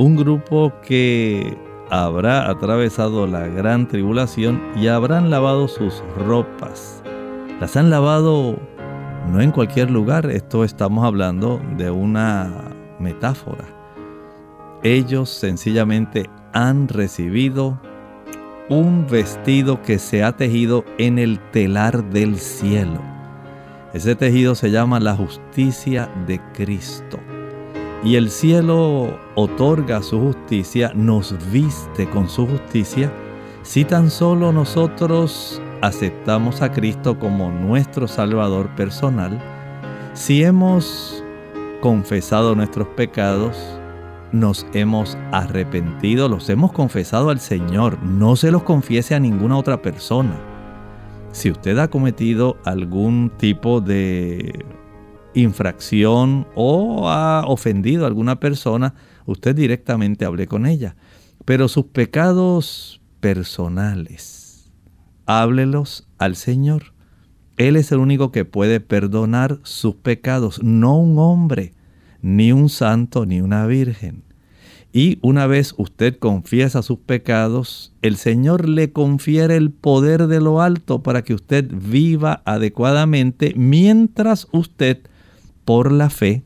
un 0.00 0.16
grupo 0.16 0.72
que 0.80 1.58
habrá 1.90 2.48
atravesado 2.48 3.26
la 3.26 3.46
gran 3.48 3.86
tribulación 3.86 4.58
y 4.74 4.86
habrán 4.86 5.28
lavado 5.28 5.68
sus 5.68 6.02
ropas. 6.16 7.02
Las 7.60 7.76
han 7.76 7.90
lavado 7.90 8.58
no 9.30 9.42
en 9.42 9.50
cualquier 9.50 9.90
lugar, 9.90 10.30
esto 10.30 10.64
estamos 10.64 11.04
hablando 11.04 11.60
de 11.76 11.90
una 11.90 12.50
metáfora. 12.98 13.66
Ellos 14.82 15.28
sencillamente 15.28 16.30
han 16.54 16.88
recibido 16.88 17.78
un 18.70 19.06
vestido 19.06 19.82
que 19.82 19.98
se 19.98 20.24
ha 20.24 20.34
tejido 20.34 20.82
en 20.96 21.18
el 21.18 21.38
telar 21.50 22.08
del 22.08 22.38
cielo. 22.38 23.02
Ese 23.92 24.14
tejido 24.14 24.54
se 24.54 24.70
llama 24.70 24.98
la 24.98 25.14
justicia 25.14 26.08
de 26.26 26.40
Cristo 26.54 27.18
y 28.02 28.16
el 28.16 28.30
cielo 28.30 29.18
otorga 29.34 30.02
su 30.02 30.20
justicia, 30.20 30.92
nos 30.94 31.34
viste 31.52 32.08
con 32.08 32.28
su 32.28 32.46
justicia, 32.46 33.12
si 33.62 33.84
tan 33.84 34.10
solo 34.10 34.52
nosotros 34.52 35.60
aceptamos 35.82 36.62
a 36.62 36.72
Cristo 36.72 37.18
como 37.18 37.50
nuestro 37.50 38.08
Salvador 38.08 38.74
personal, 38.74 39.38
si 40.14 40.42
hemos 40.42 41.22
confesado 41.82 42.54
nuestros 42.54 42.88
pecados, 42.88 43.56
nos 44.32 44.66
hemos 44.72 45.18
arrepentido, 45.32 46.28
los 46.28 46.48
hemos 46.48 46.72
confesado 46.72 47.30
al 47.30 47.40
Señor, 47.40 48.02
no 48.02 48.36
se 48.36 48.50
los 48.50 48.62
confiese 48.62 49.14
a 49.14 49.20
ninguna 49.20 49.58
otra 49.58 49.82
persona. 49.82 50.38
Si 51.32 51.50
usted 51.50 51.78
ha 51.78 51.88
cometido 51.88 52.56
algún 52.64 53.30
tipo 53.36 53.80
de 53.80 54.64
infracción 55.34 56.46
o 56.54 57.08
ha 57.08 57.44
ofendido 57.46 58.04
a 58.04 58.08
alguna 58.08 58.40
persona, 58.40 58.94
usted 59.26 59.54
directamente 59.54 60.24
hable 60.24 60.46
con 60.46 60.66
ella. 60.66 60.96
Pero 61.44 61.68
sus 61.68 61.86
pecados 61.86 63.00
personales, 63.20 64.70
háblelos 65.26 66.08
al 66.18 66.36
Señor. 66.36 66.94
Él 67.56 67.76
es 67.76 67.92
el 67.92 67.98
único 67.98 68.32
que 68.32 68.44
puede 68.44 68.80
perdonar 68.80 69.58
sus 69.62 69.94
pecados, 69.96 70.62
no 70.62 70.98
un 70.98 71.18
hombre, 71.18 71.74
ni 72.22 72.52
un 72.52 72.68
santo, 72.68 73.26
ni 73.26 73.40
una 73.40 73.66
virgen. 73.66 74.22
Y 74.92 75.18
una 75.22 75.46
vez 75.46 75.74
usted 75.76 76.18
confiesa 76.18 76.82
sus 76.82 76.98
pecados, 76.98 77.92
el 78.02 78.16
Señor 78.16 78.68
le 78.68 78.92
confiere 78.92 79.56
el 79.56 79.70
poder 79.70 80.26
de 80.26 80.40
lo 80.40 80.60
alto 80.60 81.02
para 81.02 81.22
que 81.22 81.34
usted 81.34 81.70
viva 81.70 82.42
adecuadamente 82.44 83.52
mientras 83.56 84.48
usted 84.50 85.02
por 85.64 85.92
la 85.92 86.10
fe, 86.10 86.42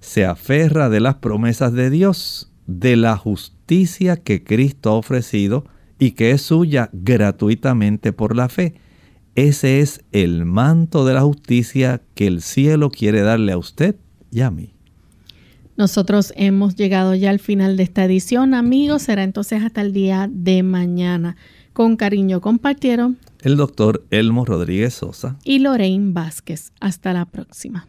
se 0.00 0.24
aferra 0.24 0.88
de 0.88 1.00
las 1.00 1.16
promesas 1.16 1.72
de 1.72 1.90
Dios, 1.90 2.50
de 2.66 2.96
la 2.96 3.16
justicia 3.16 4.16
que 4.16 4.44
Cristo 4.44 4.90
ha 4.90 4.94
ofrecido 4.94 5.64
y 5.98 6.12
que 6.12 6.32
es 6.32 6.42
suya 6.42 6.90
gratuitamente 6.92 8.12
por 8.12 8.36
la 8.36 8.48
fe. 8.48 8.74
Ese 9.34 9.80
es 9.80 10.04
el 10.12 10.44
manto 10.44 11.04
de 11.04 11.14
la 11.14 11.22
justicia 11.22 12.02
que 12.14 12.26
el 12.26 12.42
cielo 12.42 12.90
quiere 12.90 13.22
darle 13.22 13.52
a 13.52 13.58
usted 13.58 13.96
y 14.30 14.42
a 14.42 14.50
mí. 14.50 14.74
Nosotros 15.76 16.32
hemos 16.36 16.76
llegado 16.76 17.14
ya 17.14 17.30
al 17.30 17.40
final 17.40 17.76
de 17.76 17.82
esta 17.82 18.04
edición, 18.04 18.54
amigos. 18.54 19.02
Será 19.02 19.24
entonces 19.24 19.62
hasta 19.62 19.80
el 19.80 19.92
día 19.92 20.28
de 20.30 20.62
mañana. 20.62 21.36
Con 21.72 21.96
cariño 21.96 22.40
compartieron 22.40 23.18
el 23.42 23.56
doctor 23.56 24.04
Elmo 24.10 24.44
Rodríguez 24.44 24.94
Sosa 24.94 25.36
y 25.42 25.58
Lorraine 25.58 26.12
Vázquez. 26.12 26.72
Hasta 26.80 27.12
la 27.12 27.24
próxima. 27.24 27.88